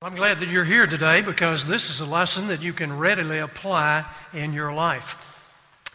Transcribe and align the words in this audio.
I'm 0.00 0.14
glad 0.14 0.38
that 0.38 0.48
you're 0.48 0.64
here 0.64 0.86
today 0.86 1.22
because 1.22 1.66
this 1.66 1.90
is 1.90 2.00
a 2.00 2.06
lesson 2.06 2.46
that 2.46 2.62
you 2.62 2.72
can 2.72 2.96
readily 2.96 3.38
apply 3.38 4.06
in 4.32 4.52
your 4.52 4.72
life. 4.72 5.42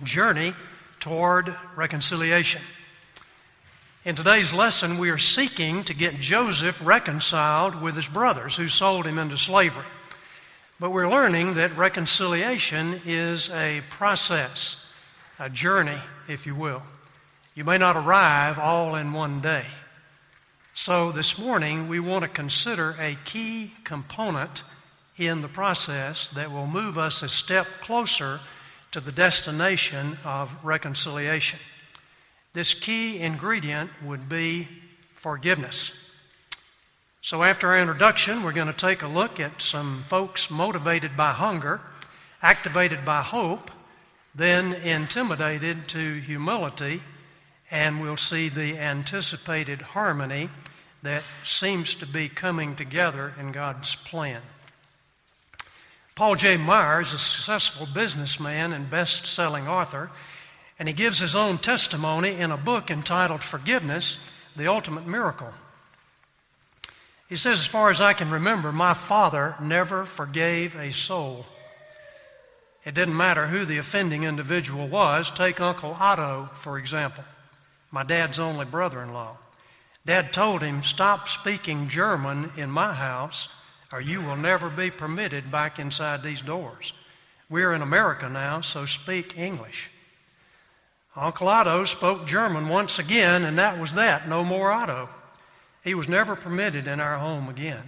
Journey 0.03 0.53
toward 0.99 1.55
reconciliation. 1.77 2.61
In 4.03 4.17
today's 4.17 4.53
lesson, 4.53 4.97
we 4.97 5.09
are 5.09 5.17
seeking 5.17 5.85
to 5.85 5.93
get 5.93 6.19
Joseph 6.19 6.85
reconciled 6.85 7.81
with 7.81 7.95
his 7.95 8.09
brothers 8.09 8.57
who 8.57 8.67
sold 8.67 9.05
him 9.05 9.17
into 9.17 9.37
slavery. 9.37 9.85
But 10.81 10.91
we're 10.91 11.09
learning 11.09 11.53
that 11.53 11.77
reconciliation 11.77 12.99
is 13.05 13.49
a 13.51 13.83
process, 13.89 14.85
a 15.39 15.49
journey, 15.49 16.01
if 16.27 16.45
you 16.45 16.55
will. 16.55 16.83
You 17.55 17.63
may 17.63 17.77
not 17.77 17.95
arrive 17.95 18.59
all 18.59 18.95
in 18.95 19.13
one 19.13 19.39
day. 19.39 19.65
So, 20.75 21.11
this 21.11 21.37
morning, 21.37 21.87
we 21.87 21.99
want 21.99 22.23
to 22.23 22.27
consider 22.27 22.95
a 22.99 23.15
key 23.25 23.73
component 23.83 24.63
in 25.17 25.43
the 25.43 25.47
process 25.47 26.29
that 26.29 26.51
will 26.51 26.65
move 26.65 26.97
us 26.97 27.21
a 27.21 27.29
step 27.29 27.67
closer 27.81 28.39
to 28.91 28.99
the 28.99 29.11
destination 29.11 30.17
of 30.25 30.51
reconciliation. 30.63 31.59
This 32.53 32.73
key 32.73 33.19
ingredient 33.19 33.91
would 34.03 34.27
be 34.27 34.67
forgiveness. 35.13 35.91
So, 37.21 37.43
after 37.43 37.67
our 37.67 37.79
introduction, 37.79 38.41
we're 38.41 38.51
going 38.51 38.65
to 38.65 38.73
take 38.73 39.03
a 39.03 39.07
look 39.07 39.39
at 39.39 39.61
some 39.61 40.01
folks 40.01 40.49
motivated 40.49 41.15
by 41.15 41.33
hunger, 41.33 41.81
activated 42.41 43.05
by 43.05 43.21
hope, 43.21 43.69
then 44.33 44.73
intimidated 44.73 45.87
to 45.89 46.15
humility 46.15 47.03
and 47.73 47.99
we'll 47.99 48.15
see 48.15 48.49
the 48.49 48.77
anticipated 48.77 49.81
harmony 49.81 50.47
that 51.03 51.23
seems 51.43 51.95
to 51.95 52.07
be 52.07 52.29
coming 52.29 52.75
together 52.75 53.33
in 53.39 53.51
God's 53.51 53.95
plan. 53.95 54.41
Paul 56.15 56.35
J. 56.35 56.57
Meyer 56.57 57.01
is 57.01 57.13
a 57.13 57.17
successful 57.17 57.87
businessman 57.93 58.73
and 58.73 58.89
best 58.89 59.25
selling 59.25 59.67
author, 59.67 60.09
and 60.79 60.87
he 60.87 60.93
gives 60.93 61.19
his 61.19 61.35
own 61.35 61.57
testimony 61.57 62.31
in 62.31 62.51
a 62.51 62.57
book 62.57 62.89
entitled 62.89 63.43
Forgiveness 63.43 64.17
The 64.55 64.67
Ultimate 64.67 65.07
Miracle. 65.07 65.53
He 67.29 67.35
says, 67.35 67.59
As 67.59 67.65
far 67.65 67.89
as 67.89 68.01
I 68.01 68.13
can 68.13 68.31
remember, 68.31 68.71
my 68.71 68.93
father 68.93 69.55
never 69.61 70.05
forgave 70.05 70.75
a 70.75 70.91
soul. 70.91 71.45
It 72.85 72.93
didn't 72.93 73.17
matter 73.17 73.47
who 73.47 73.65
the 73.65 73.77
offending 73.77 74.23
individual 74.23 74.87
was. 74.87 75.31
Take 75.31 75.61
Uncle 75.61 75.95
Otto, 75.99 76.49
for 76.53 76.77
example 76.77 77.23
my 77.93 78.03
dad's 78.03 78.39
only 78.39 78.65
brother 78.65 79.03
in 79.03 79.13
law. 79.13 79.37
Dad 80.05 80.33
told 80.33 80.61
him, 80.61 80.83
Stop 80.83 81.29
speaking 81.29 81.87
German 81.87 82.51
in 82.57 82.69
my 82.69 82.93
house, 82.93 83.47
or 83.91 84.01
you 84.01 84.21
will 84.21 84.35
never 84.35 84.69
be 84.69 84.91
permitted 84.91 85.51
back 85.51 85.79
inside 85.79 86.23
these 86.23 86.41
doors. 86.41 86.93
We're 87.49 87.73
in 87.73 87.81
America 87.81 88.27
now, 88.27 88.61
so 88.61 88.85
speak 88.85 89.37
English. 89.37 89.89
Uncle 91.15 91.47
Otto 91.47 91.85
spoke 91.85 92.25
German 92.25 92.67
once 92.67 92.97
again, 92.97 93.45
and 93.45 93.57
that 93.59 93.79
was 93.79 93.93
that. 93.93 94.27
No 94.27 94.43
more 94.43 94.71
Otto. 94.71 95.09
He 95.83 95.93
was 95.93 96.09
never 96.09 96.35
permitted 96.35 96.87
in 96.87 96.99
our 96.99 97.17
home 97.17 97.47
again. 97.47 97.83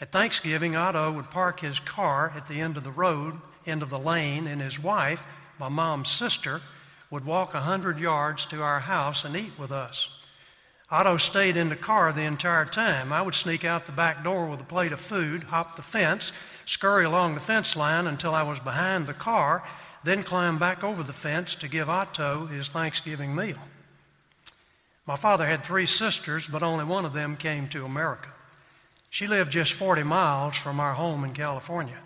At 0.00 0.12
Thanksgiving, 0.12 0.74
Otto 0.74 1.12
would 1.12 1.30
park 1.30 1.60
his 1.60 1.78
car 1.78 2.32
at 2.34 2.46
the 2.46 2.60
end 2.60 2.76
of 2.76 2.84
the 2.84 2.90
road, 2.90 3.34
end 3.66 3.82
of 3.82 3.90
the 3.90 3.98
lane, 3.98 4.46
and 4.46 4.60
his 4.60 4.82
wife, 4.82 5.24
my 5.58 5.68
mom's 5.68 6.10
sister, 6.10 6.62
would 7.10 7.24
walk 7.24 7.54
a 7.54 7.60
hundred 7.60 7.98
yards 7.98 8.46
to 8.46 8.62
our 8.62 8.80
house 8.80 9.24
and 9.24 9.36
eat 9.36 9.52
with 9.58 9.70
us. 9.70 10.08
Otto 10.94 11.16
stayed 11.16 11.56
in 11.56 11.70
the 11.70 11.74
car 11.74 12.12
the 12.12 12.22
entire 12.22 12.64
time. 12.64 13.12
I 13.12 13.20
would 13.20 13.34
sneak 13.34 13.64
out 13.64 13.86
the 13.86 13.90
back 13.90 14.22
door 14.22 14.46
with 14.46 14.60
a 14.60 14.64
plate 14.64 14.92
of 14.92 15.00
food, 15.00 15.42
hop 15.42 15.74
the 15.74 15.82
fence, 15.82 16.30
scurry 16.66 17.04
along 17.04 17.34
the 17.34 17.40
fence 17.40 17.74
line 17.74 18.06
until 18.06 18.32
I 18.32 18.44
was 18.44 18.60
behind 18.60 19.08
the 19.08 19.12
car, 19.12 19.64
then 20.04 20.22
climb 20.22 20.56
back 20.56 20.84
over 20.84 21.02
the 21.02 21.12
fence 21.12 21.56
to 21.56 21.66
give 21.66 21.90
Otto 21.90 22.46
his 22.46 22.68
Thanksgiving 22.68 23.34
meal. 23.34 23.58
My 25.04 25.16
father 25.16 25.48
had 25.48 25.64
three 25.64 25.86
sisters, 25.86 26.46
but 26.46 26.62
only 26.62 26.84
one 26.84 27.04
of 27.04 27.12
them 27.12 27.36
came 27.36 27.66
to 27.70 27.84
America. 27.84 28.28
She 29.10 29.26
lived 29.26 29.50
just 29.50 29.72
40 29.72 30.04
miles 30.04 30.54
from 30.54 30.78
our 30.78 30.94
home 30.94 31.24
in 31.24 31.32
California. 31.32 31.98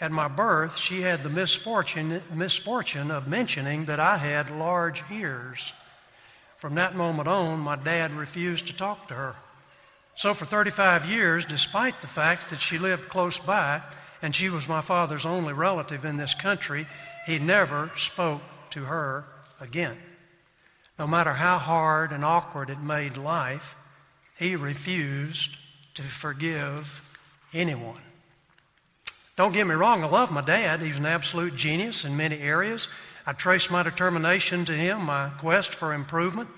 At 0.00 0.12
my 0.12 0.28
birth, 0.28 0.76
she 0.76 1.00
had 1.00 1.24
the 1.24 1.30
misfortune, 1.30 2.22
misfortune 2.32 3.10
of 3.10 3.26
mentioning 3.26 3.86
that 3.86 3.98
I 3.98 4.18
had 4.18 4.52
large 4.52 5.02
ears. 5.10 5.72
From 6.64 6.76
that 6.76 6.96
moment 6.96 7.28
on, 7.28 7.60
my 7.60 7.76
dad 7.76 8.12
refused 8.12 8.68
to 8.68 8.72
talk 8.74 9.08
to 9.08 9.14
her. 9.14 9.34
So, 10.14 10.32
for 10.32 10.46
35 10.46 11.04
years, 11.04 11.44
despite 11.44 12.00
the 12.00 12.06
fact 12.06 12.48
that 12.48 12.58
she 12.58 12.78
lived 12.78 13.10
close 13.10 13.38
by 13.38 13.82
and 14.22 14.34
she 14.34 14.48
was 14.48 14.66
my 14.66 14.80
father's 14.80 15.26
only 15.26 15.52
relative 15.52 16.06
in 16.06 16.16
this 16.16 16.32
country, 16.32 16.86
he 17.26 17.38
never 17.38 17.90
spoke 17.98 18.40
to 18.70 18.84
her 18.84 19.26
again. 19.60 19.98
No 20.98 21.06
matter 21.06 21.34
how 21.34 21.58
hard 21.58 22.12
and 22.12 22.24
awkward 22.24 22.70
it 22.70 22.80
made 22.80 23.18
life, 23.18 23.76
he 24.38 24.56
refused 24.56 25.54
to 25.96 26.02
forgive 26.02 27.02
anyone. 27.52 28.00
Don't 29.36 29.52
get 29.52 29.66
me 29.66 29.74
wrong, 29.74 30.02
I 30.02 30.08
love 30.08 30.32
my 30.32 30.40
dad. 30.40 30.80
He's 30.80 30.98
an 30.98 31.04
absolute 31.04 31.56
genius 31.56 32.06
in 32.06 32.16
many 32.16 32.38
areas. 32.38 32.88
I 33.26 33.32
trace 33.32 33.70
my 33.70 33.82
determination 33.82 34.64
to 34.66 34.72
him. 34.72 35.06
My 35.06 35.30
quest 35.38 35.74
for 35.74 35.94
improvement 35.94 36.50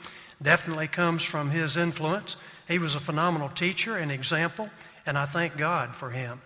definitely 0.42 0.88
comes 0.88 1.22
from 1.22 1.50
his 1.50 1.76
influence. 1.76 2.36
He 2.66 2.78
was 2.78 2.94
a 2.94 3.00
phenomenal 3.00 3.48
teacher 3.48 3.96
and 3.96 4.10
example, 4.10 4.68
and 5.06 5.16
I 5.16 5.26
thank 5.26 5.56
God 5.56 5.94
for 5.94 6.10
him. 6.10 6.40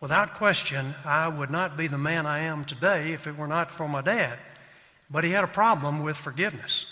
Without 0.00 0.34
question, 0.34 0.94
I 1.04 1.28
would 1.28 1.50
not 1.50 1.76
be 1.76 1.86
the 1.86 1.98
man 1.98 2.26
I 2.26 2.40
am 2.40 2.64
today 2.64 3.12
if 3.12 3.26
it 3.26 3.36
were 3.36 3.48
not 3.48 3.70
for 3.70 3.88
my 3.88 4.00
dad. 4.00 4.38
But 5.10 5.24
he 5.24 5.30
had 5.30 5.44
a 5.44 5.48
problem 5.48 6.02
with 6.02 6.16
forgiveness. 6.16 6.86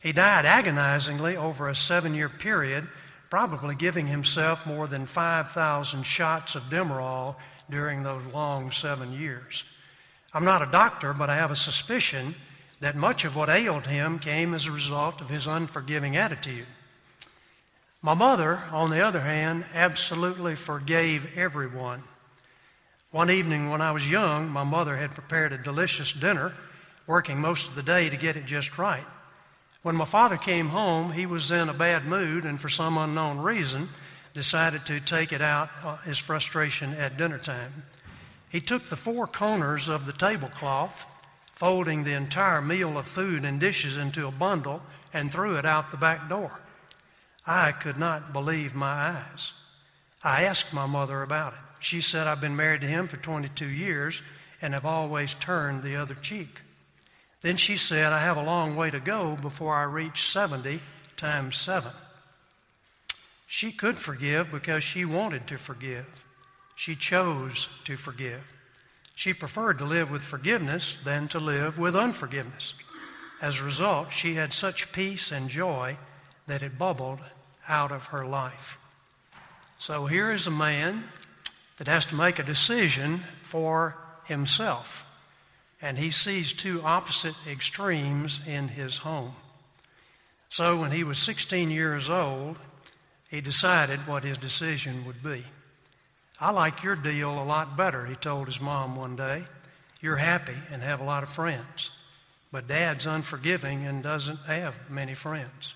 He 0.00 0.12
died 0.12 0.44
agonizingly 0.44 1.36
over 1.36 1.68
a 1.68 1.74
seven 1.74 2.14
year 2.14 2.28
period, 2.28 2.88
probably 3.30 3.76
giving 3.76 4.08
himself 4.08 4.66
more 4.66 4.88
than 4.88 5.06
5,000 5.06 6.02
shots 6.02 6.56
of 6.56 6.64
Demerol 6.64 7.36
during 7.70 8.02
those 8.02 8.22
long 8.34 8.72
seven 8.72 9.12
years. 9.12 9.64
I'm 10.34 10.44
not 10.44 10.62
a 10.62 10.66
doctor, 10.66 11.12
but 11.12 11.28
I 11.28 11.36
have 11.36 11.50
a 11.50 11.56
suspicion 11.56 12.34
that 12.80 12.96
much 12.96 13.24
of 13.24 13.36
what 13.36 13.48
ailed 13.48 13.86
him 13.86 14.18
came 14.18 14.54
as 14.54 14.66
a 14.66 14.72
result 14.72 15.20
of 15.20 15.28
his 15.28 15.46
unforgiving 15.46 16.16
attitude. 16.16 16.66
My 18.00 18.14
mother, 18.14 18.62
on 18.72 18.90
the 18.90 19.00
other 19.00 19.20
hand, 19.20 19.64
absolutely 19.74 20.56
forgave 20.56 21.36
everyone. 21.36 22.02
One 23.12 23.30
evening 23.30 23.70
when 23.70 23.82
I 23.82 23.92
was 23.92 24.10
young, 24.10 24.48
my 24.48 24.64
mother 24.64 24.96
had 24.96 25.12
prepared 25.12 25.52
a 25.52 25.58
delicious 25.58 26.12
dinner, 26.12 26.54
working 27.06 27.38
most 27.38 27.68
of 27.68 27.74
the 27.74 27.82
day 27.82 28.08
to 28.08 28.16
get 28.16 28.36
it 28.36 28.46
just 28.46 28.78
right. 28.78 29.04
When 29.82 29.96
my 29.96 30.04
father 30.04 30.36
came 30.36 30.70
home, 30.70 31.12
he 31.12 31.26
was 31.26 31.50
in 31.50 31.68
a 31.68 31.74
bad 31.74 32.06
mood 32.06 32.44
and 32.44 32.60
for 32.60 32.68
some 32.68 32.96
unknown 32.96 33.38
reason 33.38 33.90
decided 34.32 34.86
to 34.86 34.98
take 34.98 35.32
it 35.32 35.42
out, 35.42 35.68
uh, 35.84 35.96
his 35.98 36.16
frustration 36.16 36.94
at 36.94 37.18
dinner 37.18 37.38
time. 37.38 37.84
He 38.52 38.60
took 38.60 38.90
the 38.90 38.96
four 38.96 39.26
corners 39.26 39.88
of 39.88 40.04
the 40.04 40.12
tablecloth, 40.12 41.06
folding 41.54 42.04
the 42.04 42.12
entire 42.12 42.60
meal 42.60 42.98
of 42.98 43.06
food 43.06 43.46
and 43.46 43.58
dishes 43.58 43.96
into 43.96 44.26
a 44.26 44.30
bundle, 44.30 44.82
and 45.10 45.32
threw 45.32 45.56
it 45.56 45.64
out 45.64 45.90
the 45.90 45.96
back 45.96 46.28
door. 46.28 46.60
I 47.46 47.72
could 47.72 47.96
not 47.96 48.34
believe 48.34 48.74
my 48.74 49.16
eyes. 49.32 49.52
I 50.22 50.44
asked 50.44 50.74
my 50.74 50.84
mother 50.84 51.22
about 51.22 51.54
it. 51.54 51.58
She 51.80 52.02
said, 52.02 52.26
I've 52.26 52.42
been 52.42 52.54
married 52.54 52.82
to 52.82 52.86
him 52.86 53.08
for 53.08 53.16
22 53.16 53.66
years 53.66 54.20
and 54.60 54.74
have 54.74 54.84
always 54.84 55.32
turned 55.32 55.82
the 55.82 55.96
other 55.96 56.14
cheek. 56.14 56.60
Then 57.40 57.56
she 57.56 57.78
said, 57.78 58.12
I 58.12 58.20
have 58.20 58.36
a 58.36 58.42
long 58.42 58.76
way 58.76 58.90
to 58.90 59.00
go 59.00 59.34
before 59.34 59.74
I 59.74 59.84
reach 59.84 60.28
70 60.28 60.80
times 61.16 61.56
7. 61.56 61.90
She 63.46 63.72
could 63.72 63.98
forgive 63.98 64.50
because 64.50 64.84
she 64.84 65.06
wanted 65.06 65.46
to 65.46 65.56
forgive. 65.56 66.06
She 66.82 66.96
chose 66.96 67.68
to 67.84 67.96
forgive. 67.96 68.42
She 69.14 69.32
preferred 69.32 69.78
to 69.78 69.84
live 69.84 70.10
with 70.10 70.24
forgiveness 70.24 70.96
than 70.96 71.28
to 71.28 71.38
live 71.38 71.78
with 71.78 71.94
unforgiveness. 71.94 72.74
As 73.40 73.60
a 73.60 73.64
result, 73.64 74.12
she 74.12 74.34
had 74.34 74.52
such 74.52 74.90
peace 74.90 75.30
and 75.30 75.48
joy 75.48 75.96
that 76.48 76.60
it 76.60 76.80
bubbled 76.80 77.20
out 77.68 77.92
of 77.92 78.06
her 78.06 78.26
life. 78.26 78.78
So 79.78 80.06
here 80.06 80.32
is 80.32 80.48
a 80.48 80.50
man 80.50 81.04
that 81.78 81.86
has 81.86 82.04
to 82.06 82.16
make 82.16 82.40
a 82.40 82.42
decision 82.42 83.22
for 83.44 83.96
himself, 84.24 85.06
and 85.80 85.96
he 85.96 86.10
sees 86.10 86.52
two 86.52 86.82
opposite 86.82 87.36
extremes 87.48 88.40
in 88.44 88.66
his 88.66 88.96
home. 88.96 89.36
So 90.48 90.76
when 90.78 90.90
he 90.90 91.04
was 91.04 91.18
16 91.18 91.70
years 91.70 92.10
old, 92.10 92.56
he 93.30 93.40
decided 93.40 94.08
what 94.08 94.24
his 94.24 94.36
decision 94.36 95.06
would 95.06 95.22
be. 95.22 95.44
I 96.42 96.50
like 96.50 96.82
your 96.82 96.96
deal 96.96 97.30
a 97.40 97.44
lot 97.44 97.76
better, 97.76 98.04
he 98.04 98.16
told 98.16 98.48
his 98.48 98.60
mom 98.60 98.96
one 98.96 99.14
day. 99.14 99.44
You're 100.00 100.16
happy 100.16 100.56
and 100.72 100.82
have 100.82 101.00
a 101.00 101.04
lot 101.04 101.22
of 101.22 101.28
friends. 101.28 101.90
But 102.50 102.66
dad's 102.66 103.06
unforgiving 103.06 103.86
and 103.86 104.02
doesn't 104.02 104.40
have 104.46 104.74
many 104.90 105.14
friends. 105.14 105.74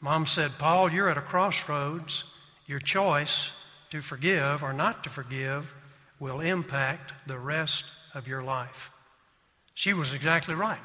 Mom 0.00 0.24
said, 0.24 0.52
Paul, 0.58 0.90
you're 0.90 1.10
at 1.10 1.18
a 1.18 1.20
crossroads. 1.20 2.24
Your 2.66 2.78
choice 2.78 3.50
to 3.90 4.00
forgive 4.00 4.62
or 4.62 4.72
not 4.72 5.04
to 5.04 5.10
forgive 5.10 5.70
will 6.18 6.40
impact 6.40 7.12
the 7.26 7.38
rest 7.38 7.84
of 8.14 8.26
your 8.26 8.40
life. 8.40 8.90
She 9.74 9.92
was 9.92 10.14
exactly 10.14 10.54
right. 10.54 10.80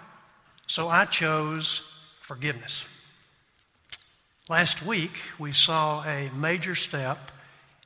So 0.68 0.90
I 0.90 1.06
chose 1.06 1.90
forgiveness. 2.20 2.86
Last 4.50 4.86
week, 4.86 5.22
we 5.40 5.54
saw 5.54 6.04
a 6.04 6.30
major 6.36 6.76
step 6.76 7.32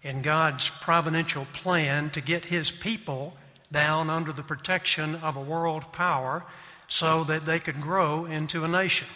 in 0.08 0.22
God's 0.22 0.70
providential 0.70 1.46
plan 1.52 2.10
to 2.12 2.22
get 2.22 2.46
his 2.46 2.72
people 2.72 3.34
down 3.74 4.10
under 4.10 4.32
the 4.32 4.42
protection 4.42 5.16
of 5.16 5.36
a 5.36 5.42
world 5.42 5.92
power 5.92 6.46
so 6.88 7.26
that 7.26 7.46
they 7.46 7.60
could 7.60 7.82
grow 7.82 8.24
into 8.24 8.64
a 8.64 8.70
nation. 8.70 9.08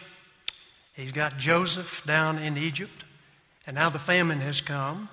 He's 0.93 1.13
got 1.13 1.37
Joseph 1.37 2.03
down 2.05 2.39
in 2.39 2.57
Egypt, 2.57 3.05
and 3.65 3.75
now 3.75 3.89
the 3.89 3.99
famine 3.99 4.41
has 4.41 4.59
come. 4.59 5.07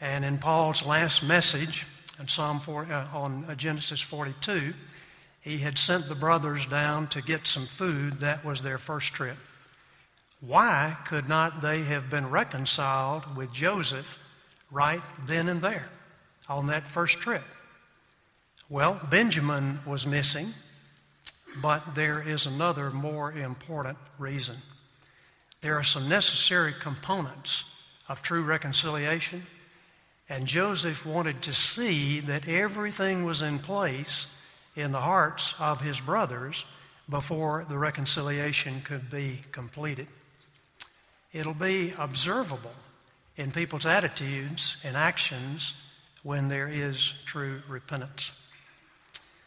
And 0.00 0.24
in 0.24 0.38
Paul's 0.38 0.86
last 0.86 1.24
message 1.24 1.84
in 2.20 2.28
Psalm 2.28 2.60
4, 2.60 2.84
uh, 2.84 3.08
on 3.12 3.52
Genesis 3.56 4.00
42, 4.00 4.72
he 5.40 5.58
had 5.58 5.78
sent 5.78 6.08
the 6.08 6.14
brothers 6.14 6.64
down 6.64 7.08
to 7.08 7.20
get 7.20 7.44
some 7.44 7.66
food. 7.66 8.20
That 8.20 8.44
was 8.44 8.62
their 8.62 8.78
first 8.78 9.12
trip. 9.12 9.38
Why 10.40 10.96
could 11.06 11.28
not 11.28 11.60
they 11.60 11.82
have 11.82 12.08
been 12.08 12.30
reconciled 12.30 13.36
with 13.36 13.52
Joseph 13.52 14.20
right 14.70 15.02
then 15.26 15.48
and 15.48 15.60
there 15.62 15.88
on 16.48 16.66
that 16.66 16.86
first 16.86 17.18
trip? 17.18 17.44
Well, 18.68 19.00
Benjamin 19.10 19.80
was 19.86 20.06
missing, 20.06 20.52
but 21.62 21.94
there 21.94 22.20
is 22.20 22.46
another 22.46 22.90
more 22.90 23.32
important 23.32 23.98
reason. 24.18 24.56
There 25.60 25.76
are 25.76 25.82
some 25.82 26.08
necessary 26.08 26.74
components 26.78 27.64
of 28.08 28.22
true 28.22 28.42
reconciliation, 28.42 29.42
and 30.28 30.46
Joseph 30.46 31.06
wanted 31.06 31.42
to 31.42 31.52
see 31.52 32.20
that 32.20 32.46
everything 32.46 33.24
was 33.24 33.42
in 33.42 33.58
place 33.58 34.26
in 34.76 34.92
the 34.92 35.00
hearts 35.00 35.54
of 35.58 35.80
his 35.80 35.98
brothers 35.98 36.64
before 37.08 37.64
the 37.68 37.78
reconciliation 37.78 38.82
could 38.82 39.08
be 39.10 39.40
completed. 39.50 40.06
It'll 41.32 41.54
be 41.54 41.94
observable 41.98 42.74
in 43.38 43.52
people's 43.52 43.86
attitudes 43.86 44.76
and 44.84 44.96
actions 44.96 45.72
when 46.22 46.48
there 46.48 46.68
is 46.68 47.14
true 47.24 47.62
repentance. 47.68 48.32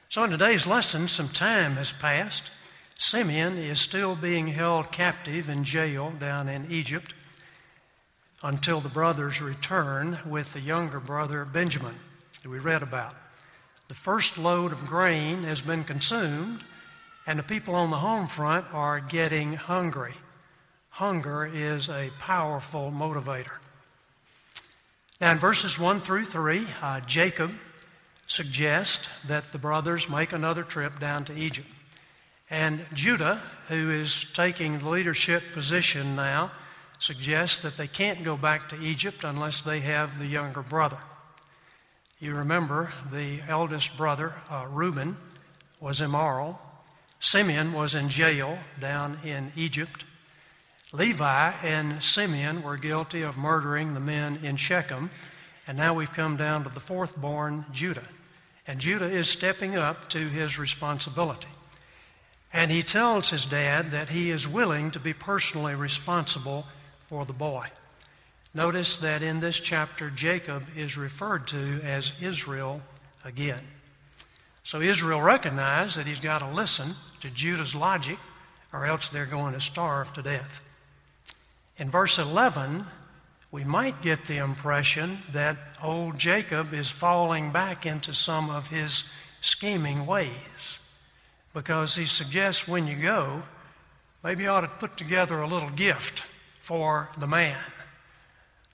So, 0.10 0.24
in 0.24 0.32
today's 0.32 0.66
lesson, 0.66 1.08
some 1.08 1.30
time 1.30 1.76
has 1.76 1.92
passed. 1.92 2.50
Simeon 2.98 3.58
is 3.58 3.80
still 3.80 4.16
being 4.16 4.48
held 4.48 4.92
captive 4.92 5.50
in 5.50 5.64
jail 5.64 6.12
down 6.20 6.48
in 6.48 6.72
Egypt 6.72 7.14
until 8.44 8.80
the 8.80 8.90
brothers 8.90 9.42
return 9.42 10.18
with 10.26 10.54
the 10.54 10.62
younger 10.62 11.00
brother 11.00 11.46
Benjamin, 11.46 11.96
that 12.42 12.50
we 12.50 12.60
read 12.60 12.82
about. 12.82 13.16
The 13.88 13.94
first 13.94 14.38
load 14.38 14.72
of 14.72 14.88
grain 14.88 15.44
has 15.44 15.62
been 15.62 15.84
consumed, 15.84 16.62
and 17.28 17.38
the 17.38 17.44
people 17.44 17.76
on 17.76 17.92
the 17.92 17.98
home 17.98 18.28
front 18.28 18.66
are 18.74 19.00
getting 19.00 19.54
hungry. 19.54 20.14
Hunger 20.90 21.46
is 21.46 21.90
a 21.90 22.12
powerful 22.20 22.92
motivator. 22.92 23.61
Now, 25.22 25.34
in 25.34 25.38
verses 25.38 25.78
1 25.78 26.02
through 26.02 26.26
3, 26.26 26.66
uh, 26.82 27.00
Jacob 27.02 27.52
suggests 28.26 29.08
that 29.28 29.52
the 29.52 29.60
brothers 29.60 30.10
make 30.10 30.34
another 30.34 30.64
trip 30.64 31.00
down 31.00 31.26
to 31.26 31.38
Egypt. 31.38 31.68
And 32.50 32.88
Judah, 32.96 33.40
who 33.68 33.92
is 33.92 34.26
taking 34.34 34.80
the 34.80 34.90
leadership 34.90 35.44
position 35.54 36.16
now, 36.16 36.52
suggests 36.98 37.60
that 37.60 37.78
they 37.78 37.86
can't 37.86 38.24
go 38.24 38.36
back 38.36 38.68
to 38.70 38.82
Egypt 38.82 39.24
unless 39.24 39.62
they 39.62 39.82
have 39.82 40.18
the 40.18 40.26
younger 40.26 40.64
brother. 40.64 40.98
You 42.20 42.34
remember 42.34 42.92
the 43.12 43.42
eldest 43.48 43.96
brother, 43.96 44.34
uh, 44.50 44.66
Reuben, 44.72 45.18
was 45.80 46.02
immoral. 46.02 46.60
Simeon 47.20 47.74
was 47.74 47.94
in 47.94 48.10
jail 48.10 48.58
down 48.80 49.20
in 49.24 49.52
Egypt. 49.56 50.04
Levi 50.94 51.54
and 51.64 52.04
Simeon 52.04 52.64
were 52.64 52.76
guilty 52.76 53.22
of 53.22 53.38
murdering 53.38 53.94
the 53.94 54.00
men 54.00 54.40
in 54.44 54.58
Shechem, 54.58 55.10
and 55.66 55.78
now 55.78 55.94
we've 55.94 56.12
come 56.12 56.36
down 56.36 56.64
to 56.64 56.70
the 56.70 56.82
fourth 56.82 57.16
born, 57.16 57.66
Judah. 57.72 58.08
And 58.68 58.80
Judah 58.80 59.10
is 59.10 59.30
stepping 59.30 59.78
up 59.78 60.10
to 60.10 60.28
his 60.28 60.60
responsibility. 60.60 61.48
And 62.54 62.70
he 62.70 62.84
tells 62.84 63.30
his 63.30 63.46
dad 63.46 63.92
that 63.92 64.10
he 64.10 64.32
is 64.32 64.48
willing 64.48 64.92
to 64.92 65.00
be 65.00 65.14
personally 65.14 65.76
responsible 65.76 66.66
for 67.08 67.26
the 67.26 67.34
boy. 67.34 67.68
Notice 68.54 68.98
that 68.98 69.24
in 69.24 69.40
this 69.40 69.60
chapter, 69.60 70.10
Jacob 70.10 70.64
is 70.76 70.98
referred 70.98 71.48
to 71.48 71.80
as 71.84 72.12
Israel 72.20 72.82
again. 73.24 73.62
So 74.64 74.82
Israel 74.82 75.22
recognized 75.22 75.96
that 75.96 76.06
he's 76.06 76.20
got 76.20 76.40
to 76.40 76.50
listen 76.50 76.96
to 77.22 77.30
Judah's 77.30 77.74
logic, 77.74 78.18
or 78.74 78.86
else 78.86 79.08
they're 79.08 79.26
going 79.26 79.54
to 79.54 79.62
starve 79.62 80.14
to 80.14 80.22
death. 80.22 80.62
In 81.82 81.90
verse 81.90 82.20
11, 82.20 82.86
we 83.52 83.64
might 83.64 84.04
get 84.04 84.26
the 84.26 84.38
impression 84.38 85.18
that 85.32 85.58
old 85.82 86.20
Jacob 86.20 86.76
is 86.76 86.92
falling 86.92 87.52
back 87.52 87.88
into 87.88 88.14
some 88.14 88.52
of 88.52 88.68
his 88.68 89.04
scheming 89.42 90.06
ways 90.06 90.78
because 91.56 91.96
he 91.96 92.06
suggests 92.06 92.68
when 92.68 92.86
you 92.86 92.98
go, 92.98 93.42
maybe 94.24 94.44
you 94.44 94.50
ought 94.50 94.62
to 94.62 94.68
put 94.68 94.96
together 94.96 95.42
a 95.42 95.48
little 95.48 95.72
gift 95.72 96.22
for 96.60 97.10
the 97.18 97.26
man. 97.26 97.58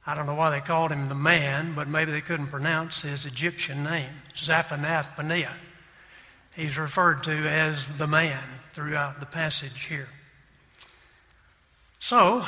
I 0.05 0.13
don't 0.13 0.25
know 0.25 0.35
why 0.35 0.49
they 0.49 0.59
called 0.59 0.91
him 0.91 1.07
the 1.07 1.15
man, 1.15 1.75
but 1.75 1.87
maybe 1.87 2.11
they 2.11 2.19
couldn't 2.19 2.47
pronounce 2.47 3.03
his 3.03 3.25
Egyptian 3.25 3.85
name, 3.85 4.11
Zaphanath 4.35 5.15
Paneah. 5.15 5.55
He's 6.57 6.77
referred 6.77 7.23
to 7.23 7.31
as 7.31 7.87
the 7.87 8.07
man 8.07 8.43
throughout 8.73 9.21
the 9.21 9.25
passage 9.25 9.85
here. 9.85 10.09
So 11.99 12.45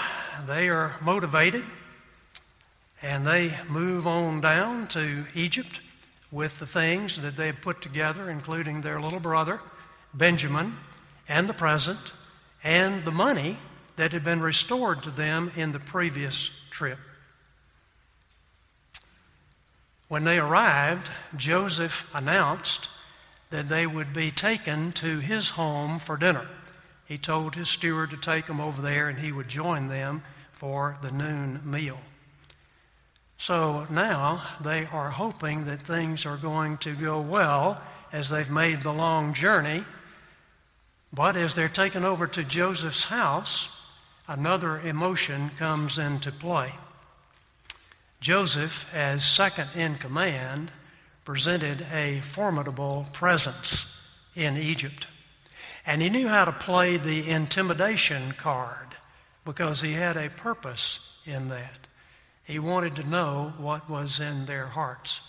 they 0.48 0.70
are 0.70 0.96
motivated 1.02 1.66
and 3.02 3.26
they 3.26 3.54
move 3.68 4.06
on 4.06 4.42
down 4.42 4.88
to 4.90 5.26
Egypt 5.34 5.82
with 6.32 6.60
the 6.60 6.66
things 6.66 7.22
that 7.22 7.36
they 7.36 7.48
have 7.48 7.62
put 7.62 7.82
together, 7.82 8.30
including 8.30 8.82
their 8.82 9.00
little 9.00 9.20
brother, 9.20 9.60
Benjamin, 10.14 10.76
and 11.28 11.50
the 11.50 11.54
present, 11.54 12.14
and 12.64 13.04
the 13.06 13.12
money 13.12 13.58
that 13.96 14.12
had 14.12 14.24
been 14.24 14.42
restored 14.42 15.04
to 15.04 15.12
them 15.12 15.52
in 15.56 15.72
the 15.72 15.80
previous 15.80 16.52
trip. 16.70 17.00
When 20.08 20.24
they 20.24 20.40
arrived, 20.40 21.10
Joseph 21.36 22.10
announced 22.14 22.88
that 23.50 23.70
they 23.70 23.88
would 23.88 24.14
be 24.14 24.32
taken 24.32 24.92
to 24.94 25.20
his 25.20 25.50
home 25.50 26.00
for 26.00 26.18
dinner. 26.18 26.48
He 27.10 27.18
told 27.18 27.56
his 27.56 27.68
steward 27.68 28.12
to 28.12 28.18
take 28.18 28.46
them 28.46 28.62
over 28.62 28.84
there 28.84 29.10
and 29.10 29.18
he 29.18 29.32
would 29.32 29.48
join 29.48 29.88
them 29.88 30.22
for 30.52 30.96
the 31.02 31.12
noon 31.12 31.60
meal. 31.66 31.98
So 33.40 33.88
now 33.90 34.44
they 34.62 34.86
are 34.86 35.10
hoping 35.10 35.66
that 35.66 35.82
things 35.82 36.28
are 36.28 36.38
going 36.38 36.78
to 36.80 36.94
go 36.94 37.20
well 37.20 37.82
as 38.14 38.30
they've 38.30 38.50
made 38.50 38.82
the 38.82 38.94
long 38.94 39.34
journey. 39.34 39.86
But 41.12 41.36
as 41.36 41.56
they're 41.56 41.68
taken 41.68 42.06
over 42.06 42.28
to 42.28 42.44
Joseph's 42.44 43.06
house, 43.06 43.82
another 44.28 44.80
emotion 44.80 45.50
comes 45.58 45.98
into 45.98 46.32
play. 46.32 46.76
Joseph, 48.22 48.86
as 48.94 49.26
second 49.26 49.70
in 49.74 49.96
command, 49.96 50.70
presented 51.26 51.88
a 51.92 52.20
formidable 52.20 53.08
presence 53.14 53.98
in 54.36 54.58
Egypt. 54.58 55.08
And 55.86 56.02
he 56.02 56.10
knew 56.10 56.28
how 56.28 56.46
to 56.46 56.52
play 56.52 56.98
the 56.98 57.30
intimidation 57.30 58.34
card 58.34 58.88
because 59.46 59.82
he 59.82 59.94
had 59.94 60.18
a 60.18 60.30
purpose 60.30 61.00
in 61.26 61.50
that. 61.50 61.88
He 62.44 62.60
wanted 62.60 62.96
to 62.96 63.08
know 63.08 63.54
what 63.58 63.90
was 63.90 64.20
in 64.20 64.46
their 64.46 64.68
hearts. 64.68 65.22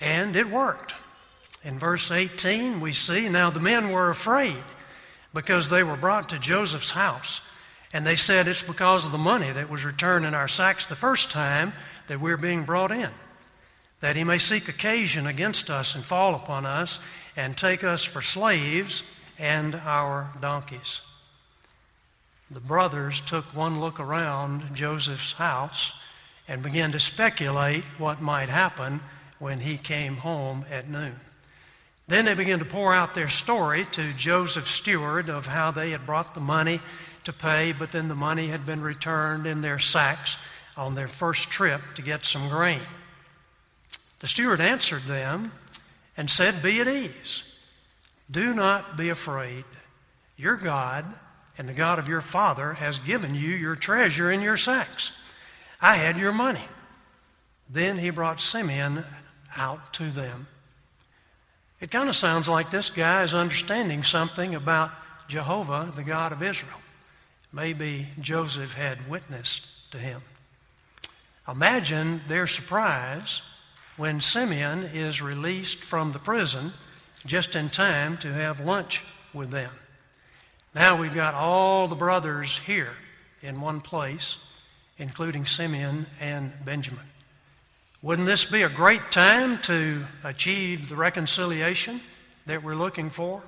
And 0.00 0.36
it 0.36 0.50
worked. 0.50 0.94
In 1.64 1.78
verse 1.78 2.10
18, 2.10 2.80
we 2.80 2.92
see 2.92 3.28
now 3.28 3.50
the 3.50 3.60
men 3.60 3.90
were 3.90 4.10
afraid 4.10 4.62
because 5.34 5.68
they 5.68 5.82
were 5.82 5.96
brought 5.96 6.28
to 6.28 6.38
Joseph's 6.38 6.90
house. 6.90 7.40
And 7.92 8.06
they 8.06 8.16
said, 8.16 8.46
It's 8.46 8.62
because 8.62 9.04
of 9.04 9.12
the 9.12 9.18
money 9.18 9.50
that 9.50 9.70
was 9.70 9.84
returned 9.84 10.26
in 10.26 10.34
our 10.34 10.48
sacks 10.48 10.86
the 10.86 10.94
first 10.94 11.30
time 11.30 11.72
that 12.08 12.20
we're 12.20 12.36
being 12.36 12.64
brought 12.64 12.90
in, 12.90 13.10
that 14.00 14.16
he 14.16 14.24
may 14.24 14.38
seek 14.38 14.68
occasion 14.68 15.26
against 15.26 15.70
us 15.70 15.94
and 15.94 16.04
fall 16.04 16.34
upon 16.34 16.66
us 16.66 17.00
and 17.36 17.56
take 17.56 17.82
us 17.82 18.04
for 18.04 18.22
slaves 18.22 19.02
and 19.38 19.74
our 19.74 20.32
donkeys. 20.40 21.00
The 22.50 22.60
brothers 22.60 23.20
took 23.20 23.44
one 23.54 23.80
look 23.80 23.98
around 23.98 24.74
Joseph's 24.74 25.32
house 25.32 25.92
and 26.46 26.62
began 26.62 26.92
to 26.92 27.00
speculate 27.00 27.84
what 27.98 28.22
might 28.22 28.48
happen 28.48 29.00
when 29.38 29.60
he 29.60 29.76
came 29.76 30.18
home 30.18 30.64
at 30.70 30.88
noon. 30.88 31.16
Then 32.08 32.24
they 32.24 32.34
began 32.34 32.60
to 32.60 32.64
pour 32.64 32.94
out 32.94 33.14
their 33.14 33.28
story 33.28 33.84
to 33.92 34.12
Joseph's 34.12 34.70
steward 34.70 35.28
of 35.28 35.46
how 35.46 35.72
they 35.72 35.90
had 35.90 36.06
brought 36.06 36.34
the 36.34 36.40
money 36.40 36.80
to 37.24 37.32
pay, 37.32 37.72
but 37.72 37.90
then 37.90 38.06
the 38.06 38.14
money 38.14 38.48
had 38.48 38.64
been 38.64 38.80
returned 38.80 39.46
in 39.46 39.60
their 39.60 39.80
sacks 39.80 40.36
on 40.76 40.94
their 40.94 41.08
first 41.08 41.50
trip 41.50 41.80
to 41.96 42.02
get 42.02 42.24
some 42.24 42.48
grain. 42.48 42.80
The 44.20 44.28
steward 44.28 44.60
answered 44.60 45.02
them 45.02 45.52
and 46.16 46.30
said, 46.30 46.62
Be 46.62 46.80
at 46.80 46.86
ease. 46.86 47.42
Do 48.30 48.54
not 48.54 48.96
be 48.96 49.08
afraid. 49.08 49.64
Your 50.36 50.56
God 50.56 51.04
and 51.58 51.68
the 51.68 51.72
God 51.72 51.98
of 51.98 52.08
your 52.08 52.20
father 52.20 52.74
has 52.74 52.98
given 52.98 53.34
you 53.34 53.48
your 53.48 53.76
treasure 53.76 54.30
in 54.30 54.42
your 54.42 54.56
sacks. 54.56 55.12
I 55.80 55.96
had 55.96 56.18
your 56.18 56.32
money. 56.32 56.64
Then 57.68 57.98
he 57.98 58.10
brought 58.10 58.40
Simeon 58.40 59.04
out 59.56 59.92
to 59.94 60.10
them. 60.10 60.46
It 61.80 61.90
kind 61.90 62.08
of 62.08 62.16
sounds 62.16 62.48
like 62.48 62.70
this 62.70 62.90
guy 62.90 63.22
is 63.22 63.34
understanding 63.34 64.02
something 64.02 64.54
about 64.54 64.92
Jehovah, 65.28 65.92
the 65.94 66.04
God 66.04 66.32
of 66.32 66.42
Israel. 66.42 66.80
Maybe 67.52 68.08
Joseph 68.20 68.74
had 68.74 69.08
witnessed 69.08 69.66
to 69.92 69.98
him. 69.98 70.22
Imagine 71.48 72.22
their 72.28 72.46
surprise 72.46 73.40
when 73.96 74.20
Simeon 74.20 74.82
is 74.82 75.22
released 75.22 75.78
from 75.78 76.12
the 76.12 76.18
prison 76.18 76.72
just 77.26 77.56
in 77.56 77.68
time 77.68 78.16
to 78.18 78.32
have 78.32 78.60
lunch 78.60 79.04
with 79.32 79.50
them. 79.50 79.70
Now 80.74 81.00
we've 81.00 81.14
got 81.14 81.34
all 81.34 81.88
the 81.88 81.94
brothers 81.94 82.58
here 82.58 82.92
in 83.42 83.60
one 83.60 83.80
place, 83.80 84.36
including 84.98 85.46
Simeon 85.46 86.06
and 86.20 86.52
Benjamin. 86.64 87.04
Wouldn't 88.02 88.26
this 88.26 88.44
be 88.44 88.62
a 88.62 88.68
great 88.68 89.10
time 89.10 89.58
to 89.62 90.04
achieve 90.22 90.88
the 90.88 90.96
reconciliation 90.96 92.00
that 92.46 92.62
we're 92.62 92.74
looking 92.74 93.10
for? 93.10 93.42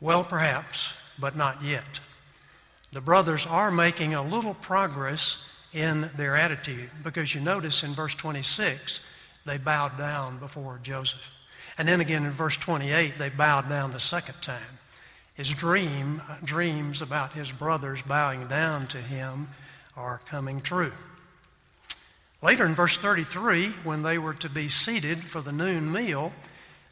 Well, 0.00 0.24
perhaps, 0.24 0.92
but 1.18 1.36
not 1.36 1.62
yet. 1.62 2.00
The 2.92 3.00
brothers 3.00 3.46
are 3.46 3.70
making 3.70 4.14
a 4.14 4.22
little 4.22 4.54
progress 4.54 5.38
in 5.72 6.10
their 6.16 6.36
attitude 6.36 6.90
because 7.02 7.34
you 7.34 7.40
notice 7.40 7.82
in 7.82 7.94
verse 7.94 8.14
26 8.14 9.00
they 9.46 9.56
bowed 9.56 9.96
down 9.96 10.38
before 10.38 10.78
Joseph. 10.82 11.34
And 11.78 11.88
then 11.88 12.00
again 12.00 12.24
in 12.24 12.32
verse 12.32 12.56
28 12.56 13.18
they 13.18 13.28
bowed 13.28 13.68
down 13.68 13.90
the 13.90 14.00
second 14.00 14.40
time. 14.42 14.78
His 15.34 15.48
dream, 15.50 16.20
dreams 16.44 17.00
about 17.00 17.32
his 17.32 17.50
brothers 17.50 18.02
bowing 18.02 18.46
down 18.48 18.86
to 18.88 18.98
him 18.98 19.48
are 19.96 20.20
coming 20.26 20.60
true. 20.60 20.92
Later 22.42 22.66
in 22.66 22.74
verse 22.74 22.96
33, 22.96 23.68
when 23.84 24.02
they 24.02 24.18
were 24.18 24.34
to 24.34 24.48
be 24.48 24.68
seated 24.68 25.24
for 25.24 25.40
the 25.40 25.52
noon 25.52 25.92
meal, 25.92 26.32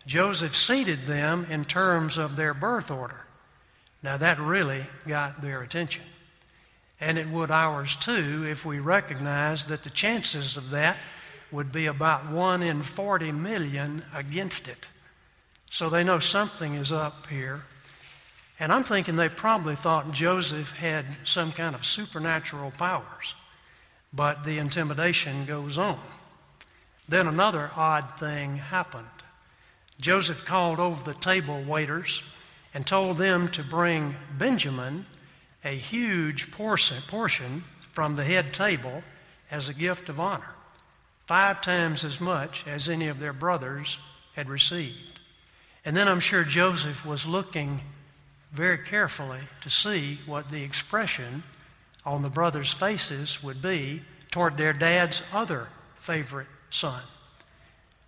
Joseph 0.06 0.56
seated 0.56 1.06
them 1.06 1.46
in 1.50 1.64
terms 1.64 2.16
of 2.16 2.36
their 2.36 2.54
birth 2.54 2.90
order. 2.90 3.26
Now 4.02 4.16
that 4.16 4.38
really 4.38 4.86
got 5.06 5.40
their 5.40 5.62
attention. 5.62 6.04
And 7.00 7.18
it 7.18 7.28
would 7.28 7.50
ours 7.50 7.96
too 7.96 8.46
if 8.46 8.64
we 8.64 8.78
recognized 8.78 9.68
that 9.68 9.84
the 9.84 9.90
chances 9.90 10.56
of 10.56 10.70
that 10.70 10.98
would 11.52 11.72
be 11.72 11.86
about 11.86 12.30
1 12.30 12.62
in 12.62 12.82
40 12.82 13.32
million 13.32 14.04
against 14.14 14.68
it. 14.68 14.86
So 15.70 15.88
they 15.88 16.04
know 16.04 16.18
something 16.18 16.74
is 16.74 16.92
up 16.92 17.26
here. 17.26 17.62
And 18.58 18.72
I'm 18.72 18.84
thinking 18.84 19.16
they 19.16 19.28
probably 19.28 19.76
thought 19.76 20.12
Joseph 20.12 20.72
had 20.72 21.06
some 21.24 21.52
kind 21.52 21.74
of 21.74 21.86
supernatural 21.86 22.72
powers. 22.72 23.34
But 24.12 24.44
the 24.44 24.58
intimidation 24.58 25.46
goes 25.46 25.78
on. 25.78 26.00
Then 27.08 27.26
another 27.26 27.70
odd 27.74 28.18
thing 28.18 28.56
happened. 28.56 29.06
Joseph 30.00 30.44
called 30.44 30.78
over 30.78 31.02
the 31.04 31.18
table 31.18 31.62
waiters 31.62 32.22
and 32.72 32.86
told 32.86 33.18
them 33.18 33.48
to 33.48 33.62
bring 33.62 34.14
Benjamin 34.38 35.06
a 35.64 35.76
huge 35.76 36.50
portion 36.50 37.64
from 37.92 38.14
the 38.14 38.24
head 38.24 38.52
table 38.52 39.02
as 39.50 39.68
a 39.68 39.74
gift 39.74 40.08
of 40.08 40.20
honor, 40.20 40.54
five 41.30 41.60
times 41.60 42.02
as 42.02 42.20
much 42.20 42.66
as 42.66 42.88
any 42.88 43.06
of 43.06 43.20
their 43.20 43.32
brothers 43.32 44.00
had 44.34 44.48
received. 44.48 45.20
And 45.84 45.96
then 45.96 46.08
I'm 46.08 46.18
sure 46.18 46.42
Joseph 46.42 47.06
was 47.06 47.24
looking 47.24 47.82
very 48.50 48.78
carefully 48.78 49.38
to 49.60 49.70
see 49.70 50.18
what 50.26 50.48
the 50.48 50.64
expression 50.64 51.44
on 52.04 52.22
the 52.22 52.28
brothers' 52.28 52.72
faces 52.72 53.44
would 53.44 53.62
be 53.62 54.02
toward 54.32 54.56
their 54.56 54.72
dad's 54.72 55.22
other 55.32 55.68
favorite 56.00 56.48
son. 56.68 57.00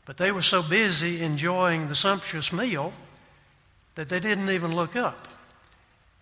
But 0.05 0.17
they 0.17 0.33
were 0.33 0.43
so 0.43 0.61
busy 0.61 1.23
enjoying 1.23 1.87
the 1.87 1.95
sumptuous 1.95 2.53
meal 2.53 2.93
that 3.95 4.09
they 4.09 4.19
didn't 4.19 4.51
even 4.51 4.75
look 4.75 4.97
up. 4.97 5.29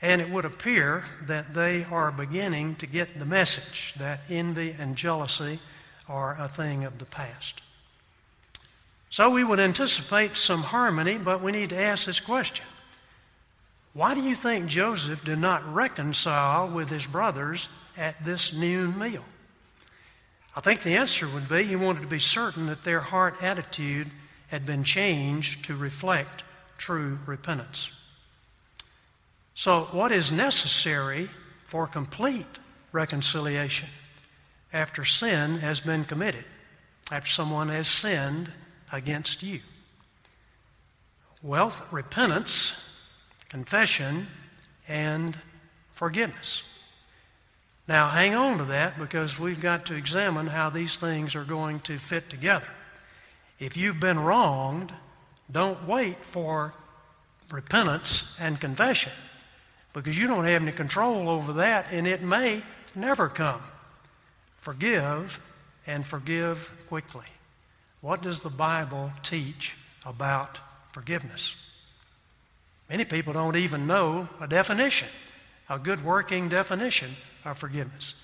And 0.02 0.20
it 0.20 0.28
would 0.28 0.44
appear 0.44 1.04
that 1.22 1.54
they 1.54 1.82
are 1.84 2.12
beginning 2.12 2.74
to 2.76 2.86
get 2.86 3.18
the 3.18 3.24
message 3.24 3.94
that 3.98 4.20
envy 4.28 4.76
and 4.78 4.96
jealousy 4.96 5.60
are 6.10 6.36
a 6.38 6.48
thing 6.48 6.84
of 6.84 6.98
the 6.98 7.04
past. 7.04 7.62
So 9.10 9.30
we 9.30 9.44
would 9.44 9.60
anticipate 9.60 10.36
some 10.36 10.62
harmony, 10.62 11.18
but 11.18 11.40
we 11.40 11.52
need 11.52 11.70
to 11.70 11.80
ask 11.80 12.04
this 12.04 12.20
question 12.20 12.66
Why 13.92 14.14
do 14.14 14.22
you 14.22 14.34
think 14.34 14.66
Joseph 14.66 15.24
did 15.24 15.38
not 15.38 15.72
reconcile 15.72 16.68
with 16.68 16.90
his 16.90 17.06
brothers 17.06 17.68
at 17.96 18.24
this 18.24 18.52
noon 18.52 18.98
meal? 18.98 19.24
I 20.56 20.60
think 20.60 20.82
the 20.82 20.96
answer 20.96 21.28
would 21.28 21.48
be 21.48 21.62
he 21.62 21.76
wanted 21.76 22.02
to 22.02 22.08
be 22.08 22.18
certain 22.18 22.66
that 22.66 22.82
their 22.82 23.00
heart 23.00 23.36
attitude 23.40 24.10
had 24.48 24.66
been 24.66 24.82
changed 24.82 25.64
to 25.66 25.76
reflect 25.76 26.42
true 26.76 27.20
repentance. 27.24 27.90
So, 29.54 29.88
what 29.92 30.10
is 30.10 30.32
necessary 30.32 31.30
for 31.66 31.86
complete 31.86 32.46
reconciliation 32.90 33.88
after 34.72 35.04
sin 35.04 35.58
has 35.58 35.80
been 35.80 36.04
committed, 36.04 36.44
after 37.10 37.30
someone 37.30 37.68
has 37.68 37.88
sinned 37.88 38.50
against 38.92 39.42
you? 39.42 39.60
Well, 41.42 41.72
repentance, 41.90 42.74
confession, 43.48 44.26
and 44.86 45.36
forgiveness. 45.92 46.62
Now, 47.88 48.10
hang 48.10 48.34
on 48.34 48.58
to 48.58 48.64
that 48.66 48.98
because 48.98 49.38
we've 49.38 49.60
got 49.60 49.86
to 49.86 49.94
examine 49.94 50.46
how 50.46 50.70
these 50.70 50.96
things 50.96 51.34
are 51.34 51.44
going 51.44 51.80
to 51.80 51.98
fit 51.98 52.30
together. 52.30 52.68
If 53.58 53.76
you've 53.76 53.98
been 53.98 54.18
wronged, 54.18 54.92
don't 55.50 55.88
wait 55.88 56.24
for 56.24 56.72
repentance 57.50 58.24
and 58.38 58.60
confession 58.60 59.12
because 59.92 60.16
you 60.16 60.26
don't 60.26 60.44
have 60.44 60.62
any 60.62 60.72
control 60.72 61.28
over 61.28 61.54
that 61.54 61.86
and 61.90 62.06
it 62.06 62.22
may 62.22 62.62
never 62.94 63.28
come. 63.28 63.60
Forgive 64.60 65.40
and 65.86 66.06
forgive 66.06 66.72
quickly. 66.88 67.24
What 68.00 68.22
does 68.22 68.40
the 68.40 68.50
Bible 68.50 69.12
teach 69.22 69.76
about 70.06 70.58
forgiveness? 70.92 71.54
Many 72.88 73.04
people 73.04 73.32
don't 73.32 73.56
even 73.56 73.86
know 73.86 74.28
a 74.40 74.46
definition, 74.46 75.08
a 75.68 75.78
good 75.78 76.04
working 76.04 76.48
definition 76.48 77.10
of 77.44 77.58
forgiveness. 77.58 78.14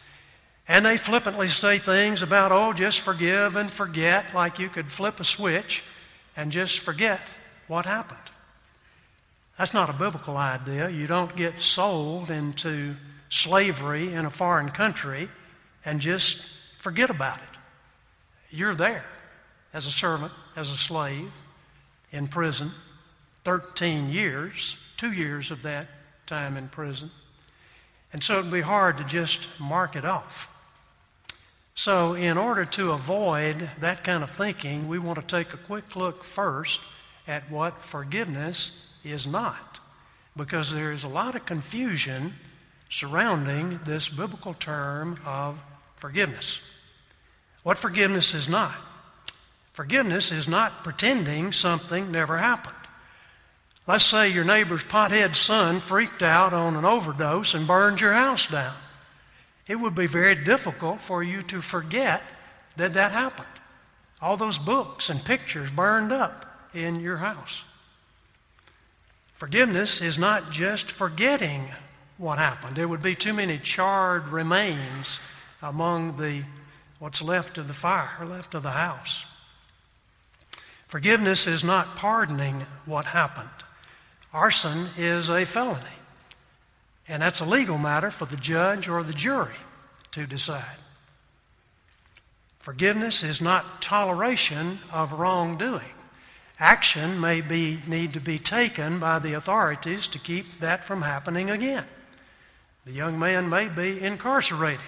And 0.69 0.85
they 0.85 0.97
flippantly 0.97 1.49
say 1.49 1.79
things 1.79 2.23
about, 2.23 2.51
oh, 2.51 2.73
just 2.73 3.01
forgive 3.01 3.57
and 3.57 3.71
forget, 3.71 4.35
like 4.35 4.59
you 4.59 4.69
could 4.69 4.91
flip 4.91 5.21
a 5.21 5.25
switch 5.25 5.85
and 6.37 6.51
just 6.51 6.81
forget 6.81 7.21
what 7.69 7.87
happened. 7.87 8.19
That's 9.57 9.73
not 9.73 9.89
a 9.89 9.93
biblical 9.95 10.37
idea. 10.37 10.89
You 10.89 11.07
don't 11.07 11.35
get 11.37 11.63
sold 11.63 12.31
into 12.31 12.97
slavery 13.29 14.13
in 14.13 14.25
a 14.25 14.31
foreign 14.31 14.71
country 14.71 15.29
and 15.87 16.01
just 16.01 16.43
forget 16.79 17.09
about 17.09 17.39
it. 17.39 17.59
You're 18.51 18.75
there 18.75 19.07
as 19.73 19.87
a 19.87 19.91
servant, 19.91 20.33
as 20.57 20.71
a 20.71 20.77
slave, 20.77 21.31
in 22.13 22.29
prison, 22.29 22.73
13 23.45 24.11
years, 24.11 24.77
two 24.97 25.13
years 25.13 25.51
of 25.51 25.63
that 25.63 25.87
time 26.27 26.57
in 26.57 26.69
prison. 26.69 27.11
And 28.13 28.23
so 28.23 28.41
it'd 28.41 28.51
be 28.51 28.61
hard 28.61 28.99
to 28.99 29.05
just 29.05 29.49
mark 29.61 29.97
it 29.97 30.05
off. 30.05 30.49
So, 31.79 32.15
in 32.15 32.39
order 32.39 32.65
to 32.65 32.93
avoid 32.93 33.69
that 33.81 34.03
kind 34.03 34.23
of 34.23 34.31
thinking, 34.31 34.89
we 34.89 34.99
want 34.99 35.21
to 35.21 35.27
take 35.27 35.53
a 35.53 35.59
quick 35.59 35.95
look 35.95 36.25
first 36.25 36.81
at 37.29 37.51
what 37.51 37.83
forgiveness 37.83 38.71
is 39.05 39.27
not. 39.27 39.79
Because 40.35 40.73
there 40.73 40.91
is 40.93 41.05
a 41.05 41.09
lot 41.09 41.35
of 41.35 41.45
confusion 41.45 42.33
surrounding 42.89 43.79
this 43.85 44.09
biblical 44.09 44.55
term 44.55 45.21
of 45.27 45.59
forgiveness. 46.07 46.61
What 47.65 47.79
forgiveness 47.79 48.33
is 48.33 48.49
not? 48.49 48.77
Forgiveness 49.73 50.31
is 50.31 50.47
not 50.47 50.85
pretending 50.85 51.51
something 51.51 52.13
never 52.13 52.39
happened. 52.39 52.77
Let's 53.89 54.05
say 54.05 54.29
your 54.29 54.45
neighbor's 54.45 54.85
pothead 54.85 55.35
son 55.35 55.81
freaked 55.81 56.23
out 56.23 56.55
on 56.55 56.77
an 56.77 56.85
overdose 56.85 57.55
and 57.55 57.67
burned 57.67 58.01
your 58.01 58.13
house 58.13 58.47
down. 58.47 58.77
It 59.67 59.81
would 59.81 59.97
be 59.97 60.07
very 60.07 60.37
difficult 60.37 61.01
for 61.01 61.25
you 61.25 61.43
to 61.43 61.61
forget 61.61 62.23
that 62.77 62.93
that 62.93 63.11
happened. 63.11 63.49
All 64.23 64.37
those 64.37 64.59
books 64.59 65.11
and 65.11 65.25
pictures 65.25 65.73
burned 65.73 66.13
up 66.13 66.69
in 66.73 67.01
your 67.01 67.17
house. 67.17 67.65
Forgiveness 69.35 70.01
is 70.01 70.19
not 70.19 70.53
just 70.53 70.89
forgetting 70.89 71.71
what 72.17 72.39
happened. 72.39 72.77
There 72.77 72.87
would 72.87 73.03
be 73.03 73.17
too 73.17 73.33
many 73.33 73.59
charred 73.59 74.29
remains 74.29 75.19
among 75.67 76.17
the 76.17 76.43
what's 76.99 77.21
left 77.21 77.59
of 77.59 77.69
the 77.69 77.75
fire, 77.75 78.25
left 78.25 78.55
of 78.55 78.63
the 78.63 78.71
house. 78.71 79.27
Forgiveness 80.89 81.47
is 81.47 81.65
not 81.65 81.97
pardoning 81.97 82.65
what 82.85 83.07
happened. 83.07 83.49
Arson 84.33 84.89
is 84.97 85.29
a 85.29 85.45
felony. 85.45 85.83
And 87.09 87.23
that's 87.23 87.41
a 87.41 87.45
legal 87.45 87.79
matter 87.79 88.11
for 88.11 88.25
the 88.25 88.37
judge 88.37 88.89
or 88.89 89.03
the 89.03 89.13
jury 89.13 89.57
to 90.13 90.27
decide. 90.27 90.79
Forgiveness 92.61 93.23
is 93.23 93.41
not 93.41 93.83
toleration 93.83 94.81
of 94.93 95.13
wrongdoing. 95.13 95.83
Action 96.59 97.21
may 97.21 97.41
be, 97.41 97.81
need 97.87 98.13
to 98.15 98.21
be 98.21 98.39
taken 98.39 98.99
by 98.99 99.19
the 99.19 99.35
authorities 99.35 100.09
to 100.09 100.19
keep 100.19 100.61
that 100.61 100.85
from 100.85 101.03
happening 101.03 101.51
again. 101.51 101.85
The 102.85 102.93
young 102.93 103.19
man 103.19 103.49
may 103.49 103.69
be 103.69 104.01
incarcerated. 104.01 104.81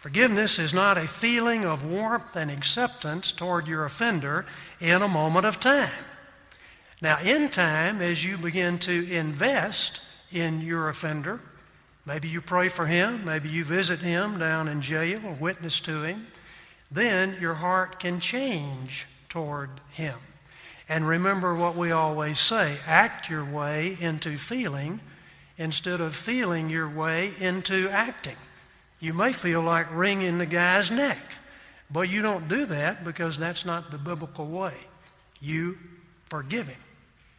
Forgiveness 0.00 0.58
is 0.58 0.72
not 0.72 0.96
a 0.96 1.06
feeling 1.06 1.66
of 1.66 1.84
warmth 1.84 2.34
and 2.34 2.50
acceptance 2.50 3.32
toward 3.32 3.66
your 3.66 3.84
offender 3.84 4.46
in 4.80 5.02
a 5.02 5.08
moment 5.08 5.44
of 5.44 5.60
time. 5.60 5.92
Now, 7.02 7.18
in 7.18 7.50
time, 7.50 8.00
as 8.00 8.24
you 8.24 8.38
begin 8.38 8.78
to 8.80 9.12
invest 9.12 10.00
in 10.32 10.62
your 10.62 10.88
offender, 10.88 11.40
maybe 12.06 12.28
you 12.28 12.40
pray 12.40 12.68
for 12.68 12.86
him, 12.86 13.26
maybe 13.26 13.50
you 13.50 13.62
visit 13.62 14.00
him 14.00 14.38
down 14.38 14.68
in 14.68 14.80
jail 14.80 15.20
or 15.24 15.32
witness 15.32 15.80
to 15.80 16.02
him, 16.02 16.28
then 16.90 17.36
your 17.38 17.54
heart 17.54 18.00
can 18.00 18.20
change 18.20 19.06
toward 19.28 19.68
him. 19.90 20.16
And 20.88 21.06
remember 21.06 21.54
what 21.54 21.76
we 21.76 21.90
always 21.90 22.40
say 22.40 22.78
act 22.86 23.28
your 23.28 23.44
way 23.44 23.98
into 24.00 24.38
feeling 24.38 25.00
instead 25.58 26.00
of 26.00 26.16
feeling 26.16 26.70
your 26.70 26.88
way 26.88 27.34
into 27.38 27.90
acting. 27.90 28.36
You 29.00 29.14
may 29.14 29.32
feel 29.32 29.62
like 29.62 29.92
wringing 29.94 30.38
the 30.38 30.46
guy's 30.46 30.90
neck, 30.90 31.18
but 31.90 32.08
you 32.08 32.22
don't 32.22 32.48
do 32.48 32.66
that 32.66 33.02
because 33.04 33.38
that's 33.38 33.64
not 33.64 33.90
the 33.90 33.98
biblical 33.98 34.46
way. 34.46 34.74
You 35.40 35.78
forgive 36.28 36.68
him 36.68 36.80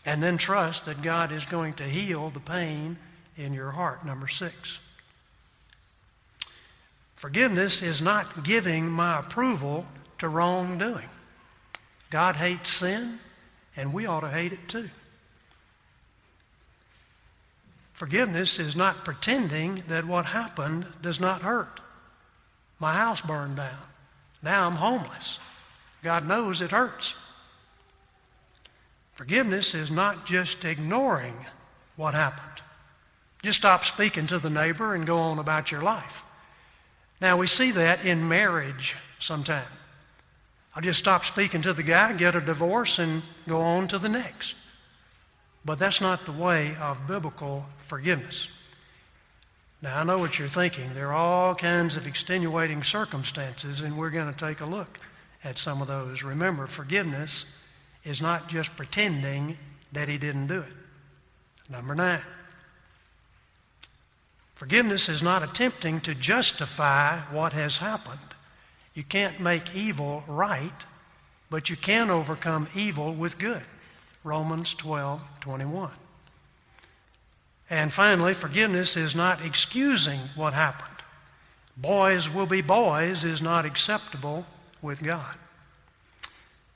and 0.05 0.21
then 0.21 0.37
trust 0.37 0.85
that 0.85 1.01
God 1.01 1.31
is 1.31 1.45
going 1.45 1.73
to 1.75 1.83
heal 1.83 2.31
the 2.31 2.39
pain 2.39 2.97
in 3.37 3.53
your 3.53 3.71
heart. 3.71 4.05
Number 4.05 4.27
six. 4.27 4.79
Forgiveness 7.15 7.83
is 7.83 8.01
not 8.01 8.43
giving 8.43 8.89
my 8.89 9.19
approval 9.19 9.85
to 10.17 10.27
wrongdoing. 10.27 11.09
God 12.09 12.35
hates 12.35 12.69
sin, 12.69 13.19
and 13.75 13.93
we 13.93 14.07
ought 14.07 14.21
to 14.21 14.29
hate 14.29 14.53
it 14.53 14.67
too. 14.67 14.89
Forgiveness 18.01 18.57
is 18.57 18.75
not 18.75 19.05
pretending 19.05 19.83
that 19.87 20.05
what 20.05 20.25
happened 20.25 20.87
does 21.03 21.19
not 21.19 21.43
hurt. 21.43 21.79
My 22.79 22.95
house 22.95 23.21
burned 23.21 23.57
down. 23.57 23.77
Now 24.41 24.65
I'm 24.65 24.77
homeless. 24.77 25.37
God 26.01 26.27
knows 26.27 26.61
it 26.61 26.71
hurts. 26.71 27.13
Forgiveness 29.13 29.75
is 29.75 29.91
not 29.91 30.25
just 30.25 30.65
ignoring 30.65 31.45
what 31.95 32.15
happened. 32.15 32.63
Just 33.43 33.59
stop 33.59 33.85
speaking 33.85 34.25
to 34.25 34.39
the 34.39 34.49
neighbor 34.49 34.95
and 34.95 35.05
go 35.05 35.19
on 35.19 35.37
about 35.37 35.71
your 35.71 35.81
life. 35.81 36.23
Now, 37.21 37.37
we 37.37 37.45
see 37.45 37.69
that 37.69 38.03
in 38.03 38.27
marriage 38.27 38.95
sometimes. 39.19 39.67
I'll 40.75 40.81
just 40.81 40.97
stop 40.97 41.23
speaking 41.23 41.61
to 41.61 41.73
the 41.73 41.83
guy, 41.83 42.13
get 42.13 42.33
a 42.33 42.41
divorce, 42.41 42.97
and 42.97 43.21
go 43.47 43.61
on 43.61 43.87
to 43.89 43.99
the 43.99 44.09
next. 44.09 44.55
But 45.63 45.79
that's 45.79 46.01
not 46.01 46.25
the 46.25 46.31
way 46.31 46.75
of 46.79 47.07
biblical 47.07 47.65
forgiveness. 47.77 48.47
Now, 49.81 49.99
I 49.99 50.03
know 50.03 50.19
what 50.19 50.37
you're 50.37 50.47
thinking. 50.47 50.93
There 50.93 51.09
are 51.09 51.13
all 51.13 51.55
kinds 51.55 51.95
of 51.95 52.05
extenuating 52.05 52.83
circumstances, 52.83 53.81
and 53.81 53.97
we're 53.97 54.11
going 54.11 54.31
to 54.31 54.37
take 54.37 54.61
a 54.61 54.65
look 54.65 54.99
at 55.43 55.57
some 55.57 55.81
of 55.81 55.87
those. 55.87 56.23
Remember, 56.23 56.67
forgiveness 56.67 57.45
is 58.03 58.21
not 58.21 58.47
just 58.47 58.75
pretending 58.75 59.57
that 59.91 60.07
he 60.07 60.17
didn't 60.17 60.47
do 60.47 60.61
it. 60.61 60.73
Number 61.69 61.95
nine, 61.95 62.21
forgiveness 64.55 65.09
is 65.09 65.23
not 65.23 65.41
attempting 65.41 65.99
to 66.01 66.13
justify 66.13 67.19
what 67.31 67.53
has 67.53 67.77
happened. 67.77 68.19
You 68.93 69.03
can't 69.03 69.39
make 69.39 69.75
evil 69.75 70.23
right, 70.27 70.85
but 71.49 71.69
you 71.69 71.75
can 71.75 72.09
overcome 72.09 72.67
evil 72.75 73.13
with 73.13 73.37
good. 73.37 73.63
Romans 74.23 74.73
12 74.73 75.21
21. 75.41 75.91
And 77.69 77.93
finally, 77.93 78.33
forgiveness 78.33 78.97
is 78.97 79.15
not 79.15 79.45
excusing 79.45 80.19
what 80.35 80.53
happened. 80.53 80.89
Boys 81.77 82.29
will 82.29 82.45
be 82.45 82.61
boys 82.61 83.23
is 83.23 83.41
not 83.41 83.65
acceptable 83.65 84.45
with 84.81 85.01
God. 85.01 85.35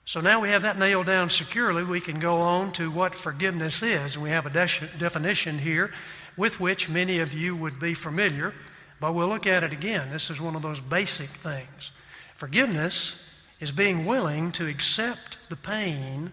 So 0.06 0.22
now 0.22 0.40
we 0.40 0.50
have 0.50 0.62
that 0.62 0.78
nailed 0.78 1.08
down 1.08 1.30
securely. 1.30 1.84
We 1.84 2.00
can 2.00 2.20
go 2.20 2.38
on 2.40 2.72
to 2.74 2.92
what 2.92 3.14
forgiveness 3.14 3.84
is. 3.84 4.18
We 4.18 4.30
have 4.30 4.46
a 4.46 4.50
de- 4.50 4.88
definition 4.98 5.60
here 5.60 5.92
with 6.38 6.60
which 6.60 6.90
many 6.90 7.20
of 7.20 7.34
you 7.34 7.56
would 7.56 7.80
be 7.80 7.94
familiar, 7.94 8.54
but 9.00 9.14
we'll 9.14 9.28
look 9.28 9.48
at 9.48 9.64
it 9.64 9.72
again. 9.72 10.12
This 10.12 10.30
is 10.30 10.40
one 10.40 10.56
of 10.56 10.62
those 10.62 10.80
basic 10.80 11.30
things. 11.30 11.92
Forgiveness 12.36 13.22
is 13.60 13.72
being 13.72 14.06
willing 14.06 14.52
to 14.54 14.68
accept 14.68 15.50
the 15.50 15.56
pain 15.56 16.32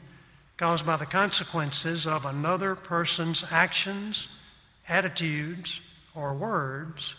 caused 0.56 0.86
by 0.86 0.96
the 0.96 1.06
consequences 1.06 2.06
of 2.06 2.24
another 2.24 2.74
person's 2.74 3.44
actions, 3.50 4.28
attitudes, 4.88 5.80
or 6.14 6.34
words, 6.34 7.14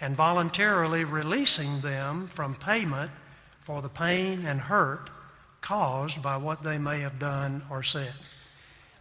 and 0.00 0.16
voluntarily 0.16 1.04
releasing 1.04 1.80
them 1.80 2.26
from 2.26 2.54
payment 2.54 3.10
for 3.60 3.80
the 3.80 3.88
pain 3.88 4.44
and 4.44 4.60
hurt 4.60 5.08
caused 5.60 6.20
by 6.20 6.36
what 6.36 6.62
they 6.62 6.76
may 6.76 7.00
have 7.00 7.18
done 7.18 7.62
or 7.70 7.82
said. 7.82 8.12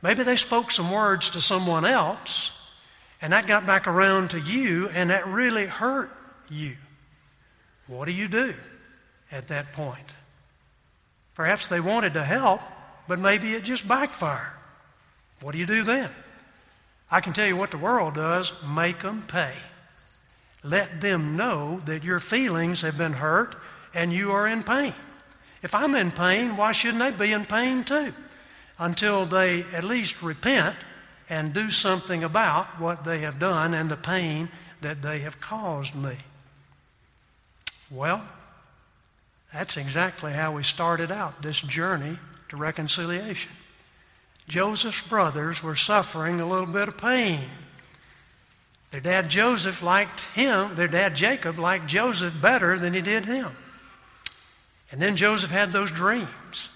Maybe 0.01 0.23
they 0.23 0.35
spoke 0.35 0.71
some 0.71 0.91
words 0.91 1.29
to 1.31 1.41
someone 1.41 1.85
else, 1.85 2.51
and 3.21 3.33
that 3.33 3.47
got 3.47 3.65
back 3.65 3.87
around 3.87 4.29
to 4.31 4.39
you, 4.39 4.89
and 4.89 5.09
that 5.09 5.27
really 5.27 5.65
hurt 5.65 6.11
you. 6.49 6.75
What 7.87 8.05
do 8.05 8.11
you 8.11 8.27
do? 8.27 8.53
at 9.33 9.47
that 9.47 9.73
point. 9.73 10.05
Perhaps 11.33 11.65
they 11.65 11.79
wanted 11.79 12.13
to 12.13 12.23
help, 12.23 12.61
but 13.07 13.19
maybe 13.19 13.53
it 13.53 13.63
just 13.63 13.87
backfired. 13.87 14.53
What 15.41 15.51
do 15.51 15.57
you 15.57 15.65
do 15.65 15.83
then? 15.83 16.09
I 17.11 17.21
can 17.21 17.33
tell 17.33 17.45
you 17.45 17.55
what 17.55 17.71
the 17.71 17.77
world 17.77 18.15
does 18.15 18.51
make 18.67 19.01
them 19.01 19.23
pay. 19.27 19.53
Let 20.63 21.01
them 21.01 21.35
know 21.35 21.81
that 21.85 22.03
your 22.03 22.19
feelings 22.19 22.81
have 22.81 22.97
been 22.97 23.13
hurt 23.13 23.55
and 23.93 24.13
you 24.13 24.31
are 24.31 24.47
in 24.47 24.63
pain. 24.63 24.93
If 25.61 25.75
I'm 25.75 25.95
in 25.95 26.11
pain, 26.11 26.57
why 26.57 26.71
shouldn't 26.71 27.17
they 27.17 27.27
be 27.27 27.33
in 27.33 27.45
pain 27.45 27.83
too? 27.83 28.13
Until 28.79 29.25
they 29.25 29.63
at 29.73 29.83
least 29.83 30.21
repent 30.23 30.75
and 31.29 31.53
do 31.53 31.69
something 31.69 32.23
about 32.23 32.79
what 32.79 33.03
they 33.03 33.19
have 33.19 33.39
done 33.39 33.73
and 33.73 33.91
the 33.91 33.97
pain 33.97 34.49
that 34.81 35.01
they 35.01 35.19
have 35.19 35.39
caused 35.39 35.95
me. 35.95 36.17
Well, 37.91 38.23
that's 39.53 39.77
exactly 39.77 40.33
how 40.33 40.53
we 40.53 40.63
started 40.63 41.11
out 41.11 41.41
this 41.41 41.61
journey 41.61 42.17
to 42.53 42.57
reconciliation. 42.57 43.49
Joseph's 44.47 45.01
brothers 45.01 45.63
were 45.63 45.75
suffering 45.75 46.39
a 46.39 46.47
little 46.47 46.67
bit 46.67 46.87
of 46.87 46.99
pain. 46.99 47.41
Their 48.91 49.01
dad 49.01 49.27
Joseph 49.27 49.81
liked 49.81 50.21
him, 50.35 50.75
their 50.75 50.87
dad 50.87 51.15
Jacob 51.15 51.57
liked 51.57 51.87
Joseph 51.87 52.39
better 52.39 52.77
than 52.77 52.93
he 52.93 53.01
did 53.01 53.25
him. 53.25 53.49
And 54.91 55.01
then 55.01 55.15
Joseph 55.15 55.49
had 55.49 55.71
those 55.71 55.89
dreams. 55.89 56.69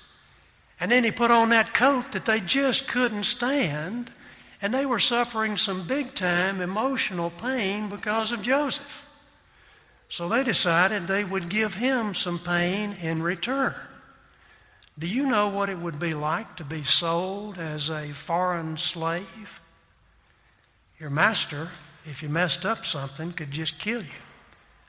And 0.79 0.89
then 0.89 1.03
he 1.03 1.11
put 1.11 1.29
on 1.29 1.49
that 1.49 1.75
coat 1.75 2.11
that 2.13 2.25
they 2.25 2.39
just 2.39 2.87
couldn't 2.87 3.25
stand, 3.25 4.09
and 4.63 4.73
they 4.73 4.85
were 4.87 4.97
suffering 4.97 5.57
some 5.57 5.85
big 5.85 6.15
time 6.15 6.59
emotional 6.59 7.29
pain 7.29 7.87
because 7.87 8.31
of 8.31 8.41
Joseph. 8.41 9.05
So 10.09 10.27
they 10.27 10.43
decided 10.43 11.05
they 11.05 11.23
would 11.23 11.49
give 11.49 11.75
him 11.75 12.15
some 12.15 12.39
pain 12.39 12.97
in 12.99 13.21
return. 13.21 13.75
Do 14.99 15.05
you 15.05 15.27
know 15.27 15.49
what 15.49 15.69
it 15.69 15.77
would 15.77 15.99
be 15.99 16.15
like 16.15 16.55
to 16.55 16.63
be 16.63 16.83
sold 16.83 17.59
as 17.59 17.89
a 17.89 18.13
foreign 18.13 18.77
slave? 18.77 19.61
Your 20.99 21.11
master, 21.11 21.69
if 22.05 22.23
you 22.23 22.29
messed 22.29 22.65
up 22.65 22.83
something, 22.83 23.31
could 23.31 23.51
just 23.51 23.77
kill 23.77 24.01
you. 24.01 24.09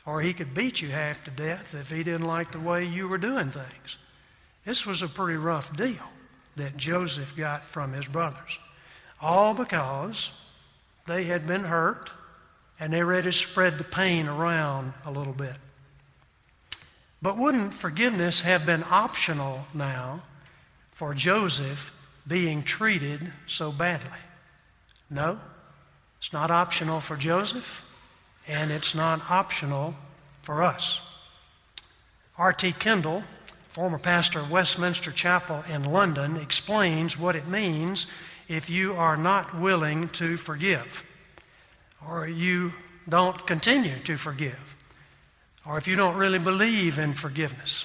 Or 0.07 0.23
he 0.23 0.33
could 0.33 0.55
beat 0.55 0.81
you 0.81 0.88
half 0.88 1.23
to 1.25 1.31
death 1.31 1.75
if 1.75 1.90
he 1.90 2.03
didn't 2.03 2.27
like 2.27 2.53
the 2.53 2.59
way 2.59 2.85
you 2.85 3.07
were 3.07 3.18
doing 3.18 3.51
things. 3.51 3.99
This 4.64 4.87
was 4.87 5.03
a 5.03 5.09
pretty 5.09 5.37
rough 5.37 5.77
deal 5.77 5.97
that 6.57 6.79
Joseph 6.79 7.37
got 7.37 7.62
from 7.62 7.92
his 7.92 8.07
brothers. 8.07 8.59
All 9.21 9.53
because 9.53 10.31
they 11.07 11.25
had 11.25 11.47
been 11.47 11.64
hurt 11.64 12.11
and 12.81 12.92
they're 12.92 13.05
ready 13.05 13.31
to 13.31 13.33
spread 13.33 13.77
the 13.77 13.85
pain 13.85 14.27
around 14.27 14.94
a 15.05 15.11
little 15.11 15.35
bit. 15.35 15.57
But 17.21 17.37
wouldn't 17.37 17.75
forgiveness 17.75 18.43
have 18.43 18.65
been 18.65 18.85
optional 18.89 19.67
now 19.75 20.23
for 20.93 21.15
Joseph 21.15 21.93
being 22.27 22.63
treated 22.63 23.33
so 23.47 23.73
badly? 23.73 24.19
No, 25.11 25.41
it's 26.19 26.33
not 26.33 26.51
optional 26.51 27.01
for 27.01 27.17
Joseph, 27.17 27.83
and 28.47 28.71
it's 28.71 28.95
not 28.95 29.31
optional 29.31 29.95
for 30.43 30.63
us. 30.63 31.01
R.T. 32.37 32.73
Kendall 32.73 33.25
former 33.79 33.99
pastor 33.99 34.41
of 34.41 34.51
Westminster 34.51 35.13
Chapel 35.13 35.63
in 35.69 35.85
London, 35.85 36.37
explains 36.37 37.17
what 37.17 37.37
it 37.37 37.47
means 37.47 38.09
if 38.49 38.69
you 38.69 38.95
are 38.95 39.17
not 39.17 39.57
willing 39.57 40.09
to 40.09 40.37
forgive, 40.37 41.05
or 42.05 42.27
you 42.27 42.73
don't 43.09 43.47
continue 43.47 43.97
to 44.01 44.17
forgive, 44.17 44.75
or 45.69 45.77
if 45.77 45.87
you 45.87 45.95
don't 45.97 46.17
really 46.17 46.39
believe 46.39 46.99
in 46.99 47.13
forgiveness. 47.13 47.85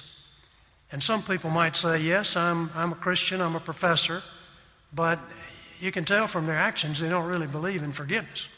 And 0.90 1.02
some 1.02 1.22
people 1.22 1.50
might 1.50 1.76
say, 1.76 2.00
Yes, 2.00 2.36
I'm, 2.36 2.70
I'm 2.74 2.92
a 2.92 2.96
Christian, 2.96 3.40
I'm 3.40 3.56
a 3.56 3.60
professor, 3.60 4.22
but 4.92 5.20
you 5.80 5.92
can 5.92 6.04
tell 6.04 6.26
from 6.26 6.46
their 6.46 6.56
actions 6.56 6.98
they 6.98 7.10
don't 7.10 7.26
really 7.26 7.46
believe 7.46 7.82
in 7.82 7.92
forgiveness. 7.92 8.48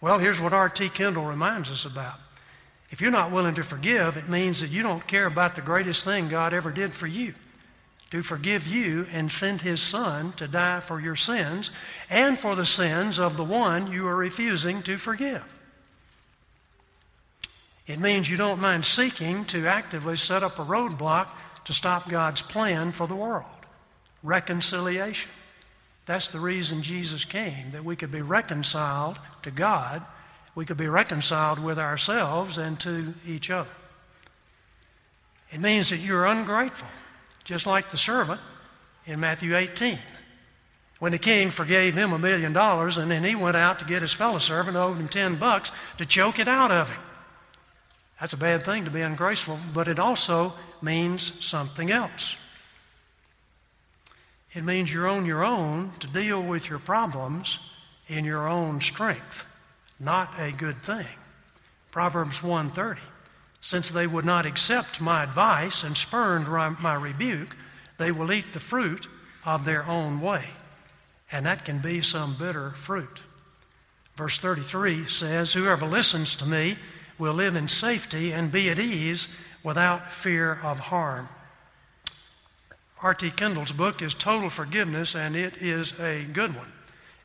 Well, 0.00 0.18
here's 0.18 0.40
what 0.40 0.52
R.T. 0.52 0.88
Kendall 0.90 1.24
reminds 1.24 1.70
us 1.70 1.84
about. 1.84 2.18
If 2.90 3.00
you're 3.00 3.10
not 3.10 3.30
willing 3.30 3.54
to 3.54 3.62
forgive, 3.62 4.16
it 4.16 4.28
means 4.28 4.60
that 4.60 4.70
you 4.70 4.82
don't 4.82 5.06
care 5.06 5.26
about 5.26 5.54
the 5.54 5.62
greatest 5.62 6.04
thing 6.04 6.28
God 6.28 6.52
ever 6.52 6.70
did 6.70 6.92
for 6.92 7.06
you 7.06 7.34
to 8.10 8.22
forgive 8.22 8.66
you 8.66 9.06
and 9.12 9.30
send 9.30 9.60
his 9.60 9.82
son 9.82 10.32
to 10.32 10.46
die 10.46 10.78
for 10.80 11.00
your 11.00 11.16
sins 11.16 11.70
and 12.08 12.38
for 12.38 12.54
the 12.54 12.64
sins 12.64 13.18
of 13.18 13.36
the 13.36 13.44
one 13.44 13.90
you 13.90 14.06
are 14.06 14.16
refusing 14.16 14.82
to 14.82 14.96
forgive. 14.96 15.55
It 17.86 18.00
means 18.00 18.28
you 18.28 18.36
don't 18.36 18.60
mind 18.60 18.84
seeking 18.84 19.44
to 19.46 19.66
actively 19.66 20.16
set 20.16 20.42
up 20.42 20.58
a 20.58 20.64
roadblock 20.64 21.28
to 21.64 21.72
stop 21.72 22.08
God's 22.08 22.42
plan 22.42 22.92
for 22.92 23.06
the 23.06 23.14
world 23.14 23.44
reconciliation. 24.22 25.30
That's 26.06 26.28
the 26.28 26.40
reason 26.40 26.82
Jesus 26.82 27.24
came, 27.24 27.70
that 27.72 27.84
we 27.84 27.96
could 27.96 28.12
be 28.12 28.22
reconciled 28.22 29.18
to 29.42 29.50
God, 29.50 30.04
we 30.54 30.64
could 30.64 30.76
be 30.76 30.88
reconciled 30.88 31.58
with 31.58 31.78
ourselves 31.78 32.58
and 32.58 32.78
to 32.80 33.14
each 33.26 33.50
other. 33.50 33.70
It 35.52 35.60
means 35.60 35.90
that 35.90 35.98
you're 35.98 36.26
ungrateful 36.26 36.88
just 37.44 37.66
like 37.66 37.90
the 37.90 37.96
servant 37.96 38.40
in 39.06 39.20
Matthew 39.20 39.56
18. 39.56 39.98
When 40.98 41.12
the 41.12 41.18
king 41.18 41.50
forgave 41.50 41.94
him 41.94 42.12
a 42.12 42.18
million 42.18 42.52
dollars 42.52 42.98
and 42.98 43.10
then 43.10 43.22
he 43.22 43.34
went 43.34 43.56
out 43.56 43.78
to 43.78 43.84
get 43.84 44.02
his 44.02 44.12
fellow 44.12 44.38
servant, 44.38 44.76
owed 44.76 44.96
him 44.96 45.08
10 45.08 45.36
bucks 45.36 45.70
to 45.98 46.06
choke 46.06 46.38
it 46.38 46.48
out 46.48 46.70
of 46.70 46.90
him. 46.90 47.00
That's 48.20 48.32
a 48.32 48.38
bad 48.38 48.62
thing 48.62 48.84
to 48.84 48.90
be 48.90 49.02
ungraceful, 49.02 49.58
but 49.74 49.88
it 49.88 49.98
also 49.98 50.54
means 50.80 51.32
something 51.44 51.90
else. 51.90 52.36
It 54.54 54.64
means 54.64 54.92
you're 54.92 55.08
on 55.08 55.26
your 55.26 55.44
own 55.44 55.92
to 56.00 56.06
deal 56.06 56.42
with 56.42 56.70
your 56.70 56.78
problems 56.78 57.58
in 58.08 58.24
your 58.24 58.48
own 58.48 58.80
strength. 58.80 59.44
Not 60.00 60.32
a 60.38 60.50
good 60.50 60.76
thing. 60.82 61.06
Proverbs 61.90 62.42
130. 62.42 63.00
Since 63.60 63.90
they 63.90 64.06
would 64.06 64.24
not 64.24 64.46
accept 64.46 65.00
my 65.00 65.22
advice 65.22 65.82
and 65.82 65.96
spurned 65.96 66.48
my 66.48 66.94
rebuke, 66.94 67.54
they 67.98 68.12
will 68.12 68.32
eat 68.32 68.52
the 68.52 68.60
fruit 68.60 69.08
of 69.44 69.64
their 69.64 69.86
own 69.86 70.20
way. 70.20 70.44
And 71.32 71.44
that 71.46 71.64
can 71.64 71.78
be 71.78 72.00
some 72.00 72.36
bitter 72.38 72.70
fruit. 72.70 73.20
Verse 74.14 74.38
33 74.38 75.06
says, 75.08 75.52
Whoever 75.52 75.84
listens 75.84 76.34
to 76.36 76.46
me 76.46 76.78
will 77.18 77.34
live 77.34 77.56
in 77.56 77.68
safety 77.68 78.32
and 78.32 78.52
be 78.52 78.68
at 78.70 78.78
ease 78.78 79.28
without 79.62 80.12
fear 80.12 80.60
of 80.62 80.78
harm. 80.78 81.28
R.T. 83.02 83.30
Kendall's 83.32 83.72
book 83.72 84.00
is 84.00 84.14
Total 84.14 84.48
Forgiveness, 84.48 85.14
and 85.14 85.36
it 85.36 85.56
is 85.58 85.92
a 86.00 86.24
good 86.24 86.54
one. 86.54 86.72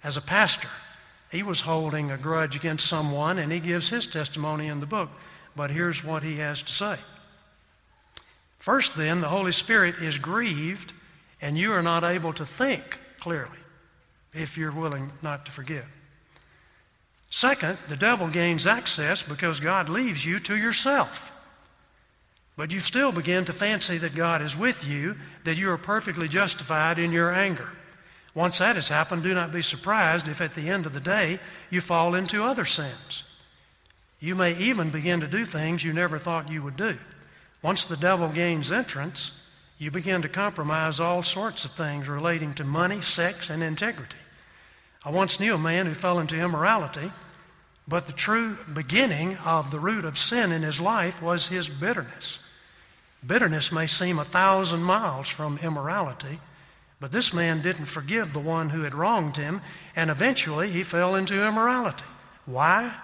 As 0.04 0.18
a 0.18 0.22
pastor, 0.22 0.70
he 1.32 1.44
was 1.44 1.62
holding 1.62 2.12
a 2.12 2.18
grudge 2.18 2.56
against 2.56 2.88
someone, 2.88 3.40
and 3.40 3.52
he 3.52 3.60
gives 3.60 3.90
his 3.90 4.06
testimony 4.06 4.68
in 4.68 4.80
the 4.80 4.86
book. 4.86 5.10
But 5.56 5.72
here's 5.72 6.04
what 6.04 6.24
he 6.24 6.38
has 6.38 6.62
to 6.64 6.72
say. 6.72 6.98
First, 8.60 8.96
then, 8.96 9.22
the 9.22 9.30
Holy 9.30 9.52
Spirit 9.52 9.96
is 10.02 10.18
grieved, 10.18 10.94
and 11.42 11.58
you 11.58 11.72
are 11.74 11.82
not 11.82 12.04
able 12.04 12.34
to 12.34 12.46
think 12.46 13.00
clearly 13.20 13.58
if 14.34 14.58
you're 14.58 14.72
willing 14.72 15.12
not 15.22 15.46
to 15.46 15.52
forgive. 15.52 15.86
Second, 17.32 17.78
the 17.88 17.96
devil 17.96 18.28
gains 18.28 18.68
access 18.68 19.24
because 19.24 19.62
God 19.62 19.88
leaves 19.88 20.26
you 20.26 20.38
to 20.40 20.56
yourself. 20.56 21.32
But 22.58 22.72
you 22.72 22.82
still 22.82 23.14
begin 23.14 23.46
to 23.46 23.54
fancy 23.54 23.98
that 24.00 24.14
God 24.14 24.42
is 24.42 24.56
with 24.56 24.84
you, 24.84 25.16
that 25.46 25.58
you 25.58 25.72
are 25.72 25.78
perfectly 25.78 26.28
justified 26.28 27.00
in 27.00 27.14
your 27.14 27.34
anger. 27.34 27.70
Once 28.36 28.60
that 28.60 28.76
has 28.76 28.90
happened, 28.90 29.24
do 29.24 29.34
not 29.34 29.54
be 29.54 29.62
surprised 29.62 30.28
if 30.28 30.42
at 30.42 30.56
the 30.56 30.70
end 30.70 30.86
of 30.86 30.94
the 30.94 31.00
day 31.00 31.40
you 31.70 31.80
fall 31.80 32.16
into 32.16 32.44
other 32.44 32.66
sins. 32.66 33.24
You 34.20 34.36
may 34.36 34.56
even 34.58 34.90
begin 34.90 35.22
to 35.22 35.28
do 35.28 35.46
things 35.46 35.86
you 35.86 35.94
never 35.94 36.20
thought 36.20 36.52
you 36.52 36.62
would 36.62 36.78
do. 36.78 36.98
Once 37.62 37.86
the 37.86 37.98
devil 37.98 38.28
gains 38.28 38.72
entrance, 38.72 39.32
you 39.78 39.90
begin 39.90 40.22
to 40.22 40.30
compromise 40.30 41.00
all 41.00 41.24
sorts 41.24 41.64
of 41.64 41.72
things 41.72 42.10
relating 42.10 42.54
to 42.56 42.66
money, 42.66 43.02
sex, 43.02 43.50
and 43.50 43.64
integrity. 43.64 44.18
I 45.04 45.10
once 45.10 45.40
knew 45.40 45.56
a 45.56 45.58
man 45.58 45.88
who 45.88 45.96
fell 45.96 46.20
into 46.20 46.40
immorality, 46.40 47.12
but 47.92 48.08
the 48.08 48.14
true 48.14 48.58
beginning 48.74 49.36
of 49.44 49.70
the 49.70 49.80
root 49.80 50.06
of 50.06 50.18
sin 50.18 50.54
in 50.54 50.62
his 50.62 50.80
life 50.80 51.22
was 51.22 51.48
his 51.48 51.68
bitterness. 51.68 52.40
Bitterness 53.28 53.70
may 53.70 53.86
seem 53.86 54.18
a 54.18 54.24
thousand 54.24 54.82
miles 54.82 55.28
from 55.28 55.58
immorality, 55.58 56.40
but 57.02 57.12
this 57.12 57.34
man 57.34 57.62
didn't 57.62 57.88
forgive 57.88 58.32
the 58.32 58.40
one 58.40 58.70
who 58.70 58.84
had 58.84 58.96
wronged 58.96 59.36
him, 59.36 59.60
and 59.94 60.10
eventually 60.10 60.72
he 60.72 60.84
fell 60.84 61.16
into 61.16 61.46
immorality. 61.46 62.06
Why? 62.46 62.96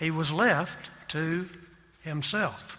he 0.00 0.10
was 0.10 0.32
left 0.32 0.90
to 1.10 1.48
himself. 2.02 2.76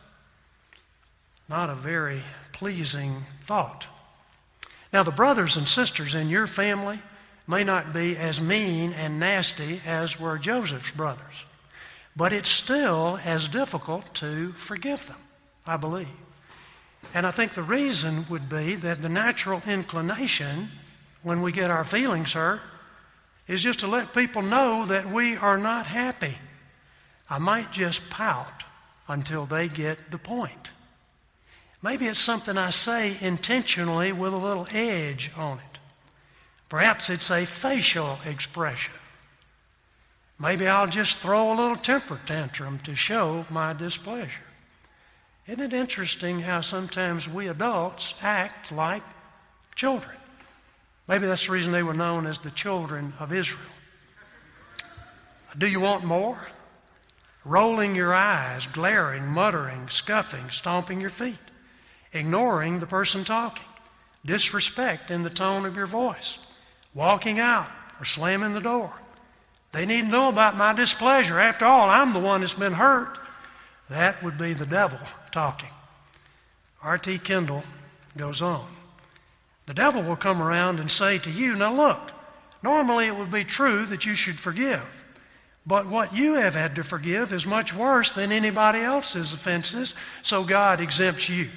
Not 1.48 1.70
a 1.70 1.76
very 1.76 2.22
pleasing 2.52 3.24
thought. 3.46 3.88
Now, 4.91 5.04
the 5.04 5.12
brothers 5.12 5.56
and 5.56 5.70
sisters 5.70 6.15
in 6.15 6.28
your 6.28 6.48
family 6.48 7.00
may 7.47 7.63
not 7.63 7.93
be 7.93 8.17
as 8.17 8.41
mean 8.41 8.93
and 8.93 9.19
nasty 9.19 9.81
as 9.86 10.19
were 10.19 10.38
Joseph's 10.38 10.91
brothers, 10.91 11.45
but 12.15 12.34
it's 12.34 12.49
still 12.49 13.19
as 13.23 13.47
difficult 13.47 14.13
to 14.15 14.51
forgive 14.53 15.05
them, 15.08 15.17
I 15.65 15.77
believe. 15.77 16.08
And 17.13 17.25
I 17.25 17.31
think 17.31 17.53
the 17.53 17.63
reason 17.63 18.25
would 18.29 18.49
be 18.49 18.75
that 18.75 19.01
the 19.01 19.10
natural 19.10 19.62
inclination 19.67 20.69
when 21.21 21.41
we 21.41 21.51
get 21.51 21.71
our 21.71 21.84
feelings 21.84 22.34
hurt 22.34 22.62
is 23.47 23.62
just 23.62 23.79
to 23.79 23.88
let 23.88 24.13
people 24.13 24.41
know 24.41 24.86
that 24.88 25.12
we 25.12 25.36
are 25.36 25.58
not 25.58 25.86
happy 25.86 26.38
I 27.29 27.39
might 27.39 27.71
just 27.71 28.10
pout 28.10 28.63
until 29.08 29.45
they 29.45 29.67
get 29.67 30.12
the 30.12 30.17
point. 30.17 30.71
Maybe 31.81 32.05
it's 32.08 32.19
something 32.19 32.58
I 32.58 32.69
say 32.69 33.17
intentionally 33.21 34.12
with 34.12 34.34
a 34.34 34.38
little 34.38 34.67
edge 34.71 35.31
on 35.36 35.60
it. 35.60 35.74
Perhaps 36.75 37.09
it's 37.09 37.31
a 37.31 37.45
facial 37.45 38.19
expression. 38.25 38.93
Maybe 40.38 40.67
I'll 40.67 40.88
just 40.88 41.15
throw 41.15 41.53
a 41.53 41.55
little 41.55 41.77
temper 41.77 42.19
tantrum 42.25 42.79
to 42.79 42.93
show 42.93 43.45
my 43.49 43.71
displeasure. 43.71 44.43
Isn't 45.47 45.61
it 45.61 45.71
interesting 45.71 46.41
how 46.41 46.59
sometimes 46.59 47.29
we 47.29 47.47
adults 47.47 48.13
act 48.21 48.73
like 48.73 49.03
children? 49.73 50.17
Maybe 51.07 51.27
that's 51.27 51.45
the 51.45 51.53
reason 51.53 51.71
they 51.71 51.81
were 51.81 51.93
known 51.93 52.27
as 52.27 52.39
the 52.39 52.51
children 52.51 53.13
of 53.21 53.31
Israel. 53.31 53.71
Do 55.57 55.67
you 55.67 55.79
want 55.79 56.03
more? 56.03 56.45
rolling 57.45 57.95
your 57.95 58.13
eyes, 58.13 58.67
glaring, 58.67 59.25
muttering, 59.25 59.88
scuffing, 59.88 60.49
stomping 60.49 60.99
your 60.99 61.09
feet, 61.09 61.39
ignoring 62.11 62.81
the 62.81 62.85
person 62.85 63.23
talking, 63.23 63.63
disrespect 64.25 65.09
in 65.09 65.23
the 65.23 65.29
tone 65.29 65.65
of 65.65 65.77
your 65.77 65.85
voice, 65.85 66.38
walking 66.95 67.39
out 67.39 67.67
or 67.99 68.05
slamming 68.05 68.53
the 68.53 68.62
door. 68.62 68.91
They 69.73 69.86
need 69.86 70.05
to 70.05 70.08
know 70.08 70.29
about 70.29 70.55
my 70.58 70.73
displeasure. 70.73 71.39
After 71.39 71.65
all, 71.65 71.89
I'm 71.89 72.13
the 72.13 72.19
one 72.19 72.41
that's 72.41 72.53
been 72.53 72.73
hurt. 72.73 73.19
That 73.89 74.23
would 74.23 74.38
be 74.38 74.53
the 74.53 74.65
devil 74.65 74.99
talking. 75.31 75.69
R.T. 76.81 77.19
Kendall 77.19 77.63
goes 78.15 78.41
on. 78.41 78.65
The 79.65 79.73
devil 79.73 80.01
will 80.01 80.15
come 80.15 80.41
around 80.41 80.79
and 80.79 80.89
say 80.89 81.17
to 81.19 81.29
you, 81.29 81.55
Now 81.55 81.73
look, 81.73 82.12
normally 82.63 83.08
it 83.08 83.15
would 83.15 83.31
be 83.31 83.43
true 83.43 83.86
that 83.88 84.05
you 84.05 84.15
should 84.15 84.39
forgive. 84.39 85.03
But 85.67 85.88
what 85.88 86.15
you 86.15 86.36
have 86.36 86.53
had 86.53 86.75
to 86.75 86.84
forgive 86.84 87.34
is 87.34 87.47
much 87.47 87.73
worse 87.73 88.12
than 88.12 88.31
anybody 88.31 88.79
else's 88.79 89.34
offenses, 89.34 89.95
so 90.21 90.43
God 90.43 90.79
exempts 90.79 91.27
you. 91.27 91.49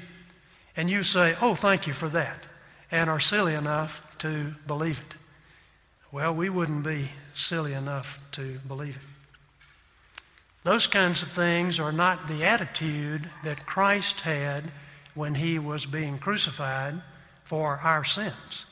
And 0.77 0.91
you 0.91 1.03
say, 1.03 1.37
Oh, 1.41 1.55
thank 1.55 1.87
you 1.87 1.93
for 1.93 2.09
that, 2.09 2.45
and 2.91 3.11
are 3.11 3.21
silly 3.21 3.55
enough 3.55 4.03
to 4.19 4.55
believe 4.67 4.99
it. 4.99 5.18
Well, 6.11 6.35
we 6.35 6.49
wouldn't 6.49 6.85
be 6.85 7.11
silly 7.35 7.75
enough 7.75 8.19
to 8.33 8.59
believe 8.67 8.97
it. 8.97 9.03
Those 10.65 10.87
kinds 10.87 11.23
of 11.23 11.31
things 11.31 11.79
are 11.79 11.93
not 11.93 12.27
the 12.27 12.45
attitude 12.45 13.29
that 13.45 13.67
Christ 13.67 14.21
had 14.21 14.65
when 15.15 15.35
he 15.35 15.59
was 15.59 15.87
being 15.87 16.19
crucified 16.19 17.03
for 17.45 17.81
our 17.83 18.05
sins. 18.05 18.65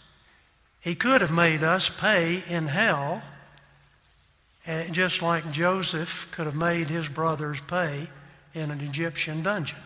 He 0.80 0.94
could 0.94 1.20
have 1.20 1.30
made 1.30 1.62
us 1.62 1.90
pay 1.90 2.42
in 2.48 2.68
hell 2.68 3.22
and 4.66 4.92
just 4.92 5.22
like 5.22 5.52
Joseph 5.52 6.28
could 6.32 6.46
have 6.46 6.56
made 6.56 6.88
his 6.88 7.08
brothers 7.08 7.60
pay 7.60 8.08
in 8.52 8.70
an 8.70 8.80
Egyptian 8.80 9.42
dungeon. 9.42 9.78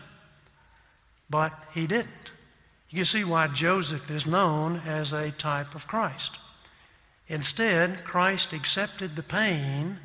But 1.29 1.53
he 1.73 1.85
didn't. 1.85 2.31
You 2.89 3.05
see 3.05 3.23
why 3.23 3.47
Joseph 3.47 4.09
is 4.09 4.25
known 4.25 4.81
as 4.85 5.13
a 5.13 5.31
type 5.31 5.75
of 5.75 5.87
Christ. 5.87 6.37
Instead, 7.31 8.03
Christ 8.03 8.51
accepted 8.51 9.15
the 9.15 9.23
pain 9.23 9.97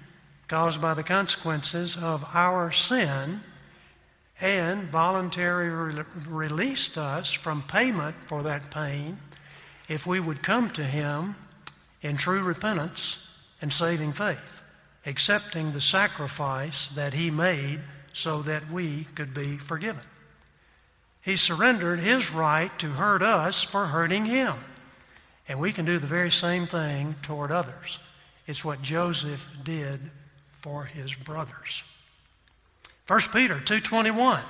caused 0.47 0.81
by 0.81 0.95
the 0.95 1.03
consequences 1.03 1.97
of 1.97 2.25
our 2.33 2.71
sin 2.71 3.41
and 4.41 4.85
voluntarily 4.85 6.05
released 6.29 6.97
us 6.97 7.33
from 7.33 7.65
payment 7.65 8.15
for 8.29 8.45
that 8.45 8.71
pain 8.71 9.19
if 9.89 10.07
we 10.07 10.21
would 10.21 10.41
come 10.41 10.71
to 10.71 10.85
Him 10.85 11.35
in 12.01 12.17
true 12.17 12.45
repentance 12.45 13.19
and 13.61 13.73
saving 13.73 14.13
faith, 14.13 14.61
accepting 15.05 15.73
the 15.73 15.81
sacrifice 15.81 16.87
that 16.95 17.13
He 17.13 17.33
made 17.33 17.81
so 18.13 18.41
that 18.43 18.71
we 18.71 19.09
could 19.17 19.35
be 19.35 19.57
forgiven. 19.57 20.05
He 21.23 21.35
surrendered 21.35 21.99
His 21.99 22.31
right 22.31 22.71
to 22.79 22.91
hurt 22.91 23.23
us 23.23 23.65
for 23.65 23.87
hurting 23.87 24.27
Him. 24.27 24.55
And 25.49 25.61
we 25.61 25.73
can 25.73 25.85
do 25.85 25.99
the 25.99 26.07
very 26.07 26.31
same 26.31 26.67
thing 26.67 27.15
toward 27.23 27.53
others. 27.53 27.99
It's 28.47 28.65
what 28.65 28.83
Joseph 28.83 29.49
did 29.63 30.11
for 30.61 30.85
his 30.85 31.15
brothers. 31.15 31.83
1 33.07 33.21
Peter 33.33 33.61
2:21, 33.61 34.43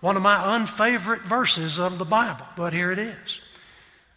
one 0.00 0.16
of 0.16 0.22
my 0.22 0.54
unfavorite 0.54 1.22
verses 1.22 1.78
of 1.78 1.98
the 1.98 2.04
Bible, 2.04 2.46
but 2.56 2.72
here 2.72 2.92
it 2.92 2.98
is. 2.98 3.40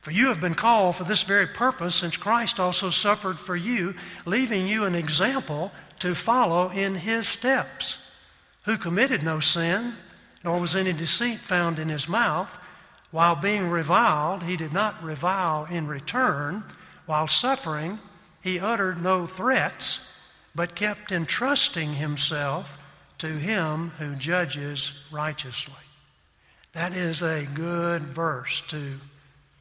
For 0.01 0.11
you 0.11 0.27
have 0.27 0.39
been 0.39 0.55
called 0.55 0.95
for 0.95 1.03
this 1.03 1.23
very 1.23 1.47
purpose, 1.47 1.95
since 1.95 2.15
Christ 2.15 2.59
also 2.59 2.89
suffered 2.89 3.39
for 3.39 3.55
you, 3.55 3.95
leaving 4.25 4.67
you 4.67 4.85
an 4.85 4.95
example 4.95 5.71
to 5.99 6.15
follow 6.15 6.69
in 6.69 6.95
his 6.95 7.27
steps, 7.27 7.97
who 8.63 8.77
committed 8.77 9.23
no 9.23 9.39
sin, 9.39 9.97
nor 10.43 10.59
was 10.59 10.75
any 10.75 10.93
deceit 10.93 11.39
found 11.39 11.79
in 11.79 11.89
his 11.89 12.07
mouth. 12.07 12.57
While 13.11 13.35
being 13.35 13.69
reviled, 13.69 14.43
he 14.43 14.55
did 14.55 14.71
not 14.71 15.03
revile 15.03 15.65
in 15.65 15.87
return. 15.87 16.63
While 17.05 17.27
suffering, 17.27 17.99
he 18.41 18.59
uttered 18.59 19.01
no 19.01 19.25
threats, 19.25 20.07
but 20.53 20.75
kept 20.75 21.11
entrusting 21.11 21.95
himself 21.95 22.77
to 23.17 23.27
him 23.27 23.91
who 23.99 24.15
judges 24.15 24.93
righteously. 25.11 25.73
That 26.73 26.93
is 26.93 27.21
a 27.21 27.47
good 27.53 28.03
verse 28.03 28.61
to 28.67 28.99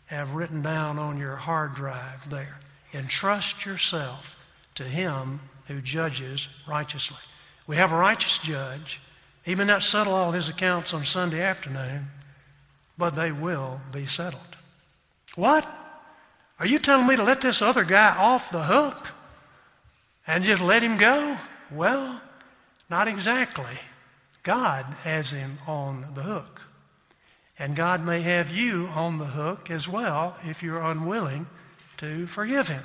have 0.07 0.35
written 0.35 0.63
down 0.63 0.99
on 0.99 1.19
your 1.19 1.37
hard 1.37 1.75
drive 1.75 2.29
there. 2.31 2.61
Entrust 2.93 3.67
yourself 3.67 4.37
to 4.75 4.85
him 4.85 5.41
who 5.67 5.81
judges 5.81 6.49
righteously. 6.67 7.19
We 7.67 7.77
have 7.77 7.93
a 7.93 7.97
righteous 7.97 8.39
judge. 8.39 9.01
He 9.43 9.55
may 9.55 9.65
not 9.65 9.83
settle 9.83 10.15
all 10.15 10.33
his 10.33 10.49
accounts 10.49 10.95
on 10.95 11.05
Sunday 11.05 11.43
afternoon, 11.43 12.09
but 12.99 13.15
they 13.15 13.33
will 13.33 13.81
be 13.93 14.05
settled. 14.07 14.57
What? 15.37 15.67
Are 16.59 16.67
you 16.67 16.81
telling 16.81 17.07
me 17.07 17.17
to 17.17 17.23
let 17.23 17.41
this 17.41 17.63
other 17.63 17.85
guy 17.85 18.17
off 18.17 18.51
the 18.51 18.65
hook 18.65 19.09
and 20.27 20.45
just 20.45 20.61
let 20.61 20.83
him 20.83 20.97
go? 20.97 21.37
Well, 21.71 22.21
not 22.91 23.07
exactly. 23.07 23.79
God 24.43 24.85
has 25.05 25.31
him 25.31 25.59
on 25.67 26.07
the 26.15 26.23
hook. 26.23 26.63
And 27.59 27.77
God 27.77 28.05
may 28.05 28.23
have 28.23 28.51
you 28.51 28.87
on 28.89 29.19
the 29.19 29.27
hook 29.27 29.71
as 29.71 29.89
well 29.89 30.37
if 30.45 30.63
you're 30.63 30.83
unwilling 30.83 31.47
to 31.99 32.27
forgive 32.27 32.69
him. 32.69 32.83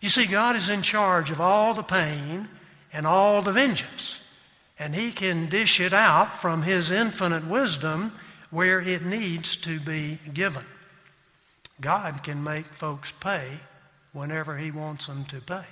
You 0.00 0.08
see, 0.08 0.26
God 0.26 0.56
is 0.56 0.68
in 0.68 0.82
charge 0.82 1.30
of 1.30 1.40
all 1.40 1.74
the 1.74 1.82
pain 1.82 2.48
and 2.92 3.06
all 3.06 3.40
the 3.40 3.52
vengeance. 3.52 4.20
And 4.78 4.94
he 4.94 5.12
can 5.12 5.48
dish 5.48 5.80
it 5.80 5.92
out 5.92 6.40
from 6.40 6.62
his 6.62 6.90
infinite 6.90 7.46
wisdom 7.46 8.12
where 8.54 8.80
it 8.80 9.04
needs 9.04 9.56
to 9.56 9.80
be 9.80 10.20
given. 10.32 10.64
God 11.80 12.22
can 12.22 12.44
make 12.44 12.66
folks 12.66 13.12
pay 13.18 13.58
whenever 14.12 14.56
He 14.56 14.70
wants 14.70 15.08
them 15.08 15.24
to 15.26 15.40
pay. 15.40 15.64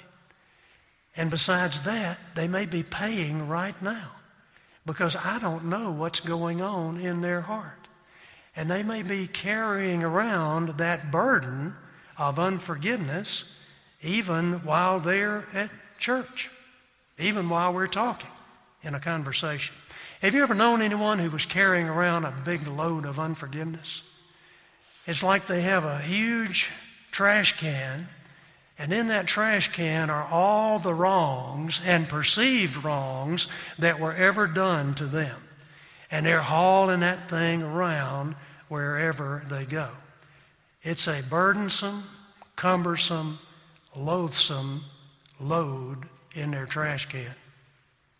And 1.16 1.30
besides 1.30 1.82
that, 1.82 2.18
they 2.34 2.48
may 2.48 2.66
be 2.66 2.82
paying 2.82 3.46
right 3.46 3.80
now 3.80 4.10
because 4.84 5.14
I 5.14 5.38
don't 5.38 5.66
know 5.66 5.92
what's 5.92 6.18
going 6.18 6.60
on 6.60 6.98
in 6.98 7.20
their 7.20 7.42
heart. 7.42 7.86
And 8.56 8.68
they 8.68 8.82
may 8.82 9.02
be 9.02 9.28
carrying 9.28 10.02
around 10.02 10.78
that 10.78 11.12
burden 11.12 11.76
of 12.18 12.40
unforgiveness 12.40 13.56
even 14.02 14.64
while 14.64 14.98
they're 14.98 15.46
at 15.54 15.70
church, 15.98 16.50
even 17.16 17.48
while 17.48 17.72
we're 17.72 17.86
talking 17.86 18.30
in 18.82 18.96
a 18.96 19.00
conversation. 19.00 19.74
Have 20.22 20.36
you 20.36 20.42
ever 20.44 20.54
known 20.54 20.82
anyone 20.82 21.18
who 21.18 21.30
was 21.30 21.46
carrying 21.46 21.88
around 21.88 22.24
a 22.24 22.30
big 22.44 22.64
load 22.68 23.06
of 23.06 23.18
unforgiveness? 23.18 24.04
It's 25.04 25.24
like 25.24 25.46
they 25.46 25.62
have 25.62 25.84
a 25.84 25.98
huge 25.98 26.70
trash 27.10 27.58
can, 27.58 28.06
and 28.78 28.92
in 28.92 29.08
that 29.08 29.26
trash 29.26 29.72
can 29.72 30.10
are 30.10 30.22
all 30.30 30.78
the 30.78 30.94
wrongs 30.94 31.80
and 31.84 32.06
perceived 32.06 32.84
wrongs 32.84 33.48
that 33.80 33.98
were 33.98 34.14
ever 34.14 34.46
done 34.46 34.94
to 34.94 35.06
them. 35.06 35.36
And 36.08 36.24
they're 36.24 36.40
hauling 36.40 37.00
that 37.00 37.28
thing 37.28 37.64
around 37.64 38.36
wherever 38.68 39.42
they 39.48 39.64
go. 39.64 39.88
It's 40.84 41.08
a 41.08 41.20
burdensome, 41.28 42.04
cumbersome, 42.54 43.40
loathsome 43.96 44.84
load 45.40 46.08
in 46.32 46.52
their 46.52 46.66
trash 46.66 47.06
can. 47.06 47.34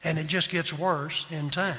And 0.03 0.19
it 0.19 0.27
just 0.27 0.51
gets 0.51 0.77
worse 0.77 1.27
in 1.31 1.49
time. 1.49 1.79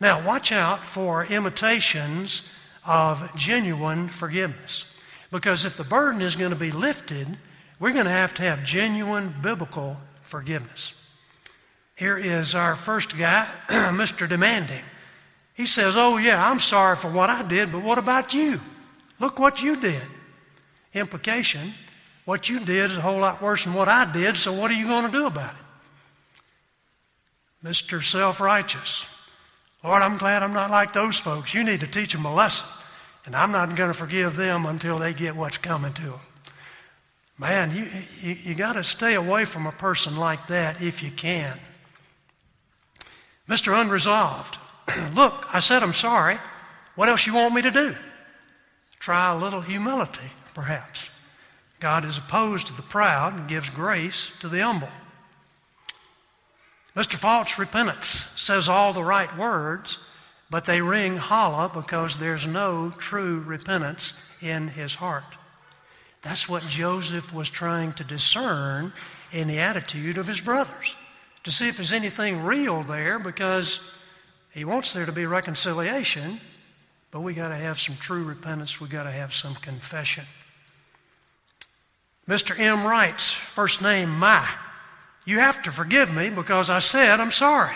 Now, 0.00 0.24
watch 0.24 0.52
out 0.52 0.86
for 0.86 1.24
imitations 1.24 2.48
of 2.84 3.34
genuine 3.34 4.08
forgiveness. 4.08 4.84
Because 5.30 5.64
if 5.64 5.76
the 5.76 5.84
burden 5.84 6.22
is 6.22 6.36
going 6.36 6.50
to 6.50 6.56
be 6.56 6.70
lifted, 6.70 7.36
we're 7.78 7.92
going 7.92 8.06
to 8.06 8.10
have 8.10 8.32
to 8.34 8.42
have 8.42 8.64
genuine 8.64 9.34
biblical 9.42 9.98
forgiveness. 10.22 10.94
Here 11.96 12.16
is 12.16 12.54
our 12.54 12.76
first 12.76 13.18
guy, 13.18 13.48
Mr. 13.68 14.28
Demanding. 14.28 14.82
He 15.54 15.66
says, 15.66 15.96
Oh, 15.96 16.16
yeah, 16.16 16.48
I'm 16.48 16.60
sorry 16.60 16.96
for 16.96 17.10
what 17.10 17.28
I 17.28 17.42
did, 17.42 17.72
but 17.72 17.82
what 17.82 17.98
about 17.98 18.32
you? 18.32 18.60
Look 19.18 19.38
what 19.38 19.60
you 19.60 19.76
did. 19.76 20.02
Implication 20.94 21.72
what 22.24 22.48
you 22.48 22.60
did 22.60 22.90
is 22.90 22.96
a 22.96 23.00
whole 23.00 23.20
lot 23.20 23.42
worse 23.42 23.64
than 23.64 23.74
what 23.74 23.88
I 23.88 24.04
did, 24.04 24.36
so 24.36 24.52
what 24.52 24.70
are 24.70 24.74
you 24.74 24.86
going 24.86 25.06
to 25.06 25.10
do 25.10 25.26
about 25.26 25.50
it? 25.50 27.66
Mr. 27.66 28.04
Self 28.04 28.38
Righteous. 28.38 29.06
Lord, 29.84 30.02
I'm 30.02 30.16
glad 30.16 30.42
I'm 30.42 30.52
not 30.52 30.70
like 30.70 30.92
those 30.92 31.16
folks. 31.16 31.54
You 31.54 31.62
need 31.62 31.80
to 31.80 31.86
teach 31.86 32.12
them 32.12 32.24
a 32.24 32.34
lesson. 32.34 32.66
And 33.24 33.36
I'm 33.36 33.52
not 33.52 33.76
going 33.76 33.90
to 33.90 33.94
forgive 33.94 34.36
them 34.36 34.66
until 34.66 34.98
they 34.98 35.12
get 35.12 35.36
what's 35.36 35.58
coming 35.58 35.92
to 35.94 36.02
them. 36.02 36.20
Man, 37.38 37.70
you, 37.76 37.88
you, 38.20 38.36
you 38.42 38.54
got 38.54 38.72
to 38.72 38.82
stay 38.82 39.14
away 39.14 39.44
from 39.44 39.66
a 39.66 39.72
person 39.72 40.16
like 40.16 40.48
that 40.48 40.82
if 40.82 41.02
you 41.02 41.10
can. 41.10 41.60
Mr. 43.48 43.80
Unresolved. 43.80 44.58
Look, 45.14 45.44
I 45.52 45.60
said 45.60 45.82
I'm 45.82 45.92
sorry. 45.92 46.38
What 46.96 47.08
else 47.08 47.26
you 47.26 47.34
want 47.34 47.54
me 47.54 47.62
to 47.62 47.70
do? 47.70 47.94
Try 48.98 49.32
a 49.32 49.38
little 49.38 49.60
humility, 49.60 50.32
perhaps. 50.54 51.08
God 51.78 52.04
is 52.04 52.18
opposed 52.18 52.66
to 52.66 52.72
the 52.72 52.82
proud 52.82 53.34
and 53.34 53.48
gives 53.48 53.70
grace 53.70 54.32
to 54.40 54.48
the 54.48 54.60
humble. 54.60 54.88
Mr. 56.98 57.14
False 57.14 57.60
Repentance 57.60 58.28
says 58.34 58.68
all 58.68 58.92
the 58.92 59.04
right 59.04 59.38
words, 59.38 59.98
but 60.50 60.64
they 60.64 60.80
ring 60.80 61.16
hollow 61.16 61.68
because 61.68 62.16
there's 62.16 62.44
no 62.44 62.92
true 62.98 63.38
repentance 63.38 64.14
in 64.40 64.66
his 64.66 64.96
heart. 64.96 65.36
That's 66.22 66.48
what 66.48 66.64
Joseph 66.64 67.32
was 67.32 67.48
trying 67.48 67.92
to 67.92 68.02
discern 68.02 68.92
in 69.30 69.46
the 69.46 69.60
attitude 69.60 70.18
of 70.18 70.26
his 70.26 70.40
brothers, 70.40 70.96
to 71.44 71.52
see 71.52 71.68
if 71.68 71.76
there's 71.76 71.92
anything 71.92 72.42
real 72.42 72.82
there 72.82 73.20
because 73.20 73.78
he 74.50 74.64
wants 74.64 74.92
there 74.92 75.06
to 75.06 75.12
be 75.12 75.24
reconciliation, 75.24 76.40
but 77.12 77.20
we 77.20 77.32
got 77.32 77.50
to 77.50 77.56
have 77.56 77.78
some 77.78 77.94
true 77.94 78.24
repentance, 78.24 78.80
we 78.80 78.88
got 78.88 79.04
to 79.04 79.12
have 79.12 79.32
some 79.32 79.54
confession. 79.54 80.24
Mr. 82.28 82.58
M 82.58 82.84
writes, 82.84 83.30
first 83.30 83.82
name 83.82 84.10
My. 84.10 84.48
You 85.28 85.40
have 85.40 85.60
to 85.64 85.70
forgive 85.70 86.10
me 86.10 86.30
because 86.30 86.70
I 86.70 86.78
said 86.78 87.20
I'm 87.20 87.30
sorry. 87.30 87.74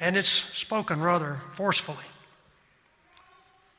And 0.00 0.16
it's 0.16 0.28
spoken 0.28 1.00
rather 1.00 1.40
forcefully. 1.52 2.04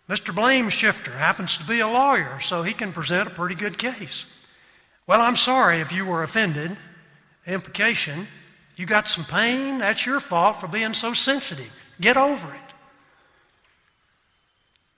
Mr. 0.08 0.34
Blame 0.34 0.70
Shifter 0.70 1.12
happens 1.12 1.58
to 1.58 1.66
be 1.66 1.82
a 1.82 1.88
lawyer, 1.90 2.40
so 2.40 2.64
he 2.64 2.72
can 2.72 2.94
present 2.94 3.28
a 3.28 3.32
pretty 3.32 3.56
good 3.56 3.78
case. 3.78 4.24
Well, 5.06 5.20
I'm 5.20 5.36
sorry 5.36 5.82
if 5.82 5.92
you 5.92 6.06
were 6.06 6.24
offended. 6.24 6.78
Implication, 7.46 8.30
you 8.78 8.86
got 8.86 9.10
some 9.10 9.26
pain, 9.26 9.80
that's 9.80 10.06
your 10.06 10.22
fault 10.22 10.62
for 10.62 10.70
being 10.70 10.94
so 10.94 11.12
sensitive. 11.12 11.78
Get 12.00 12.16
over 12.16 12.48
it. 12.48 12.74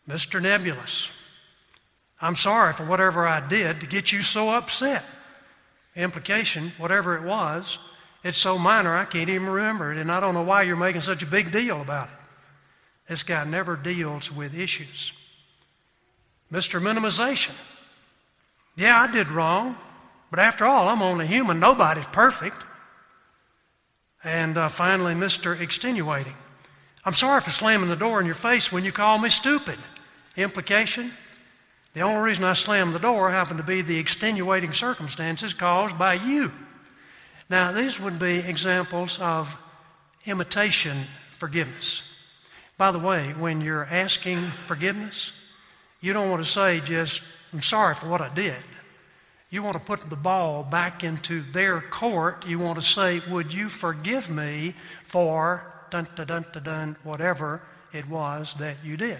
Mr. 0.07 0.39
Nebulous, 0.39 1.09
I'm 2.21 2.35
sorry 2.35 2.73
for 2.73 2.85
whatever 2.85 3.27
I 3.27 3.39
did 3.47 3.79
to 3.79 3.87
get 3.87 4.11
you 4.11 4.21
so 4.21 4.51
upset 4.51 5.03
implication, 5.99 6.71
whatever 6.77 7.17
it 7.17 7.23
was, 7.23 7.77
it's 8.23 8.37
so 8.37 8.57
minor 8.57 8.95
I 8.95 9.05
can't 9.05 9.29
even 9.29 9.47
remember 9.47 9.91
it, 9.91 9.97
and 9.97 10.11
I 10.11 10.19
don't 10.19 10.33
know 10.33 10.43
why 10.43 10.63
you're 10.63 10.75
making 10.75 11.01
such 11.01 11.23
a 11.23 11.27
big 11.27 11.51
deal 11.51 11.81
about 11.81 12.07
it. 12.07 12.15
This 13.07 13.23
guy 13.23 13.43
never 13.43 13.75
deals 13.75 14.31
with 14.31 14.53
issues. 14.53 15.13
Mr. 16.51 16.81
Minimization. 16.81 17.53
Yeah, 18.75 18.99
I 18.99 19.11
did 19.11 19.29
wrong, 19.29 19.75
but 20.29 20.39
after 20.39 20.65
all, 20.65 20.87
I'm 20.87 21.01
only 21.01 21.27
human. 21.27 21.59
Nobody's 21.59 22.07
perfect. 22.07 22.63
And 24.23 24.57
uh, 24.57 24.67
finally, 24.67 25.13
Mr. 25.13 25.59
Extenuating. 25.59 26.35
I'm 27.05 27.13
sorry 27.13 27.41
for 27.41 27.51
slamming 27.51 27.89
the 27.89 27.95
door 27.95 28.19
in 28.19 28.25
your 28.25 28.35
face 28.35 28.71
when 28.71 28.83
you 28.83 28.91
call 28.91 29.17
me 29.17 29.29
stupid. 29.29 29.79
Implication? 30.35 31.13
The 31.99 32.05
only 32.05 32.21
reason 32.21 32.45
I 32.45 32.53
slammed 32.53 32.95
the 32.95 32.99
door 32.99 33.29
happened 33.29 33.57
to 33.57 33.63
be 33.63 33.81
the 33.81 33.97
extenuating 33.97 34.71
circumstances 34.71 35.53
caused 35.53 35.97
by 35.97 36.13
you. 36.13 36.49
Now, 37.49 37.73
these 37.73 37.99
would 37.99 38.17
be 38.17 38.37
examples 38.37 39.19
of 39.19 39.53
imitation 40.25 41.03
forgiveness. 41.37 42.01
By 42.77 42.91
the 42.91 42.99
way, 42.99 43.33
when 43.37 43.59
you're 43.59 43.83
asking 43.83 44.39
forgiveness, 44.65 45.33
you 45.99 46.13
don't 46.13 46.29
want 46.29 46.41
to 46.41 46.49
say 46.49 46.79
just, 46.79 47.21
I'm 47.51 47.61
sorry 47.61 47.95
for 47.95 48.07
what 48.07 48.21
I 48.21 48.33
did. 48.33 48.63
You 49.49 49.61
want 49.61 49.73
to 49.73 49.83
put 49.83 50.09
the 50.09 50.15
ball 50.15 50.63
back 50.63 51.03
into 51.03 51.41
their 51.41 51.81
court. 51.81 52.47
You 52.47 52.59
want 52.59 52.79
to 52.79 52.85
say, 52.85 53.21
Would 53.29 53.53
you 53.53 53.67
forgive 53.67 54.29
me 54.29 54.73
for 55.03 55.69
dun 55.91 56.07
dun 56.15 56.27
dun 56.27 56.45
dun, 56.53 56.63
dun 56.63 56.95
whatever 57.03 57.61
it 57.91 58.07
was 58.07 58.55
that 58.59 58.77
you 58.85 58.95
did, 58.95 59.19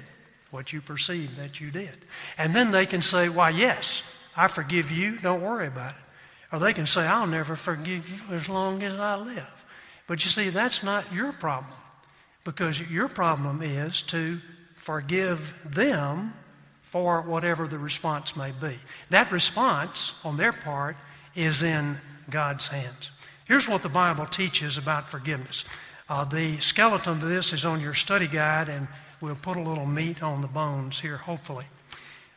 what 0.52 0.74
you 0.74 0.82
perceived 0.82 1.36
that 1.38 1.60
you 1.60 1.72
did? 1.72 1.98
And 2.38 2.56
then 2.56 2.72
they 2.72 2.86
can 2.86 3.02
say, 3.02 3.30
Why, 3.30 3.50
yes, 3.50 4.04
I 4.36 4.48
forgive 4.48 4.92
you. 4.92 5.18
Don't 5.18 5.42
worry 5.42 5.68
about 5.68 5.92
it. 5.92 6.02
Or 6.52 6.60
they 6.60 6.74
can 6.74 6.88
say, 6.88 7.02
I'll 7.02 7.28
never 7.28 7.56
forgive 7.56 8.10
you 8.10 8.36
as 8.36 8.50
long 8.50 8.82
as 8.84 9.00
I 9.00 9.16
live. 9.16 9.66
But 10.08 10.24
you 10.24 10.32
see, 10.32 10.50
that's 10.50 10.82
not 10.82 11.14
your 11.14 11.32
problem 11.32 11.74
because 12.44 12.80
your 12.82 13.08
problem 13.08 13.62
is 13.62 14.02
to 14.04 14.40
forgive 14.76 15.54
them 15.64 16.34
for 16.84 17.22
whatever 17.22 17.68
the 17.68 17.78
response 17.78 18.36
may 18.36 18.52
be. 18.52 18.80
That 19.12 19.32
response 19.32 20.16
on 20.24 20.38
their 20.38 20.52
part 20.52 20.98
is 21.36 21.62
in 21.62 21.98
God's 22.30 22.68
hands. 22.68 23.12
Here's 23.48 23.68
what 23.68 23.84
the 23.84 23.90
Bible 23.90 24.26
teaches 24.26 24.78
about 24.78 25.10
forgiveness. 25.10 25.64
Uh, 26.08 26.26
the 26.26 26.58
skeleton 26.58 27.14
of 27.14 27.30
this 27.30 27.54
is 27.54 27.66
on 27.66 27.82
your 27.82 27.94
study 27.94 28.28
guide, 28.28 28.70
and 28.70 28.88
we'll 29.22 29.36
put 29.36 29.58
a 29.58 29.62
little 29.62 29.86
meat 29.86 30.24
on 30.24 30.42
the 30.42 30.48
bones 30.48 31.00
here, 31.00 31.18
hopefully. 31.18 31.66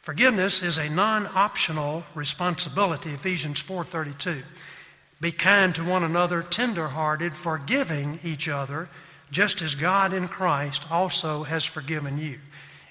Forgiveness 0.03 0.63
is 0.63 0.79
a 0.79 0.91
non-optional 0.91 2.03
responsibility, 2.15 3.15
Ephesians 3.15 3.63
4:32. 3.63 4.43
Be 5.21 5.31
kind 5.31 5.73
to 5.77 5.85
one 5.85 6.03
another, 6.03 6.43
tender-hearted, 6.43 7.35
forgiving 7.35 8.19
each 8.25 8.49
other, 8.49 8.89
just 9.31 9.63
as 9.63 9.77
God 9.77 10.13
in 10.13 10.27
Christ 10.27 10.91
also 10.91 11.45
has 11.45 11.65
forgiven 11.65 12.19
you. 12.19 12.41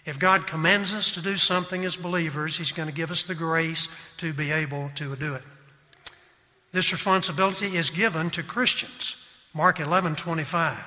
If 0.05 0.17
God 0.17 0.47
commands 0.47 0.93
us 0.93 1.11
to 1.11 1.21
do 1.21 1.37
something 1.37 1.83
as 1.83 1.95
believers, 1.97 2.57
He's 2.57 2.71
going 2.71 2.87
to 2.87 2.93
give 2.93 3.11
us 3.11 3.23
the 3.23 3.35
grace 3.35 3.89
to 4.17 4.33
be 4.33 4.51
able 4.51 4.89
to 4.95 5.15
do 5.17 5.35
it. 5.35 5.43
This 6.71 6.93
responsibility 6.93 7.75
is 7.75 7.89
given 7.89 8.29
to 8.31 8.43
Christians. 8.43 9.17
Mark 9.53 9.81
11 9.81 10.15
25. 10.15 10.77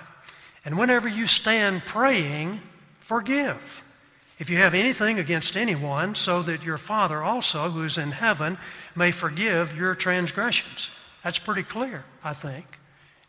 And 0.65 0.79
whenever 0.79 1.07
you 1.07 1.27
stand 1.27 1.85
praying, 1.85 2.63
forgive. 3.05 3.85
If 4.39 4.49
you 4.49 4.57
have 4.57 4.75
anything 4.75 5.19
against 5.19 5.57
anyone, 5.57 6.15
so 6.15 6.43
that 6.43 6.65
your 6.65 6.79
Father 6.79 7.23
also, 7.23 7.69
who 7.69 7.85
is 7.85 7.99
in 7.99 8.11
heaven, 8.13 8.57
may 8.97 9.11
forgive 9.11 9.77
your 9.77 9.95
transgressions. 9.95 10.91
That's 11.23 11.39
pretty 11.39 11.65
clear, 11.65 12.05
I 12.25 12.33
think. 12.33 12.79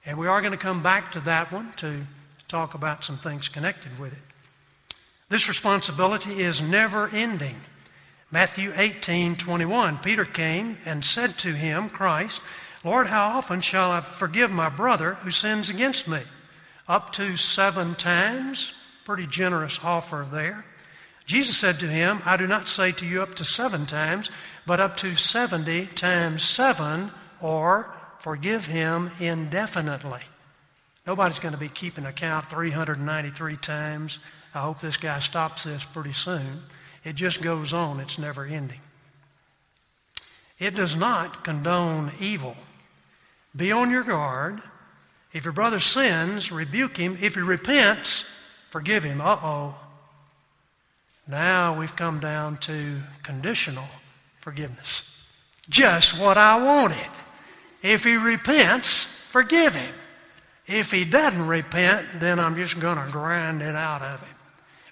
And 0.05 0.17
we 0.17 0.27
are 0.27 0.39
going 0.39 0.53
to 0.53 0.57
come 0.57 0.81
back 0.81 1.11
to 1.11 1.19
that 1.21 1.51
one 1.51 1.73
to 1.77 2.03
talk 2.47 2.73
about 2.73 3.03
some 3.03 3.17
things 3.17 3.49
connected 3.49 3.99
with 3.99 4.13
it. 4.13 4.95
This 5.27 5.49
responsibility 5.49 6.41
is 6.41 6.61
never 6.61 7.09
ending. 7.09 7.59
Matthew 8.31 8.71
18 8.75 9.35
21. 9.35 9.97
Peter 9.97 10.25
came 10.25 10.77
and 10.85 11.03
said 11.03 11.37
to 11.39 11.49
him, 11.53 11.89
Christ, 11.89 12.41
Lord, 12.83 13.07
how 13.07 13.37
often 13.37 13.59
shall 13.59 13.91
I 13.91 13.99
forgive 13.99 14.51
my 14.51 14.69
brother 14.69 15.15
who 15.15 15.31
sins 15.31 15.69
against 15.69 16.07
me? 16.07 16.21
Up 16.87 17.11
to 17.13 17.35
seven 17.35 17.95
times. 17.95 18.73
Pretty 19.05 19.27
generous 19.27 19.79
offer 19.81 20.27
there. 20.29 20.65
Jesus 21.25 21.57
said 21.57 21.79
to 21.79 21.87
him, 21.87 22.21
I 22.25 22.35
do 22.35 22.45
not 22.45 22.67
say 22.67 22.91
to 22.91 23.05
you 23.05 23.21
up 23.21 23.35
to 23.35 23.45
seven 23.45 23.85
times, 23.85 24.29
but 24.65 24.81
up 24.81 24.97
to 24.97 25.15
70 25.15 25.87
times 25.87 26.43
seven, 26.43 27.11
or 27.41 27.89
forgive 28.19 28.67
him 28.67 29.11
indefinitely. 29.19 30.21
Nobody's 31.07 31.39
going 31.39 31.53
to 31.53 31.57
be 31.57 31.69
keeping 31.69 32.05
account 32.05 32.49
393 32.49 33.55
times 33.55 34.19
I 34.55 34.61
hope 34.61 34.79
this 34.79 34.95
guy 34.95 35.19
stops 35.19 35.65
this 35.65 35.83
pretty 35.83 36.13
soon. 36.13 36.63
It 37.03 37.17
just 37.17 37.41
goes 37.41 37.73
on, 37.73 37.99
it's 37.99 38.17
never 38.17 38.45
ending. 38.45 38.79
It 40.57 40.73
does 40.73 40.95
not 40.95 41.43
condone 41.43 42.13
evil. 42.21 42.55
Be 43.53 43.73
on 43.73 43.91
your 43.91 44.03
guard. 44.03 44.61
If 45.33 45.43
your 45.43 45.51
brother 45.51 45.81
sins, 45.81 46.53
rebuke 46.53 46.95
him. 46.95 47.17
If 47.21 47.35
he 47.35 47.41
repents, 47.41 48.23
forgive 48.75 49.05
him. 49.05 49.21
Uh 49.21 49.39
oh. 49.41 49.75
Now 51.29 51.79
we've 51.79 51.95
come 51.95 52.19
down 52.19 52.57
to 52.57 52.99
conditional 53.23 53.85
forgiveness. 54.41 55.03
Just 55.69 56.19
what 56.19 56.37
I 56.37 56.61
wanted. 56.61 57.09
If 57.81 58.03
he 58.03 58.17
repents, 58.17 59.05
forgive 59.05 59.75
him. 59.75 59.93
If 60.67 60.91
he 60.91 61.05
doesn't 61.05 61.47
repent, 61.47 62.19
then 62.19 62.37
I'm 62.37 62.57
just 62.57 62.77
going 62.77 62.97
to 62.97 63.09
grind 63.09 63.61
it 63.61 63.77
out 63.77 64.01
of 64.01 64.19
him 64.19 64.35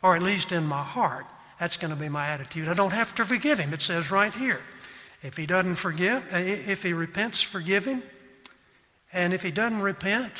or 0.01 0.15
at 0.15 0.23
least 0.23 0.53
in 0.53 0.63
my 0.63 0.81
heart. 0.81 1.25
That's 1.59 1.75
going 1.75 1.91
to 1.91 1.99
be 1.99 2.07
my 2.07 2.29
attitude. 2.29 2.69
I 2.69 2.75
don't 2.75 2.91
have 2.91 3.13
to 3.15 3.25
forgive 3.25 3.59
him. 3.59 3.73
It 3.73 3.81
says 3.81 4.09
right 4.09 4.33
here. 4.33 4.61
If 5.21 5.35
he 5.35 5.45
doesn't 5.45 5.75
forgive, 5.75 6.23
uh, 6.33 6.37
if 6.37 6.83
he 6.83 6.93
repents, 6.93 7.41
forgive 7.41 7.83
him. 7.83 8.01
And 9.11 9.33
if 9.33 9.43
he 9.43 9.51
doesn't 9.51 9.81
repent, 9.81 10.31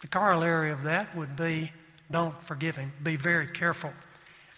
the 0.00 0.06
corollary 0.06 0.70
of 0.70 0.84
that 0.84 1.14
would 1.14 1.36
be 1.36 1.70
don't 2.12 2.40
forgive 2.44 2.76
him. 2.76 2.92
Be 3.02 3.16
very 3.16 3.46
careful. 3.46 3.92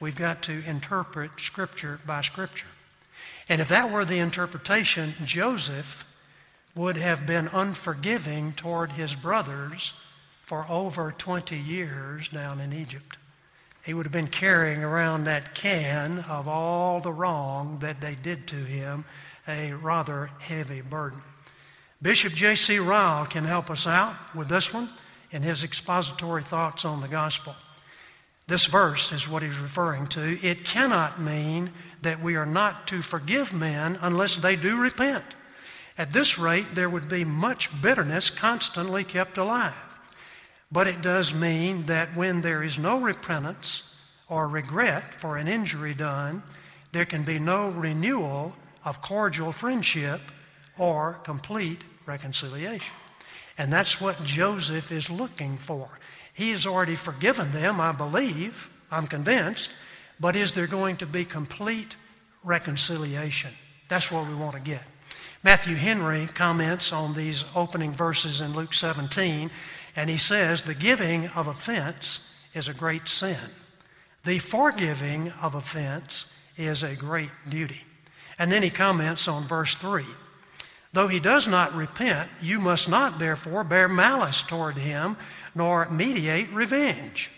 We've 0.01 0.17
got 0.17 0.43
to 0.43 0.64
interpret 0.64 1.31
Scripture 1.38 2.01
by 2.05 2.21
Scripture. 2.21 2.67
And 3.49 3.61
if 3.61 3.69
that 3.69 3.90
were 3.90 4.05
the 4.05 4.19
interpretation, 4.19 5.14
Joseph 5.25 6.05
would 6.75 6.97
have 6.97 7.27
been 7.27 7.49
unforgiving 7.49 8.53
toward 8.53 8.93
his 8.93 9.14
brothers 9.14 9.93
for 10.43 10.67
over 10.69 11.12
20 11.12 11.57
years 11.57 12.29
down 12.29 12.61
in 12.61 12.73
Egypt 12.73 13.17
he 13.85 13.93
would 13.93 14.07
have 14.07 14.12
been 14.12 14.29
carrying 14.29 14.83
around 14.83 15.25
that 15.25 15.55
can 15.55 16.21
of 16.21 16.49
all 16.49 17.01
the 17.01 17.12
wrong 17.12 17.79
that 17.81 18.01
they 18.01 18.14
did 18.14 18.47
to 18.49 18.57
him, 18.57 19.05
a 19.47 19.75
rather 19.75 20.31
heavy 20.38 20.81
burden. 20.81 21.21
Bishop 22.01 22.33
J.C. 22.33 22.79
Ryle 22.79 23.27
can 23.27 23.45
help 23.45 23.71
us 23.71 23.87
out 23.87 24.14
with 24.35 24.49
this 24.49 24.73
one 24.73 24.88
in 25.35 25.42
his 25.42 25.64
expository 25.64 26.44
thoughts 26.44 26.85
on 26.85 27.01
the 27.01 27.09
gospel. 27.09 27.57
This 28.47 28.66
verse 28.66 29.11
is 29.11 29.29
what 29.29 29.42
he's 29.42 29.59
referring 29.59 30.07
to. 30.09 30.38
It 30.47 30.64
cannot 30.64 31.20
mean 31.20 31.70
that 32.03 32.23
we 32.23 32.37
are 32.37 32.47
not 32.47 32.87
to 32.88 33.03
forgive 33.03 33.53
men 33.53 33.99
unless 34.01 34.37
they 34.37 34.55
do 34.55 34.81
repent. 34.81 35.25
At 35.99 36.12
this 36.12 36.38
rate, 36.38 36.75
there 36.75 36.88
would 36.88 37.09
be 37.09 37.25
much 37.25 37.83
bitterness 37.83 38.31
constantly 38.31 39.03
kept 39.03 39.37
alive. 39.37 39.75
But 40.70 40.87
it 40.87 41.03
does 41.03 41.35
mean 41.35 41.87
that 41.87 42.16
when 42.16 42.40
there 42.40 42.62
is 42.62 42.79
no 42.79 43.01
repentance 43.01 43.92
or 44.29 44.47
regret 44.47 45.20
for 45.20 45.37
an 45.37 45.49
injury 45.49 45.94
done, 45.94 46.44
there 46.92 47.05
can 47.05 47.25
be 47.25 47.40
no 47.40 47.70
renewal 47.70 48.55
of 48.85 49.03
cordial 49.03 49.51
friendship 49.51 50.20
or 50.79 51.14
complete 51.25 51.83
reconciliation. 52.07 52.94
And 53.57 53.73
that's 53.73 54.01
what 54.01 54.25
Joseph 54.25 54.90
is 54.90 55.11
looking 55.11 55.57
for. 55.57 55.88
He 56.33 56.50
has 56.50 56.67
already 56.67 56.96
forgiven 56.96 57.52
them, 57.52 57.81
I 57.81 57.92
believe, 57.92 58.69
I'm 58.90 59.07
convinced, 59.07 59.71
but 60.19 60.37
is 60.37 60.52
there 60.52 60.67
going 60.67 60.96
to 60.98 61.07
be 61.07 61.25
complete 61.25 61.96
reconciliation? 62.42 63.50
That's 63.88 64.11
what 64.11 64.29
we 64.29 64.35
want 64.35 64.55
to 64.55 64.61
get. 64.61 64.83
Matthew 65.42 65.77
Henry 65.77 66.27
comments 66.35 66.92
on 66.92 67.15
these 67.15 67.44
opening 67.55 67.92
verses 67.92 68.40
in 68.40 68.55
Luke 68.55 68.73
17 68.73 69.50
and 69.96 70.11
he 70.11 70.17
says, 70.17 70.63
the 70.63 70.75
giving 70.75 71.29
of 71.29 71.48
offense 71.48 72.21
is 72.55 72.69
a 72.69 72.75
great 72.75 73.09
sin. 73.09 73.37
The 74.25 74.38
forgiving 74.38 75.33
of 75.42 75.55
offense 75.55 76.27
is 76.57 76.83
a 76.83 76.94
great 76.94 77.31
duty. 77.48 77.83
And 78.38 78.50
then 78.50 78.63
he 78.63 78.71
comments 78.71 79.29
on 79.29 79.44
verse 79.44 79.75
3 79.75 80.05
Though 80.95 81.09
he 81.09 81.19
does 81.19 81.49
not 81.49 81.75
repent, 81.75 82.31
you 82.40 82.61
must 82.61 82.88
not 82.88 83.19
therefore 83.19 83.65
bear 83.65 83.88
malice 83.88 84.42
toward 84.42 84.77
him, 84.77 85.17
nor 85.53 85.88
meditate 85.90 86.53
revenge. 86.53 87.33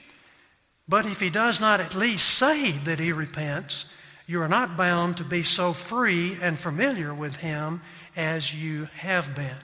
But 0.87 1.07
if 1.07 1.21
he 1.21 1.31
does 1.31 1.59
not 1.59 1.81
at 1.81 1.95
least 1.95 2.29
say 2.29 2.73
that 2.73 2.99
he 2.99 3.13
repents, 3.13 3.87
you 4.27 4.43
are 4.43 4.49
not 4.49 4.77
bound 4.77 5.17
to 5.17 5.25
be 5.25 5.43
so 5.43 5.73
free 5.73 6.37
and 6.43 6.59
familiar 6.59 7.15
with 7.15 7.37
him 7.37 7.81
as 8.15 8.53
you 8.53 8.91
have 8.97 9.35
been. 9.35 9.57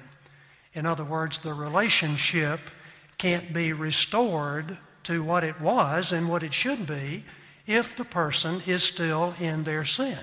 In 0.73 0.87
other 0.87 1.05
words, 1.05 1.37
the 1.37 1.53
relationship 1.53 2.61
can't 3.19 3.53
be 3.53 3.75
restored 3.75 4.79
to 5.03 5.23
what 5.23 5.45
it 5.45 5.61
was 5.61 6.13
and 6.13 6.31
what 6.31 6.43
it 6.43 6.55
should 6.55 6.87
be 6.87 7.27
if 7.67 7.95
the 7.95 8.07
person 8.07 8.63
is 8.67 8.83
still 8.83 9.35
in 9.39 9.65
their 9.65 9.85
sin. 9.85 10.21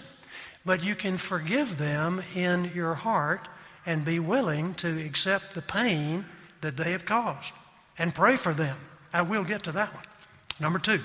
But 0.65 0.83
you 0.83 0.95
can 0.95 1.19
forgive 1.19 1.77
them 1.77 2.23
in 2.33 2.71
your 2.73 2.95
heart 2.95 3.47
and 3.89 4.05
be 4.05 4.19
willing 4.19 4.75
to 4.75 5.03
accept 5.03 5.55
the 5.55 5.63
pain 5.63 6.23
that 6.61 6.77
they 6.77 6.91
have 6.91 7.05
caused 7.05 7.51
and 7.97 8.13
pray 8.13 8.35
for 8.35 8.53
them. 8.53 8.77
I 9.11 9.23
will 9.23 9.43
get 9.43 9.63
to 9.63 9.71
that 9.71 9.91
one. 9.91 10.03
Number 10.59 10.77
two, 10.77 11.01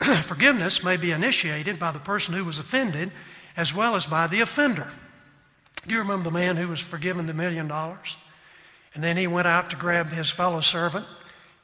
forgiveness 0.22 0.84
may 0.84 0.96
be 0.96 1.10
initiated 1.10 1.80
by 1.80 1.90
the 1.90 1.98
person 1.98 2.32
who 2.32 2.44
was 2.44 2.60
offended 2.60 3.10
as 3.56 3.74
well 3.74 3.96
as 3.96 4.06
by 4.06 4.28
the 4.28 4.40
offender. 4.40 4.88
Do 5.84 5.92
you 5.92 5.98
remember 5.98 6.22
the 6.22 6.30
man 6.30 6.56
who 6.56 6.68
was 6.68 6.78
forgiven 6.78 7.26
the 7.26 7.34
million 7.34 7.66
dollars? 7.66 8.16
And 8.94 9.02
then 9.02 9.16
he 9.16 9.26
went 9.26 9.48
out 9.48 9.70
to 9.70 9.76
grab 9.76 10.10
his 10.10 10.30
fellow 10.30 10.60
servant. 10.60 11.06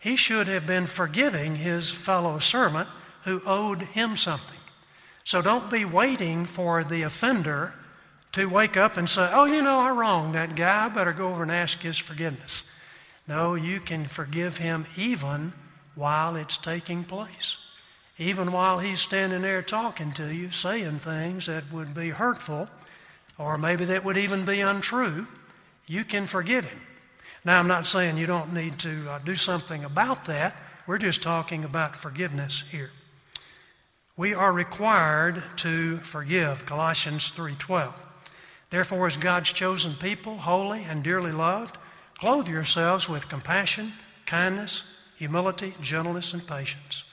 He 0.00 0.16
should 0.16 0.48
have 0.48 0.66
been 0.66 0.88
forgiving 0.88 1.54
his 1.54 1.88
fellow 1.88 2.40
servant 2.40 2.88
who 3.22 3.42
owed 3.46 3.82
him 3.82 4.16
something. 4.16 4.58
So 5.22 5.40
don't 5.40 5.70
be 5.70 5.84
waiting 5.84 6.46
for 6.46 6.82
the 6.82 7.02
offender 7.02 7.74
to 8.33 8.47
wake 8.47 8.76
up 8.76 8.97
and 8.97 9.09
say, 9.09 9.28
Oh, 9.33 9.45
you 9.45 9.62
know, 9.62 9.81
I 9.81 9.91
wronged 9.91 10.35
that 10.35 10.55
guy. 10.57 10.87
I 10.87 10.89
better 10.89 11.12
go 11.12 11.28
over 11.28 11.43
and 11.43 11.53
ask 11.53 11.78
his 11.81 11.99
forgiveness. 11.99 12.64
No, 13.26 13.55
you 13.55 13.81
can 13.81 14.07
forgive 14.07 14.59
him 14.59 14.87
even 14.97 15.53
while 15.95 16.37
it's 16.37 16.57
taking 16.57 17.05
place. 17.05 17.57
Even 18.18 18.53
while 18.53 18.78
he's 18.78 19.01
standing 19.01 19.43
there 19.43 19.62
talking 19.62 20.11
to 20.12 20.33
you, 20.33 20.51
saying 20.51 20.99
things 20.99 21.47
that 21.47 21.72
would 21.72 21.95
be 21.95 22.11
hurtful, 22.11 22.68
or 23.39 23.57
maybe 23.57 23.85
that 23.87 24.05
would 24.05 24.18
even 24.18 24.45
be 24.45 24.61
untrue, 24.61 25.26
you 25.87 26.05
can 26.05 26.26
forgive 26.26 26.66
him. 26.66 26.81
Now, 27.45 27.59
I'm 27.59 27.68
not 27.68 27.87
saying 27.87 28.18
you 28.18 28.26
don't 28.26 28.53
need 28.53 28.78
to 28.81 29.11
uh, 29.11 29.18
do 29.20 29.35
something 29.35 29.85
about 29.85 30.26
that. 30.26 30.55
We're 30.87 30.99
just 30.99 31.22
talking 31.22 31.64
about 31.64 31.97
forgiveness 31.97 32.64
here. 32.70 32.91
We 34.16 34.35
are 34.35 34.53
required 34.53 35.43
to 35.59 35.97
forgive, 35.99 36.66
Colossians 36.66 37.31
3:12. 37.31 37.95
Therefore, 38.70 39.06
as 39.06 39.16
God's 39.16 39.52
chosen 39.52 39.94
people, 39.94 40.38
holy 40.38 40.84
and 40.84 41.02
dearly 41.02 41.32
loved, 41.32 41.76
clothe 42.18 42.48
yourselves 42.48 43.08
with 43.08 43.28
compassion, 43.28 43.92
kindness, 44.26 44.84
humility, 45.16 45.74
gentleness, 45.82 46.32
and 46.32 46.46
patience. 46.46 47.04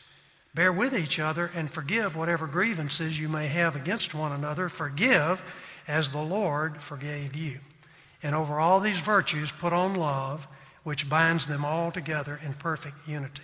Bear 0.53 0.71
with 0.71 0.97
each 0.97 1.19
other 1.19 1.51
and 1.53 1.69
forgive 1.69 2.15
whatever 2.15 2.47
grievances 2.47 3.19
you 3.19 3.27
may 3.27 3.47
have 3.47 3.75
against 3.75 4.15
one 4.15 4.31
another. 4.31 4.69
Forgive 4.69 5.41
as 5.87 6.09
the 6.09 6.21
Lord 6.21 6.81
forgave 6.81 7.35
you. 7.35 7.59
And 8.23 8.33
over 8.33 8.59
all 8.59 8.79
these 8.79 8.99
virtues, 8.99 9.51
put 9.51 9.73
on 9.73 9.95
love, 9.95 10.47
which 10.83 11.09
binds 11.09 11.45
them 11.45 11.63
all 11.63 11.91
together 11.91 12.39
in 12.43 12.53
perfect 12.53 13.07
unity. 13.07 13.43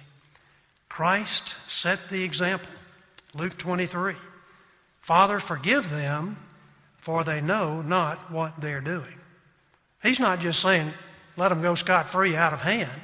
Christ 0.89 1.55
set 1.67 2.09
the 2.09 2.23
example. 2.23 2.71
Luke 3.33 3.57
23. 3.57 4.15
Father, 5.01 5.39
forgive 5.39 5.89
them, 5.89 6.37
for 7.03 7.25
they 7.25 7.41
know 7.41 7.81
not 7.81 8.31
what 8.31 8.61
they're 8.61 8.79
doing. 8.79 9.19
He's 10.01 10.21
not 10.21 10.39
just 10.39 10.61
saying, 10.61 10.93
let 11.35 11.49
them 11.49 11.61
go 11.61 11.75
scot 11.75 12.09
free 12.09 12.33
out 12.33 12.53
of 12.53 12.61
hand. 12.61 13.01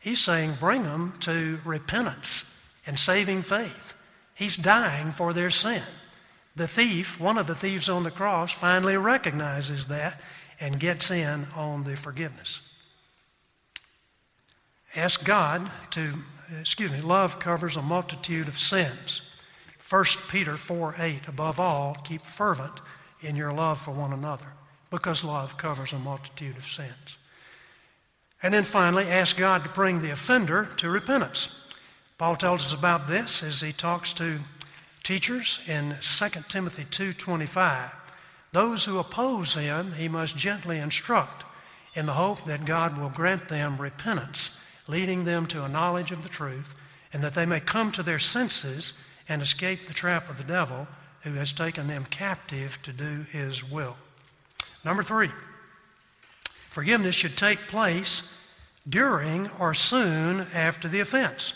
He's 0.00 0.24
saying, 0.24 0.54
bring 0.58 0.84
them 0.84 1.12
to 1.20 1.60
repentance 1.62 2.50
and 2.86 2.98
saving 2.98 3.42
faith. 3.42 3.92
He's 4.34 4.56
dying 4.56 5.12
for 5.12 5.34
their 5.34 5.50
sin. 5.50 5.82
The 6.54 6.66
thief, 6.66 7.20
one 7.20 7.36
of 7.36 7.46
the 7.46 7.54
thieves 7.54 7.90
on 7.90 8.04
the 8.04 8.10
cross, 8.10 8.52
finally 8.52 8.96
recognizes 8.96 9.84
that 9.86 10.18
and 10.58 10.80
gets 10.80 11.10
in 11.10 11.46
on 11.54 11.84
the 11.84 11.94
forgiveness. 11.94 12.62
Ask 14.94 15.26
God 15.26 15.70
to, 15.90 16.14
excuse 16.58 16.90
me, 16.90 17.02
love 17.02 17.38
covers 17.38 17.76
a 17.76 17.82
multitude 17.82 18.48
of 18.48 18.58
sins. 18.58 19.20
1 19.90 20.04
Peter 20.30 20.56
4 20.56 20.94
8, 20.98 21.28
above 21.28 21.60
all, 21.60 21.96
keep 22.02 22.22
fervent 22.22 22.80
in 23.20 23.36
your 23.36 23.52
love 23.52 23.80
for 23.80 23.92
one 23.92 24.12
another, 24.12 24.46
because 24.90 25.24
love 25.24 25.56
covers 25.56 25.92
a 25.92 25.98
multitude 25.98 26.56
of 26.56 26.66
sins. 26.66 27.16
And 28.42 28.52
then 28.52 28.64
finally, 28.64 29.06
ask 29.06 29.36
God 29.36 29.64
to 29.64 29.70
bring 29.70 30.00
the 30.00 30.10
offender 30.10 30.68
to 30.76 30.90
repentance. 30.90 31.48
Paul 32.18 32.36
tells 32.36 32.64
us 32.66 32.78
about 32.78 33.08
this 33.08 33.42
as 33.42 33.60
he 33.60 33.72
talks 33.72 34.12
to 34.14 34.40
teachers 35.02 35.60
in 35.66 35.96
2 36.00 36.48
Timothy 36.48 36.84
2:25. 36.84 37.90
Those 38.52 38.84
who 38.84 38.98
oppose 38.98 39.54
him, 39.54 39.92
he 39.92 40.08
must 40.08 40.36
gently 40.36 40.78
instruct 40.78 41.44
in 41.94 42.06
the 42.06 42.14
hope 42.14 42.44
that 42.44 42.64
God 42.64 42.96
will 42.96 43.08
grant 43.08 43.48
them 43.48 43.78
repentance, 43.78 44.50
leading 44.86 45.24
them 45.24 45.46
to 45.46 45.64
a 45.64 45.68
knowledge 45.68 46.10
of 46.10 46.22
the 46.22 46.28
truth, 46.28 46.74
and 47.12 47.22
that 47.22 47.34
they 47.34 47.46
may 47.46 47.60
come 47.60 47.90
to 47.92 48.02
their 48.02 48.18
senses 48.18 48.92
and 49.28 49.42
escape 49.42 49.86
the 49.86 49.94
trap 49.94 50.28
of 50.28 50.38
the 50.38 50.44
devil 50.44 50.86
who 51.26 51.34
has 51.34 51.50
taken 51.50 51.88
them 51.88 52.04
captive 52.04 52.78
to 52.82 52.92
do 52.92 53.26
his 53.32 53.68
will. 53.68 53.96
Number 54.84 55.02
three, 55.02 55.30
forgiveness 56.70 57.16
should 57.16 57.36
take 57.36 57.66
place 57.66 58.32
during 58.88 59.50
or 59.58 59.74
soon 59.74 60.46
after 60.54 60.86
the 60.86 61.00
offense. 61.00 61.52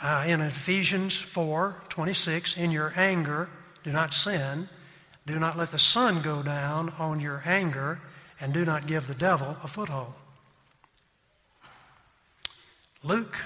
Uh, 0.00 0.24
in 0.26 0.40
Ephesians 0.40 1.20
4 1.20 1.76
26, 1.90 2.56
in 2.56 2.70
your 2.70 2.94
anger, 2.96 3.50
do 3.84 3.92
not 3.92 4.14
sin. 4.14 4.70
Do 5.26 5.38
not 5.38 5.58
let 5.58 5.70
the 5.70 5.78
sun 5.78 6.22
go 6.22 6.42
down 6.42 6.94
on 6.98 7.20
your 7.20 7.42
anger, 7.44 8.00
and 8.40 8.54
do 8.54 8.64
not 8.64 8.86
give 8.86 9.06
the 9.06 9.14
devil 9.14 9.58
a 9.62 9.68
foothold. 9.68 10.14
Luke 13.02 13.36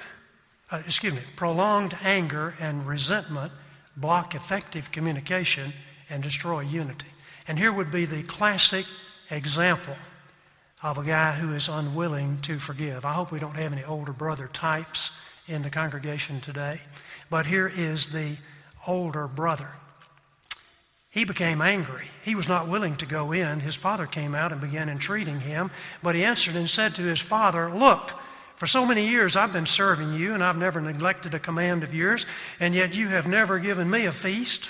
uh, 0.71 0.83
excuse 0.87 1.13
me, 1.13 1.23
prolonged 1.35 1.97
anger 2.01 2.55
and 2.61 2.87
resentment 2.87 3.51
block 3.97 4.35
effective 4.35 4.93
communication 4.93 5.73
and 6.09 6.23
destroy 6.23 6.61
unity. 6.61 7.07
And 7.47 7.59
here 7.59 7.73
would 7.73 7.91
be 7.91 8.05
the 8.05 8.23
classic 8.23 8.87
example 9.31 9.97
of 10.83 10.99
a 10.99 11.05
guy 11.05 11.33
who 11.33 11.55
is 11.55 11.69
unwilling 11.69 12.39
to 12.43 12.59
forgive. 12.59 13.05
I 13.05 13.13
hope 13.13 13.31
we 13.31 13.39
don't 13.39 13.57
have 13.57 13.73
any 13.73 13.85
older 13.85 14.13
brother 14.13 14.49
types 14.53 15.11
in 15.47 15.63
the 15.63 15.71
congregation 15.71 16.41
today, 16.41 16.81
but 17.29 17.47
here 17.47 17.71
is 17.75 18.09
the 18.09 18.37
older 18.87 19.27
brother. 19.27 19.69
He 21.11 21.25
became 21.25 21.61
angry. 21.61 22.07
He 22.23 22.37
was 22.37 22.49
not 22.49 22.69
willing 22.69 22.97
to 22.97 23.07
go 23.07 23.33
in. 23.33 23.61
His 23.61 23.75
father 23.75 24.07
came 24.07 24.35
out 24.35 24.53
and 24.53 24.61
began 24.61 24.89
entreating 24.89 25.41
him, 25.41 25.71
but 26.03 26.15
he 26.15 26.25
answered 26.25 26.55
and 26.55 26.71
said 26.71 26.95
to 26.95 27.03
his 27.03 27.21
father, 27.21 27.69
Look, 27.75 28.13
for 28.61 28.67
so 28.67 28.85
many 28.85 29.09
years, 29.09 29.37
I've 29.37 29.55
been 29.55 29.65
serving 29.65 30.13
you, 30.13 30.35
and 30.35 30.45
I've 30.45 30.59
never 30.59 30.83
neglected 30.83 31.33
a 31.33 31.39
command 31.39 31.83
of 31.83 31.95
yours, 31.95 32.27
and 32.61 32.75
yet 32.75 32.95
you 32.95 33.09
have 33.09 33.27
never 33.27 33.59
given 33.59 33.89
me 33.89 34.05
a 34.05 34.13
feast 34.13 34.69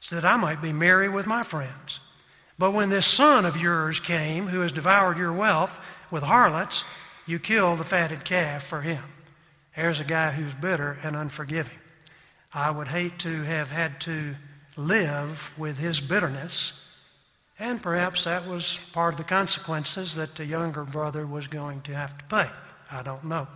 so 0.00 0.14
that 0.14 0.24
I 0.24 0.36
might 0.36 0.62
be 0.62 0.72
merry 0.72 1.10
with 1.10 1.26
my 1.26 1.42
friends. 1.42 2.00
But 2.58 2.72
when 2.72 2.88
this 2.88 3.04
son 3.04 3.44
of 3.44 3.58
yours 3.58 4.00
came, 4.00 4.46
who 4.46 4.60
has 4.60 4.72
devoured 4.72 5.18
your 5.18 5.34
wealth 5.34 5.78
with 6.10 6.22
harlots, 6.22 6.84
you 7.26 7.38
killed 7.38 7.80
the 7.80 7.84
fatted 7.84 8.24
calf 8.24 8.64
for 8.64 8.80
him. 8.80 9.02
There's 9.76 10.00
a 10.00 10.04
guy 10.04 10.30
who's 10.30 10.54
bitter 10.54 10.98
and 11.02 11.16
unforgiving. 11.16 11.78
I 12.54 12.70
would 12.70 12.88
hate 12.88 13.18
to 13.18 13.42
have 13.42 13.70
had 13.70 14.00
to 14.00 14.36
live 14.74 15.52
with 15.58 15.76
his 15.76 16.00
bitterness 16.00 16.72
and 17.58 17.82
perhaps 17.82 18.24
that 18.24 18.46
was 18.46 18.80
part 18.92 19.14
of 19.14 19.18
the 19.18 19.24
consequences 19.24 20.14
that 20.14 20.36
the 20.36 20.44
younger 20.44 20.84
brother 20.84 21.26
was 21.26 21.46
going 21.46 21.80
to 21.82 21.94
have 21.94 22.16
to 22.18 22.24
pay. 22.24 22.50
I 22.90 23.02
don't 23.02 23.24
know. 23.24 23.48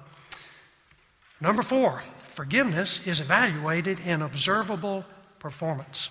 Number 1.41 1.63
four, 1.63 2.03
forgiveness 2.29 3.07
is 3.07 3.21
evaluated 3.21 4.01
in 4.01 4.23
observable 4.23 5.05
performance. 5.39 6.11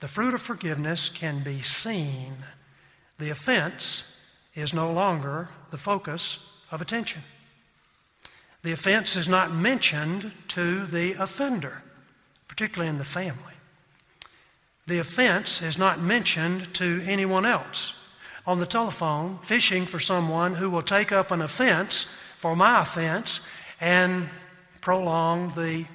The 0.00 0.08
fruit 0.08 0.34
of 0.34 0.42
forgiveness 0.42 1.08
can 1.08 1.42
be 1.42 1.60
seen. 1.60 2.34
The 3.18 3.30
offense 3.30 4.04
is 4.54 4.74
no 4.74 4.90
longer 4.90 5.48
the 5.70 5.76
focus 5.76 6.38
of 6.70 6.80
attention. 6.82 7.22
The 8.62 8.72
offense 8.72 9.16
is 9.16 9.28
not 9.28 9.54
mentioned 9.54 10.32
to 10.48 10.86
the 10.86 11.14
offender, 11.14 11.82
particularly 12.48 12.88
in 12.88 12.98
the 12.98 13.04
family. 13.04 13.51
The 14.92 14.98
offense 14.98 15.62
is 15.62 15.78
not 15.78 16.02
mentioned 16.02 16.74
to 16.74 17.02
anyone 17.06 17.46
else. 17.46 17.94
On 18.46 18.60
the 18.60 18.66
telephone, 18.66 19.38
fishing 19.38 19.86
for 19.86 19.98
someone 19.98 20.54
who 20.54 20.68
will 20.68 20.82
take 20.82 21.12
up 21.12 21.30
an 21.30 21.40
offense 21.40 22.04
for 22.36 22.54
my 22.54 22.82
offense 22.82 23.40
and 23.80 24.28
prolong 24.82 25.54
the 25.54 25.86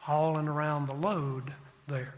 hauling 0.00 0.46
around 0.46 0.88
the 0.88 0.92
load 0.92 1.54
there. 1.86 2.16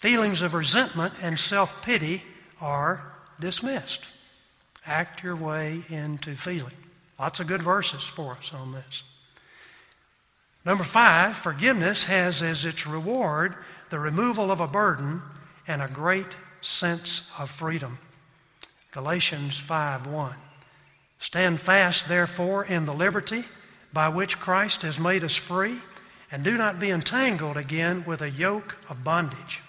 Feelings 0.00 0.42
of 0.42 0.52
resentment 0.52 1.14
and 1.22 1.40
self 1.40 1.80
pity 1.80 2.22
are 2.60 3.14
dismissed. 3.40 4.04
Act 4.84 5.22
your 5.22 5.36
way 5.36 5.84
into 5.88 6.36
feeling. 6.36 6.76
Lots 7.18 7.40
of 7.40 7.46
good 7.46 7.62
verses 7.62 8.04
for 8.04 8.32
us 8.32 8.52
on 8.52 8.72
this. 8.72 9.04
Number 10.66 10.84
five, 10.84 11.34
forgiveness 11.34 12.04
has 12.04 12.42
as 12.42 12.66
its 12.66 12.86
reward 12.86 13.54
the 13.94 14.00
removal 14.00 14.50
of 14.50 14.58
a 14.58 14.66
burden 14.66 15.22
and 15.68 15.80
a 15.80 15.86
great 15.86 16.34
sense 16.60 17.30
of 17.38 17.48
freedom. 17.48 17.96
Galatians 18.90 19.56
5:1. 19.56 20.34
Stand 21.20 21.60
fast, 21.60 22.08
therefore, 22.08 22.64
in 22.64 22.86
the 22.86 22.92
liberty 22.92 23.44
by 23.92 24.08
which 24.08 24.40
Christ 24.40 24.82
has 24.82 24.98
made 24.98 25.22
us 25.22 25.36
free, 25.36 25.80
and 26.32 26.42
do 26.42 26.58
not 26.58 26.80
be 26.80 26.90
entangled 26.90 27.56
again 27.56 28.02
with 28.04 28.20
a 28.20 28.30
yoke 28.30 28.76
of 28.88 29.04
bondage. 29.04 29.62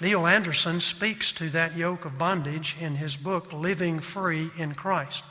Neil 0.00 0.26
Anderson 0.26 0.80
speaks 0.80 1.30
to 1.32 1.50
that 1.50 1.76
yoke 1.76 2.06
of 2.06 2.16
bondage 2.16 2.78
in 2.80 2.94
his 2.94 3.14
book, 3.14 3.52
Living 3.52 4.00
Free 4.00 4.50
in 4.56 4.72
Christ. 4.72 5.22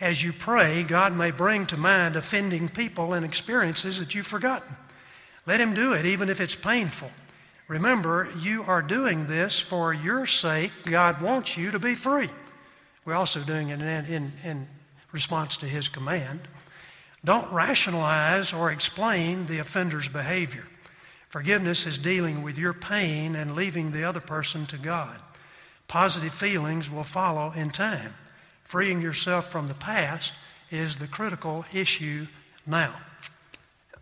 As 0.00 0.22
you 0.22 0.32
pray, 0.32 0.84
God 0.84 1.14
may 1.14 1.32
bring 1.32 1.66
to 1.66 1.76
mind 1.76 2.16
offending 2.16 2.70
people 2.70 3.12
and 3.12 3.26
experiences 3.26 3.98
that 3.98 4.14
you've 4.14 4.26
forgotten. 4.26 4.74
Let 5.46 5.60
Him 5.60 5.74
do 5.74 5.92
it, 5.92 6.04
even 6.06 6.28
if 6.28 6.40
it's 6.40 6.54
painful. 6.54 7.10
Remember, 7.68 8.28
you 8.38 8.64
are 8.64 8.82
doing 8.82 9.26
this 9.26 9.58
for 9.58 9.92
your 9.92 10.26
sake. 10.26 10.72
God 10.84 11.22
wants 11.22 11.56
you 11.56 11.70
to 11.70 11.78
be 11.78 11.94
free. 11.94 12.30
We're 13.04 13.14
also 13.14 13.40
doing 13.40 13.68
it 13.68 13.80
in, 13.80 14.04
in, 14.06 14.32
in 14.44 14.68
response 15.12 15.56
to 15.58 15.66
His 15.66 15.88
command. 15.88 16.48
Don't 17.24 17.52
rationalize 17.52 18.52
or 18.52 18.70
explain 18.70 19.46
the 19.46 19.58
offender's 19.58 20.08
behavior. 20.08 20.64
Forgiveness 21.28 21.86
is 21.86 21.96
dealing 21.96 22.42
with 22.42 22.58
your 22.58 22.72
pain 22.72 23.36
and 23.36 23.54
leaving 23.54 23.92
the 23.92 24.04
other 24.04 24.20
person 24.20 24.66
to 24.66 24.76
God. 24.76 25.16
Positive 25.86 26.34
feelings 26.34 26.90
will 26.90 27.04
follow 27.04 27.52
in 27.52 27.70
time. 27.70 28.14
Freeing 28.64 29.00
yourself 29.00 29.50
from 29.50 29.68
the 29.68 29.74
past 29.74 30.32
is 30.70 30.96
the 30.96 31.06
critical 31.06 31.64
issue 31.72 32.26
now. 32.66 32.94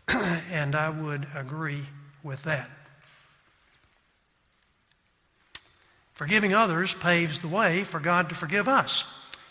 and 0.52 0.74
I 0.74 0.90
would 0.90 1.26
agree 1.34 1.86
with 2.22 2.42
that. 2.42 2.70
Forgiving 6.14 6.52
others 6.52 6.94
paves 6.94 7.38
the 7.38 7.48
way 7.48 7.84
for 7.84 8.00
God 8.00 8.28
to 8.28 8.34
forgive 8.34 8.66
us. 8.68 9.04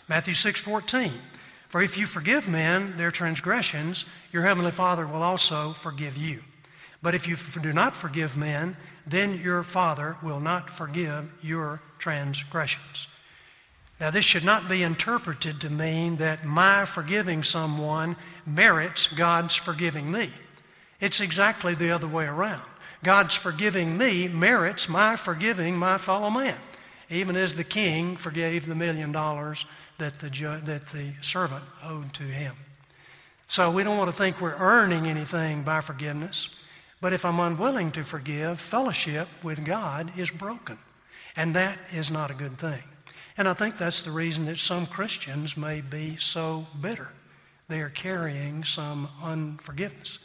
Matthew 0.08 0.34
6:14. 0.34 1.12
For 1.68 1.82
if 1.82 1.98
you 1.98 2.06
forgive 2.06 2.48
men 2.48 2.96
their 2.96 3.10
transgressions, 3.10 4.04
your 4.32 4.44
heavenly 4.44 4.70
Father 4.70 5.06
will 5.06 5.22
also 5.22 5.72
forgive 5.72 6.16
you. 6.16 6.42
But 7.02 7.14
if 7.14 7.28
you 7.28 7.36
do 7.60 7.72
not 7.72 7.94
forgive 7.94 8.36
men, 8.36 8.76
then 9.06 9.38
your 9.38 9.62
Father 9.62 10.16
will 10.22 10.40
not 10.40 10.70
forgive 10.70 11.30
your 11.42 11.80
transgressions. 11.98 13.06
Now, 14.00 14.10
this 14.10 14.24
should 14.24 14.44
not 14.44 14.68
be 14.68 14.82
interpreted 14.82 15.60
to 15.60 15.70
mean 15.70 16.16
that 16.16 16.44
my 16.44 16.84
forgiving 16.84 17.42
someone 17.42 18.16
merits 18.46 19.08
God's 19.08 19.54
forgiving 19.54 20.10
me. 20.10 20.30
It's 21.00 21.20
exactly 21.20 21.74
the 21.74 21.90
other 21.90 22.08
way 22.08 22.26
around. 22.26 22.62
God's 23.02 23.34
forgiving 23.34 23.96
me 23.96 24.28
merits 24.28 24.88
my 24.88 25.16
forgiving 25.16 25.76
my 25.76 25.98
fellow 25.98 26.30
man, 26.30 26.56
even 27.08 27.36
as 27.36 27.54
the 27.54 27.64
king 27.64 28.16
forgave 28.16 28.66
the 28.66 28.74
million 28.74 29.12
dollars 29.12 29.64
that 29.98 30.18
the, 30.18 30.30
ju- 30.30 30.60
that 30.64 30.86
the 30.86 31.12
servant 31.20 31.64
owed 31.84 32.12
to 32.14 32.24
him. 32.24 32.54
So 33.46 33.70
we 33.70 33.82
don't 33.82 33.96
want 33.96 34.10
to 34.10 34.16
think 34.16 34.40
we're 34.40 34.56
earning 34.56 35.06
anything 35.06 35.62
by 35.62 35.80
forgiveness. 35.80 36.48
But 37.00 37.12
if 37.12 37.24
I'm 37.24 37.40
unwilling 37.40 37.92
to 37.92 38.02
forgive, 38.02 38.60
fellowship 38.60 39.28
with 39.42 39.64
God 39.64 40.12
is 40.18 40.30
broken. 40.30 40.78
And 41.36 41.54
that 41.54 41.78
is 41.92 42.10
not 42.10 42.30
a 42.30 42.34
good 42.34 42.58
thing. 42.58 42.82
And 43.36 43.48
I 43.48 43.54
think 43.54 43.76
that's 43.76 44.02
the 44.02 44.10
reason 44.10 44.46
that 44.46 44.58
some 44.58 44.86
Christians 44.86 45.56
may 45.56 45.80
be 45.80 46.16
so 46.18 46.66
bitter. 46.80 47.08
They 47.68 47.80
are 47.80 47.88
carrying 47.88 48.64
some 48.64 49.08
unforgiveness, 49.22 50.18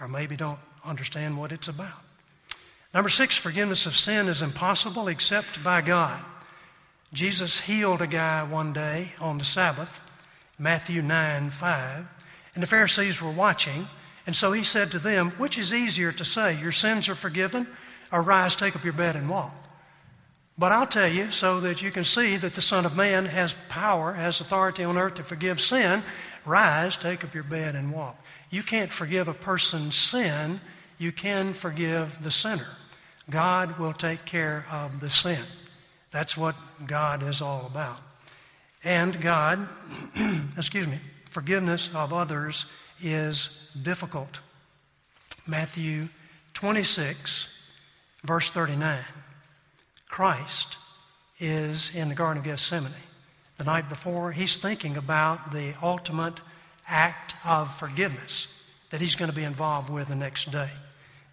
or 0.00 0.08
maybe 0.08 0.36
don't 0.36 0.58
understand 0.84 1.36
what 1.36 1.52
it's 1.52 1.68
about. 1.68 2.02
Number 2.94 3.08
six, 3.08 3.36
forgiveness 3.36 3.86
of 3.86 3.96
sin 3.96 4.28
is 4.28 4.42
impossible 4.42 5.08
except 5.08 5.62
by 5.62 5.80
God. 5.80 6.24
Jesus 7.12 7.60
healed 7.60 8.02
a 8.02 8.06
guy 8.06 8.42
one 8.42 8.72
day 8.72 9.12
on 9.20 9.38
the 9.38 9.44
Sabbath, 9.44 10.00
Matthew 10.58 11.02
9 11.02 11.50
5, 11.50 12.06
and 12.54 12.62
the 12.62 12.66
Pharisees 12.66 13.22
were 13.22 13.30
watching. 13.30 13.88
And 14.26 14.36
so 14.36 14.52
he 14.52 14.62
said 14.62 14.90
to 14.90 14.98
them, 14.98 15.30
Which 15.32 15.56
is 15.56 15.72
easier 15.72 16.12
to 16.12 16.24
say, 16.24 16.58
Your 16.60 16.72
sins 16.72 17.08
are 17.08 17.14
forgiven, 17.14 17.66
or 18.12 18.20
rise, 18.20 18.56
take 18.56 18.76
up 18.76 18.84
your 18.84 18.92
bed, 18.92 19.16
and 19.16 19.28
walk? 19.28 19.54
But 20.58 20.72
I'll 20.72 20.86
tell 20.86 21.08
you, 21.08 21.30
so 21.30 21.60
that 21.60 21.82
you 21.82 21.90
can 21.90 22.04
see 22.04 22.36
that 22.36 22.54
the 22.54 22.60
Son 22.60 22.84
of 22.84 22.96
Man 22.96 23.26
has 23.26 23.54
power, 23.68 24.12
has 24.14 24.40
authority 24.40 24.82
on 24.82 24.98
earth 24.98 25.14
to 25.14 25.24
forgive 25.24 25.60
sin, 25.60 26.02
rise, 26.44 26.96
take 26.96 27.22
up 27.22 27.32
your 27.32 27.44
bed, 27.44 27.76
and 27.76 27.92
walk. 27.92 28.18
You 28.50 28.62
can't 28.62 28.92
forgive 28.92 29.28
a 29.28 29.34
person's 29.34 29.96
sin, 29.96 30.60
you 30.98 31.12
can 31.12 31.52
forgive 31.52 32.22
the 32.22 32.30
sinner. 32.30 32.68
God 33.30 33.78
will 33.78 33.92
take 33.92 34.24
care 34.24 34.64
of 34.70 35.00
the 35.00 35.10
sin. 35.10 35.42
That's 36.10 36.36
what 36.36 36.56
God 36.86 37.22
is 37.22 37.42
all 37.42 37.66
about. 37.66 38.00
And 38.82 39.20
God, 39.20 39.68
excuse 40.56 40.86
me, 40.86 40.98
forgiveness 41.28 41.94
of 41.94 42.12
others 42.12 42.64
is 43.02 43.50
difficult. 43.80 44.40
Matthew 45.46 46.08
26, 46.54 47.54
verse 48.24 48.50
39. 48.50 49.00
Christ 50.08 50.76
is 51.38 51.94
in 51.94 52.08
the 52.08 52.14
Garden 52.14 52.38
of 52.38 52.44
Gethsemane. 52.44 52.92
The 53.58 53.64
night 53.64 53.88
before, 53.88 54.32
he's 54.32 54.56
thinking 54.56 54.96
about 54.96 55.52
the 55.52 55.74
ultimate 55.82 56.40
act 56.88 57.34
of 57.44 57.74
forgiveness 57.76 58.48
that 58.90 59.00
he's 59.00 59.14
going 59.14 59.30
to 59.30 59.36
be 59.36 59.44
involved 59.44 59.90
with 59.90 60.08
the 60.08 60.16
next 60.16 60.50
day. 60.50 60.70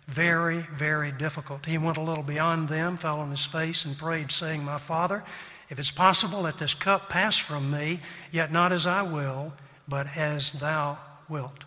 Very, 0.07 0.59
very 0.75 1.11
difficult. 1.11 1.65
He 1.65 1.77
went 1.77 1.97
a 1.97 2.01
little 2.01 2.23
beyond 2.23 2.69
them, 2.69 2.97
fell 2.97 3.19
on 3.19 3.31
his 3.31 3.45
face, 3.45 3.85
and 3.85 3.97
prayed, 3.97 4.31
saying, 4.31 4.63
My 4.63 4.77
Father, 4.77 5.23
if 5.69 5.79
it's 5.79 5.91
possible, 5.91 6.41
let 6.41 6.57
this 6.57 6.73
cup 6.73 7.09
pass 7.09 7.37
from 7.37 7.71
me, 7.71 8.01
yet 8.31 8.51
not 8.51 8.71
as 8.71 8.85
I 8.85 9.01
will, 9.01 9.53
but 9.87 10.15
as 10.15 10.51
thou 10.51 10.99
wilt. 11.27 11.63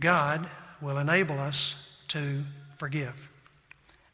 God 0.00 0.48
will 0.80 0.98
enable 0.98 1.38
us 1.38 1.76
to 2.08 2.44
forgive. 2.76 3.14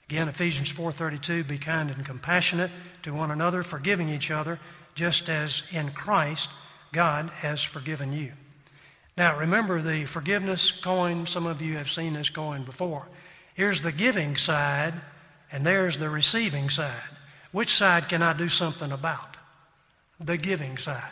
Again, 0.09 0.29
Ephesians 0.29 0.71
4:32, 0.71 1.43
be 1.47 1.59
kind 1.59 1.91
and 1.91 2.05
compassionate 2.05 2.71
to 3.03 3.15
one 3.15 3.31
another, 3.31 3.63
forgiving 3.63 4.09
each 4.09 4.31
other, 4.31 4.61
just 4.95 5.29
as 5.31 5.63
in 5.73 5.91
Christ 5.93 6.51
God 6.93 7.31
has 7.41 7.63
forgiven 7.63 8.13
you. 8.13 8.33
Now, 9.17 9.39
remember 9.39 9.81
the 9.83 10.05
forgiveness 10.05 10.71
coin. 10.71 11.27
Some 11.27 11.47
of 11.47 11.61
you 11.61 11.77
have 11.77 11.91
seen 11.91 12.15
this 12.15 12.29
coin 12.31 12.65
before. 12.65 13.09
Here's 13.55 13.83
the 13.83 13.93
giving 13.93 14.37
side, 14.37 14.95
and 15.51 15.67
there's 15.67 15.99
the 15.99 16.09
receiving 16.09 16.71
side. 16.71 17.01
Which 17.51 17.75
side 17.75 18.09
can 18.09 18.23
I 18.23 18.33
do 18.33 18.49
something 18.49 18.93
about? 18.93 19.37
The 20.21 20.37
giving 20.39 20.79
side. 20.79 21.03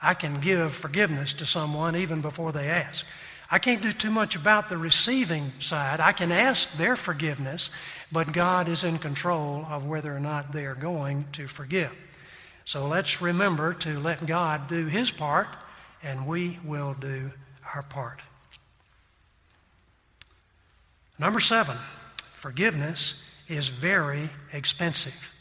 I 0.00 0.14
can 0.14 0.40
give 0.40 0.72
forgiveness 0.72 1.34
to 1.34 1.46
someone 1.46 1.96
even 1.96 2.20
before 2.20 2.52
they 2.52 2.68
ask. 2.68 3.04
I 3.50 3.58
can't 3.58 3.82
do 3.82 3.92
too 3.92 4.10
much 4.10 4.36
about 4.36 4.68
the 4.68 4.78
receiving 4.78 5.52
side. 5.58 6.00
I 6.00 6.12
can 6.12 6.32
ask 6.32 6.72
their 6.76 6.96
forgiveness, 6.96 7.70
but 8.10 8.32
God 8.32 8.68
is 8.68 8.84
in 8.84 8.98
control 8.98 9.66
of 9.68 9.86
whether 9.86 10.14
or 10.14 10.20
not 10.20 10.52
they 10.52 10.64
are 10.64 10.74
going 10.74 11.26
to 11.32 11.46
forgive. 11.46 11.92
So 12.64 12.86
let's 12.86 13.20
remember 13.20 13.74
to 13.74 14.00
let 14.00 14.26
God 14.26 14.68
do 14.68 14.86
His 14.86 15.10
part 15.10 15.48
and 16.02 16.26
we 16.26 16.58
will 16.64 16.94
do 16.94 17.30
our 17.74 17.82
part. 17.82 18.20
Number 21.18 21.40
seven, 21.40 21.76
forgiveness 22.32 23.22
is 23.48 23.68
very 23.68 24.30
expensive. 24.52 25.32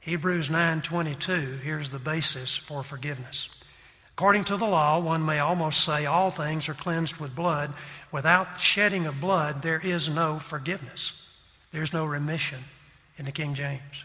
Hebrews 0.00 0.48
9:22 0.48 1.60
here's 1.60 1.90
the 1.90 1.98
basis 1.98 2.56
for 2.56 2.82
forgiveness. 2.82 3.48
According 4.14 4.44
to 4.44 4.56
the 4.56 4.66
law, 4.66 4.98
one 5.00 5.24
may 5.24 5.38
almost 5.38 5.84
say 5.84 6.04
all 6.04 6.30
things 6.30 6.68
are 6.68 6.74
cleansed 6.74 7.16
with 7.16 7.34
blood. 7.34 7.72
Without 8.10 8.60
shedding 8.60 9.06
of 9.06 9.20
blood, 9.20 9.62
there 9.62 9.80
is 9.80 10.08
no 10.08 10.38
forgiveness. 10.38 11.12
There's 11.70 11.92
no 11.92 12.04
remission 12.04 12.64
in 13.16 13.24
the 13.24 13.32
King 13.32 13.54
James. 13.54 14.04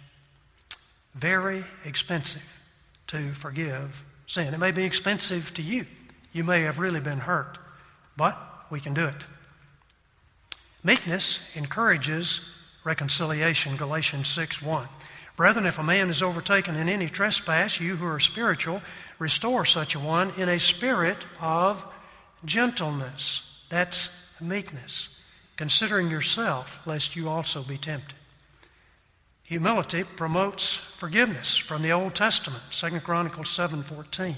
Very 1.15 1.63
expensive 1.85 2.59
to 3.07 3.33
forgive 3.33 4.05
sin. 4.27 4.53
It 4.53 4.59
may 4.59 4.71
be 4.71 4.83
expensive 4.83 5.53
to 5.55 5.61
you. 5.61 5.85
You 6.33 6.43
may 6.43 6.61
have 6.63 6.79
really 6.79 6.99
been 6.99 7.19
hurt, 7.19 7.57
but 8.15 8.37
we 8.69 8.79
can 8.79 8.93
do 8.93 9.05
it. 9.05 9.15
Meekness 10.83 11.39
encourages 11.55 12.41
reconciliation, 12.83 13.75
Galatians 13.75 14.27
6 14.27 14.61
1. 14.61 14.87
Brethren, 15.35 15.65
if 15.67 15.77
a 15.77 15.83
man 15.83 16.09
is 16.09 16.23
overtaken 16.23 16.75
in 16.75 16.89
any 16.89 17.07
trespass, 17.07 17.79
you 17.79 17.95
who 17.95 18.07
are 18.07 18.19
spiritual, 18.19 18.81
restore 19.19 19.65
such 19.65 19.93
a 19.93 19.99
one 19.99 20.31
in 20.37 20.49
a 20.49 20.59
spirit 20.59 21.25
of 21.39 21.83
gentleness. 22.43 23.47
That's 23.69 24.09
meekness, 24.41 25.09
considering 25.55 26.09
yourself, 26.09 26.79
lest 26.87 27.15
you 27.15 27.29
also 27.29 27.61
be 27.61 27.77
tempted. 27.77 28.15
Humility 29.47 30.03
promotes 30.03 30.75
forgiveness 30.75 31.55
from 31.55 31.81
the 31.81 31.93
Old 31.93 32.13
Testament, 32.15 32.61
2 32.69 32.99
Chronicles 32.99 33.47
7:14. 33.47 34.35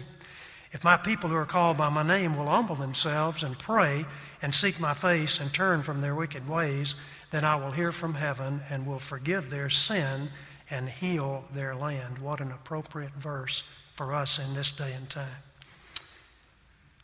If 0.72 0.84
my 0.84 0.98
people 0.98 1.32
who 1.32 1.36
are 1.36 1.48
called 1.48 1.78
by 1.78 1.90
my 1.90 2.04
name 2.04 2.38
will 2.38 2.46
humble 2.46 2.76
themselves 2.76 3.42
and 3.42 3.58
pray 3.58 4.06
and 4.40 4.54
seek 4.54 4.80
my 4.80 4.94
face 4.94 5.40
and 5.40 5.52
turn 5.52 5.82
from 5.82 6.02
their 6.02 6.14
wicked 6.14 6.48
ways, 6.48 6.94
then 7.32 7.44
I 7.44 7.56
will 7.56 7.72
hear 7.72 7.92
from 7.92 8.14
heaven 8.14 8.62
and 8.70 8.86
will 8.86 9.00
forgive 9.00 9.50
their 9.50 9.68
sin 9.68 10.30
and 10.70 10.88
heal 10.88 11.44
their 11.52 11.76
land. 11.76 12.20
What 12.20 12.40
an 12.40 12.52
appropriate 12.52 13.14
verse 13.14 13.64
for 13.96 14.14
us 14.14 14.38
in 14.38 14.54
this 14.54 14.70
day 14.70 14.94
and 14.94 15.10
time. 15.10 15.42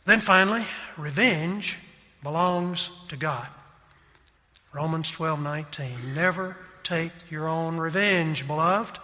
Then 0.04 0.20
finally, 0.20 0.64
revenge 0.96 1.76
belongs 2.22 2.88
to 3.08 3.16
God. 3.16 3.48
Romans 4.72 5.10
12:19. 5.10 6.14
Never 6.14 6.56
take 6.86 7.12
your 7.30 7.48
own 7.48 7.78
revenge, 7.78 8.46
beloved, 8.46 8.98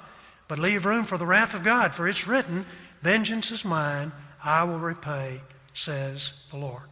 but 0.47 0.59
leave 0.59 0.87
room 0.87 1.05
for 1.05 1.19
the 1.19 1.27
wrath 1.27 1.53
of 1.53 1.65
God, 1.65 1.95
for 1.95 2.07
it's 2.07 2.29
written, 2.29 2.65
Vengeance 3.03 3.51
is 3.51 3.65
mine, 3.65 4.13
I 4.45 4.63
will 4.65 4.79
repay, 4.79 5.41
says 5.75 6.33
the 6.51 6.59
Lord. 6.59 6.85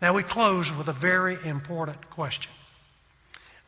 Now 0.00 0.14
we 0.14 0.22
close 0.22 0.72
with 0.72 0.88
a 0.88 0.92
very 0.92 1.36
important 1.44 2.08
question. 2.10 2.52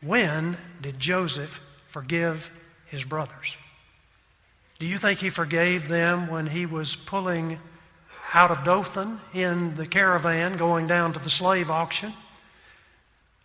When 0.01 0.57
did 0.81 0.99
Joseph 0.99 1.59
forgive 1.87 2.51
his 2.85 3.03
brothers? 3.03 3.57
Do 4.79 4.85
you 4.85 4.97
think 4.97 5.19
he 5.19 5.29
forgave 5.29 5.89
them 5.89 6.27
when 6.27 6.47
he 6.47 6.65
was 6.65 6.95
pulling 6.95 7.59
out 8.33 8.51
of 8.51 8.63
Dothan 8.63 9.19
in 9.33 9.75
the 9.75 9.85
caravan 9.85 10.55
going 10.55 10.87
down 10.87 11.11
to 11.13 11.19
the 11.19 11.29
slave 11.29 11.69
auction? 11.69 12.13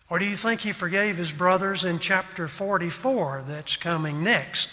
Or 0.09 0.19
do 0.19 0.25
you 0.25 0.35
think 0.35 0.61
he 0.61 0.71
forgave 0.71 1.17
his 1.17 1.31
brothers 1.31 1.83
in 1.83 1.99
chapter 1.99 2.47
44 2.47 3.45
that's 3.47 3.75
coming 3.75 4.23
next 4.23 4.69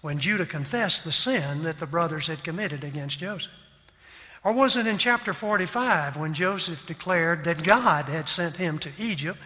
when 0.00 0.18
Judah 0.18 0.46
confessed 0.46 1.04
the 1.04 1.12
sin 1.12 1.62
that 1.62 1.78
the 1.78 1.86
brothers 1.86 2.26
had 2.26 2.42
committed 2.42 2.82
against 2.82 3.20
Joseph? 3.20 3.52
Or 4.44 4.52
was 4.52 4.76
it 4.76 4.88
in 4.88 4.98
chapter 4.98 5.32
45 5.32 6.16
when 6.16 6.34
Joseph 6.34 6.84
declared 6.84 7.44
that 7.44 7.62
God 7.62 8.06
had 8.06 8.28
sent 8.28 8.56
him 8.56 8.78
to 8.80 8.90
Egypt, 8.98 9.38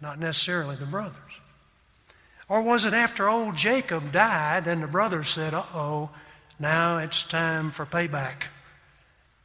not 0.00 0.18
necessarily 0.18 0.76
the 0.76 0.86
brothers? 0.86 1.18
Or 2.48 2.62
was 2.62 2.86
it 2.86 2.94
after 2.94 3.28
old 3.28 3.56
Jacob 3.56 4.10
died 4.10 4.66
and 4.66 4.82
the 4.82 4.86
brothers 4.86 5.28
said, 5.28 5.52
uh 5.52 5.64
oh, 5.74 6.08
now 6.58 6.96
it's 6.96 7.24
time 7.24 7.70
for 7.70 7.84
payback? 7.84 8.44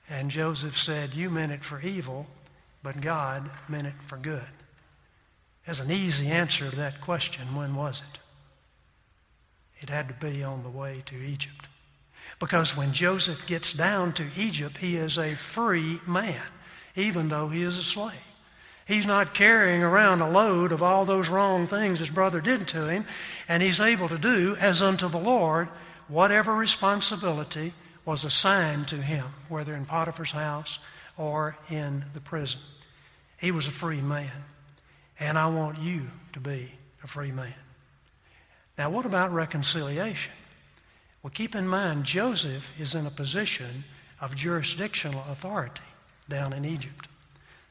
And 0.09 0.31
Joseph 0.31 0.79
said, 0.79 1.13
You 1.13 1.29
meant 1.29 1.51
it 1.51 1.63
for 1.65 1.81
evil, 1.81 2.27
but 2.81 3.01
God 3.01 3.49
meant 3.67 3.87
it 3.87 3.93
for 4.07 4.17
good. 4.17 4.41
As 5.66 5.80
an 5.80 5.91
easy 5.91 6.28
answer 6.28 6.70
to 6.70 6.76
that 6.76 7.01
question, 7.01 7.55
when 7.55 7.76
was 7.76 8.01
it? 8.14 8.20
It 9.82 9.89
had 9.89 10.07
to 10.07 10.14
be 10.14 10.43
on 10.43 10.64
the 10.64 10.70
way 10.70 11.03
to 11.05 11.16
Egypt. 11.16 11.68
Because 12.39 12.76
when 12.76 12.93
Joseph 12.93 13.45
gets 13.47 13.74
down 13.74 14.14
to 14.14 14.26
Egypt, 14.36 14.78
he 14.78 14.97
is 14.97 15.18
a 15.18 15.36
free 15.36 16.01
man, 16.05 16.41
even 16.95 17.30
though 17.30 17.49
he 17.49 17.64
is 17.64 17.78
a 17.78 17.84
slave. 17.84 18.14
He's 18.86 19.05
not 19.05 19.34
carrying 19.34 19.82
around 19.82 20.22
a 20.22 20.30
load 20.30 20.74
of 20.74 20.84
all 20.84 21.05
those 21.05 21.30
wrong 21.30 21.68
things 21.68 21.99
his 21.99 22.09
brother 22.09 22.41
did 22.41 22.68
to 22.70 22.88
him, 22.88 23.05
and 23.47 23.64
he's 23.64 23.80
able 23.80 24.09
to 24.09 24.18
do 24.18 24.57
as 24.59 24.82
unto 24.82 25.07
the 25.07 25.20
Lord 25.20 25.70
whatever 26.09 26.53
responsibility 26.53 27.74
was 28.03 28.26
assigned 28.26 28.89
to 28.89 28.97
him, 28.97 29.26
whether 29.47 29.74
in 29.74 29.86
Potiphar's 29.86 30.32
house 30.32 30.80
or 31.18 31.55
in 31.70 32.05
the 32.14 32.20
prison. 32.20 32.59
He 33.38 33.51
was 33.51 33.68
a 33.68 33.72
free 33.72 34.01
man, 34.01 34.43
and 35.20 35.38
I 35.38 35.47
want 35.47 35.80
you 35.80 36.07
to 36.34 36.39
be 36.39 36.72
a 37.03 37.07
free 37.07 37.32
man. 37.32 37.53
Now, 38.78 38.89
what 38.89 39.05
about 39.05 39.34
reconciliation? 39.34 40.34
Well, 41.22 41.32
keep 41.34 41.55
in 41.55 41.68
mind, 41.68 42.03
Joseph 42.03 42.74
is 42.80 42.95
in 42.95 43.05
a 43.05 43.11
position 43.11 43.84
of 44.20 44.36
jurisdictional 44.36 45.24
authority 45.30 45.82
down 46.28 46.53
in 46.53 46.66
Egypt. 46.66 47.07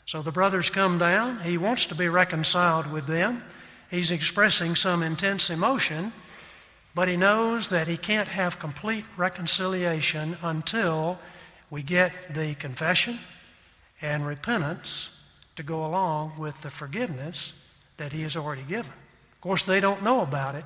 So 0.06 0.22
the 0.22 0.32
brothers 0.32 0.70
come 0.70 0.98
down. 0.98 1.40
He 1.40 1.58
wants 1.58 1.86
to 1.86 1.94
be 1.94 2.08
reconciled 2.08 2.90
with 2.90 3.06
them. 3.06 3.42
He's 3.90 4.10
expressing 4.10 4.74
some 4.74 5.02
intense 5.02 5.50
emotion, 5.50 6.12
but 6.94 7.08
he 7.08 7.16
knows 7.16 7.68
that 7.68 7.88
he 7.88 7.96
can't 7.96 8.28
have 8.28 8.58
complete 8.58 9.04
reconciliation 9.16 10.36
until 10.42 11.18
we 11.70 11.82
get 11.82 12.34
the 12.34 12.54
confession 12.54 13.18
and 14.00 14.26
repentance 14.26 15.10
to 15.56 15.62
go 15.62 15.84
along 15.84 16.34
with 16.38 16.60
the 16.62 16.70
forgiveness 16.70 17.52
that 17.96 18.12
he 18.12 18.22
has 18.22 18.36
already 18.36 18.62
given. 18.62 18.92
Of 18.92 19.40
course, 19.40 19.62
they 19.62 19.80
don't 19.80 20.02
know 20.02 20.22
about 20.22 20.54
it, 20.54 20.64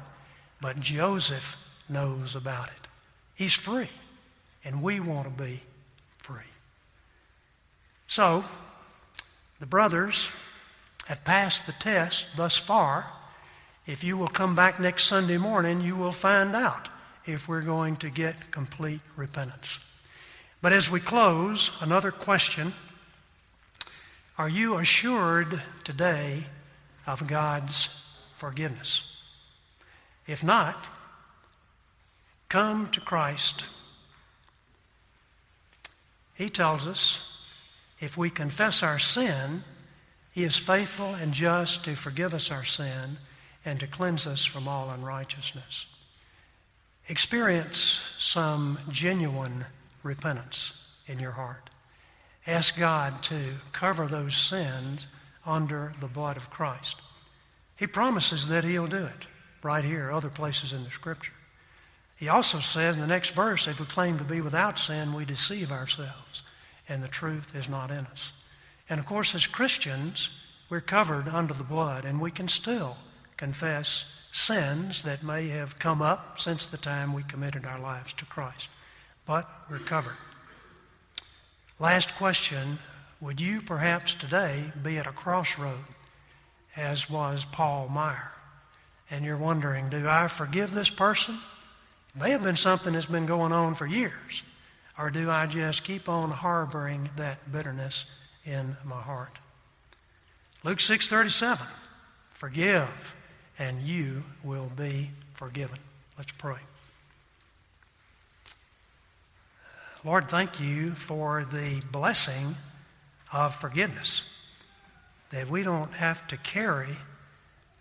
but 0.60 0.80
Joseph 0.80 1.56
knows 1.88 2.34
about 2.34 2.68
it. 2.68 2.88
He's 3.34 3.54
free, 3.54 3.88
and 4.64 4.82
we 4.82 5.00
want 5.00 5.24
to 5.24 5.42
be 5.42 5.60
free. 6.18 6.40
So, 8.06 8.44
the 9.58 9.66
brothers 9.66 10.28
have 11.06 11.24
passed 11.24 11.66
the 11.66 11.72
test 11.72 12.36
thus 12.36 12.56
far. 12.56 13.06
If 13.86 14.02
you 14.02 14.16
will 14.16 14.28
come 14.28 14.54
back 14.54 14.80
next 14.80 15.04
Sunday 15.04 15.38
morning, 15.38 15.80
you 15.80 15.96
will 15.96 16.12
find 16.12 16.54
out 16.54 16.88
if 17.26 17.48
we're 17.48 17.62
going 17.62 17.96
to 17.96 18.10
get 18.10 18.50
complete 18.50 19.00
repentance. 19.16 19.78
But 20.62 20.72
as 20.72 20.90
we 20.90 21.00
close, 21.00 21.70
another 21.80 22.10
question 22.10 22.72
Are 24.38 24.48
you 24.50 24.76
assured 24.76 25.62
today 25.82 26.44
of 27.06 27.26
God's 27.26 27.88
forgiveness? 28.36 29.02
If 30.26 30.44
not, 30.44 30.76
come 32.50 32.90
to 32.90 33.00
Christ. 33.00 33.64
He 36.34 36.50
tells 36.50 36.86
us 36.86 37.18
if 37.98 38.18
we 38.18 38.28
confess 38.28 38.82
our 38.82 38.98
sin, 38.98 39.64
He 40.32 40.44
is 40.44 40.56
faithful 40.56 41.14
and 41.14 41.32
just 41.32 41.84
to 41.84 41.94
forgive 41.94 42.34
us 42.34 42.50
our 42.50 42.64
sin 42.64 43.16
and 43.64 43.80
to 43.80 43.86
cleanse 43.86 44.26
us 44.26 44.44
from 44.44 44.68
all 44.68 44.90
unrighteousness. 44.90 45.86
Experience 47.08 48.00
some 48.18 48.78
genuine 48.90 49.64
repentance 50.02 50.72
in 51.06 51.18
your 51.20 51.30
heart. 51.30 51.70
Ask 52.46 52.78
God 52.78 53.22
to 53.24 53.54
cover 53.72 54.06
those 54.06 54.36
sins 54.36 55.06
under 55.44 55.94
the 56.00 56.06
blood 56.06 56.36
of 56.36 56.50
Christ. 56.50 57.00
He 57.76 57.86
promises 57.86 58.46
that 58.48 58.64
He'll 58.64 58.86
do 58.86 59.04
it 59.04 59.26
right 59.62 59.84
here, 59.84 60.10
other 60.10 60.30
places 60.30 60.72
in 60.72 60.84
the 60.84 60.90
Scripture. 60.90 61.32
He 62.16 62.28
also 62.28 62.60
says 62.60 62.94
in 62.94 63.00
the 63.00 63.06
next 63.06 63.30
verse 63.30 63.66
if 63.66 63.78
we 63.78 63.86
claim 63.86 64.18
to 64.18 64.24
be 64.24 64.40
without 64.40 64.78
sin, 64.78 65.12
we 65.12 65.24
deceive 65.24 65.70
ourselves, 65.70 66.42
and 66.88 67.02
the 67.02 67.08
truth 67.08 67.54
is 67.54 67.68
not 67.68 67.90
in 67.90 68.06
us. 68.06 68.32
And 68.88 69.00
of 69.00 69.06
course, 69.06 69.34
as 69.34 69.46
Christians, 69.46 70.30
we're 70.70 70.80
covered 70.80 71.28
under 71.28 71.52
the 71.52 71.64
blood, 71.64 72.04
and 72.04 72.20
we 72.20 72.30
can 72.30 72.48
still 72.48 72.96
confess 73.36 74.04
sins 74.32 75.02
that 75.02 75.22
may 75.22 75.48
have 75.48 75.78
come 75.78 76.00
up 76.00 76.40
since 76.40 76.66
the 76.66 76.76
time 76.76 77.12
we 77.12 77.22
committed 77.24 77.66
our 77.66 77.78
lives 77.78 78.12
to 78.14 78.24
Christ. 78.24 78.68
But 79.26 79.48
we're 79.68 79.78
covered. 79.78 80.16
Last 81.78 82.14
question 82.16 82.78
Would 83.20 83.40
you 83.40 83.60
perhaps 83.60 84.14
today 84.14 84.72
be 84.82 84.98
at 84.98 85.06
a 85.06 85.12
crossroad, 85.12 85.84
as 86.76 87.08
was 87.08 87.44
Paul 87.44 87.88
Meyer? 87.88 88.32
and 89.10 89.24
you're 89.24 89.36
wondering, 89.36 89.88
do 89.88 90.08
I 90.08 90.26
forgive 90.26 90.72
this 90.72 90.90
person? 90.90 91.38
It 92.14 92.20
may 92.20 92.30
have 92.30 92.42
been 92.42 92.56
something 92.56 92.92
that's 92.92 93.06
been 93.06 93.26
going 93.26 93.52
on 93.52 93.74
for 93.74 93.86
years. 93.86 94.42
Or 94.98 95.10
do 95.10 95.30
I 95.30 95.46
just 95.46 95.84
keep 95.84 96.08
on 96.08 96.30
harboring 96.30 97.10
that 97.16 97.52
bitterness 97.52 98.06
in 98.44 98.76
my 98.84 99.00
heart? 99.00 99.38
Luke 100.64 100.78
6:37. 100.78 101.66
Forgive 102.30 103.14
and 103.58 103.80
you 103.82 104.22
will 104.42 104.70
be 104.76 105.10
forgiven. 105.34 105.78
Let's 106.18 106.32
pray. 106.32 106.58
Lord, 110.06 110.28
thank 110.28 110.60
you 110.60 110.92
for 110.92 111.44
the 111.50 111.82
blessing 111.90 112.54
of 113.32 113.56
forgiveness. 113.56 114.22
That 115.30 115.50
we 115.50 115.64
don't 115.64 115.94
have 115.94 116.28
to 116.28 116.36
carry 116.36 116.96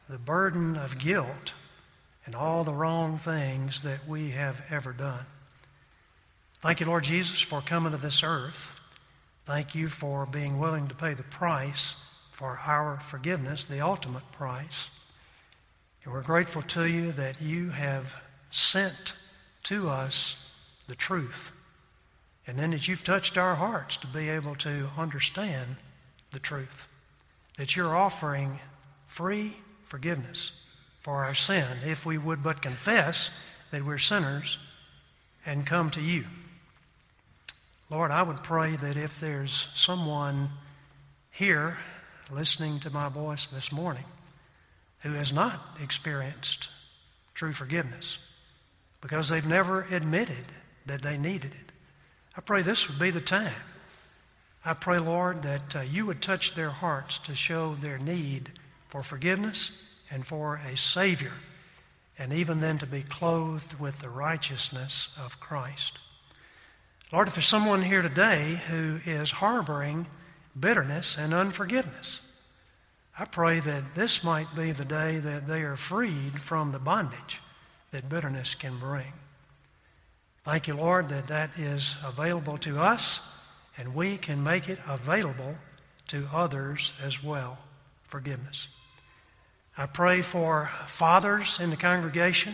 the 0.09 0.17
burden 0.17 0.75
of 0.75 0.97
guilt 0.97 1.53
and 2.25 2.33
all 2.33 2.63
the 2.63 2.73
wrong 2.73 3.19
things 3.19 3.81
that 3.81 4.07
we 4.07 4.31
have 4.31 4.59
ever 4.71 4.91
done. 4.91 5.27
Thank 6.61 6.79
you, 6.79 6.87
Lord 6.87 7.03
Jesus, 7.03 7.41
for 7.41 7.61
coming 7.61 7.91
to 7.91 7.99
this 7.99 8.23
earth. 8.23 8.71
Thank 9.45 9.75
you 9.75 9.87
for 9.87 10.25
being 10.25 10.57
willing 10.57 10.87
to 10.87 10.95
pay 10.95 11.13
the 11.13 11.21
price 11.21 11.95
for 12.31 12.59
our 12.65 12.99
forgiveness, 13.01 13.65
the 13.65 13.81
ultimate 13.81 14.31
price. 14.31 14.89
And 16.03 16.11
we're 16.11 16.23
grateful 16.23 16.63
to 16.63 16.85
you 16.85 17.11
that 17.11 17.39
you 17.39 17.69
have 17.69 18.15
sent 18.49 19.13
to 19.65 19.89
us 19.91 20.37
the 20.87 20.95
truth. 20.95 21.51
And 22.47 22.57
then 22.57 22.71
that 22.71 22.87
you've 22.87 23.03
touched 23.03 23.37
our 23.37 23.55
hearts 23.55 23.97
to 23.97 24.07
be 24.07 24.29
able 24.29 24.55
to 24.55 24.89
understand 24.97 25.77
the 26.31 26.39
truth. 26.39 26.87
That 27.57 27.75
you're 27.75 27.95
offering 27.95 28.59
free 29.07 29.53
forgiveness 29.83 30.51
for 30.99 31.23
our 31.23 31.35
sin 31.35 31.65
if 31.85 32.05
we 32.05 32.17
would 32.17 32.43
but 32.43 32.61
confess 32.61 33.31
that 33.71 33.85
we're 33.85 33.97
sinners 33.97 34.57
and 35.45 35.65
come 35.65 35.89
to 35.91 36.01
you. 36.01 36.25
Lord, 37.89 38.11
I 38.11 38.23
would 38.23 38.43
pray 38.43 38.75
that 38.75 38.97
if 38.97 39.19
there's 39.19 39.67
someone 39.75 40.49
here 41.31 41.77
listening 42.31 42.79
to 42.79 42.89
my 42.89 43.09
voice 43.09 43.45
this 43.45 43.71
morning 43.71 44.05
who 45.01 45.13
has 45.13 45.31
not 45.31 45.61
experienced 45.81 46.69
true 47.35 47.53
forgiveness 47.53 48.17
because 49.01 49.29
they've 49.29 49.45
never 49.45 49.83
admitted 49.91 50.45
that 50.87 51.03
they 51.03 51.17
needed 51.17 51.51
it, 51.53 51.64
I 52.37 52.41
pray 52.41 52.61
this 52.61 52.89
would 52.89 52.99
be 52.99 53.11
the 53.11 53.21
time. 53.21 53.53
I 54.65 54.73
pray, 54.73 54.99
Lord, 54.99 55.43
that 55.43 55.75
uh, 55.75 55.81
you 55.81 56.05
would 56.05 56.21
touch 56.21 56.55
their 56.55 56.71
hearts 56.71 57.17
to 57.19 57.35
show 57.35 57.75
their 57.75 57.97
need 57.97 58.51
for 58.89 59.03
forgiveness 59.03 59.71
and 60.09 60.25
for 60.25 60.59
a 60.67 60.75
Savior, 60.75 61.33
and 62.17 62.33
even 62.33 62.59
then 62.59 62.77
to 62.79 62.85
be 62.85 63.01
clothed 63.01 63.79
with 63.79 63.99
the 63.99 64.09
righteousness 64.09 65.09
of 65.17 65.39
Christ. 65.39 65.99
Lord, 67.13 67.27
if 67.27 67.35
there's 67.35 67.45
someone 67.45 67.83
here 67.83 68.01
today 68.01 68.59
who 68.67 68.99
is 69.05 69.31
harboring 69.31 70.07
bitterness 70.59 71.17
and 71.17 71.33
unforgiveness, 71.33 72.21
I 73.17 73.25
pray 73.25 73.59
that 73.61 73.95
this 73.95 74.23
might 74.23 74.53
be 74.55 74.71
the 74.71 74.83
day 74.83 75.19
that 75.19 75.47
they 75.47 75.61
are 75.61 75.77
freed 75.77 76.41
from 76.41 76.71
the 76.71 76.79
bondage 76.79 77.39
that 77.91 78.09
bitterness 78.09 78.55
can 78.55 78.77
bring. 78.79 79.13
Thank 80.45 80.67
you, 80.67 80.75
Lord, 80.75 81.09
that 81.09 81.27
that 81.29 81.57
is 81.57 81.95
available 82.05 82.59
to 82.59 82.79
us 82.79 83.27
and 83.79 83.95
we 83.95 84.17
can 84.17 84.43
make 84.43 84.69
it 84.69 84.77
available 84.87 85.55
to 86.09 86.29
others 86.31 86.93
as 87.03 87.23
well. 87.23 87.57
Forgiveness. 88.03 88.67
I 89.75 89.87
pray 89.87 90.21
for 90.21 90.69
fathers 90.85 91.59
in 91.59 91.71
the 91.71 91.75
congregation 91.75 92.53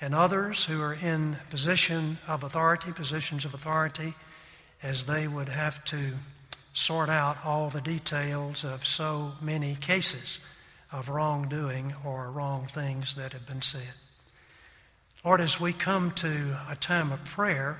and 0.00 0.16
others 0.16 0.64
who 0.64 0.82
are 0.82 0.94
in 0.94 1.36
position 1.48 2.18
of 2.26 2.42
authority, 2.42 2.92
positions 2.92 3.44
of 3.44 3.54
authority, 3.54 4.14
as 4.82 5.04
they 5.04 5.28
would 5.28 5.48
have 5.48 5.84
to 5.86 6.14
sort 6.74 7.08
out 7.08 7.38
all 7.44 7.70
the 7.70 7.80
details 7.80 8.64
of 8.64 8.84
so 8.84 9.32
many 9.40 9.76
cases 9.76 10.40
of 10.90 11.08
wrongdoing 11.08 11.94
or 12.04 12.32
wrong 12.32 12.66
things 12.66 13.14
that 13.14 13.32
have 13.32 13.46
been 13.46 13.62
said. 13.62 14.01
Lord, 15.24 15.40
as 15.40 15.60
we 15.60 15.72
come 15.72 16.10
to 16.12 16.58
a 16.68 16.74
time 16.74 17.12
of 17.12 17.24
prayer, 17.24 17.78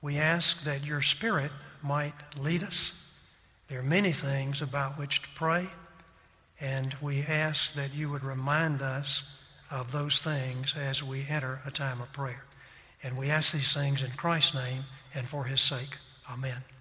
we 0.00 0.18
ask 0.18 0.64
that 0.64 0.84
your 0.84 1.00
Spirit 1.00 1.52
might 1.82 2.14
lead 2.36 2.64
us. 2.64 2.92
There 3.68 3.78
are 3.78 3.84
many 3.84 4.10
things 4.10 4.60
about 4.60 4.98
which 4.98 5.22
to 5.22 5.28
pray, 5.36 5.68
and 6.60 6.96
we 7.00 7.22
ask 7.22 7.74
that 7.74 7.94
you 7.94 8.10
would 8.10 8.24
remind 8.24 8.82
us 8.82 9.22
of 9.70 9.92
those 9.92 10.20
things 10.20 10.74
as 10.76 11.00
we 11.00 11.26
enter 11.28 11.60
a 11.64 11.70
time 11.70 12.00
of 12.00 12.12
prayer. 12.12 12.42
And 13.04 13.16
we 13.16 13.30
ask 13.30 13.52
these 13.52 13.72
things 13.72 14.02
in 14.02 14.10
Christ's 14.10 14.54
name 14.54 14.82
and 15.14 15.28
for 15.28 15.44
his 15.44 15.60
sake. 15.60 15.96
Amen. 16.28 16.71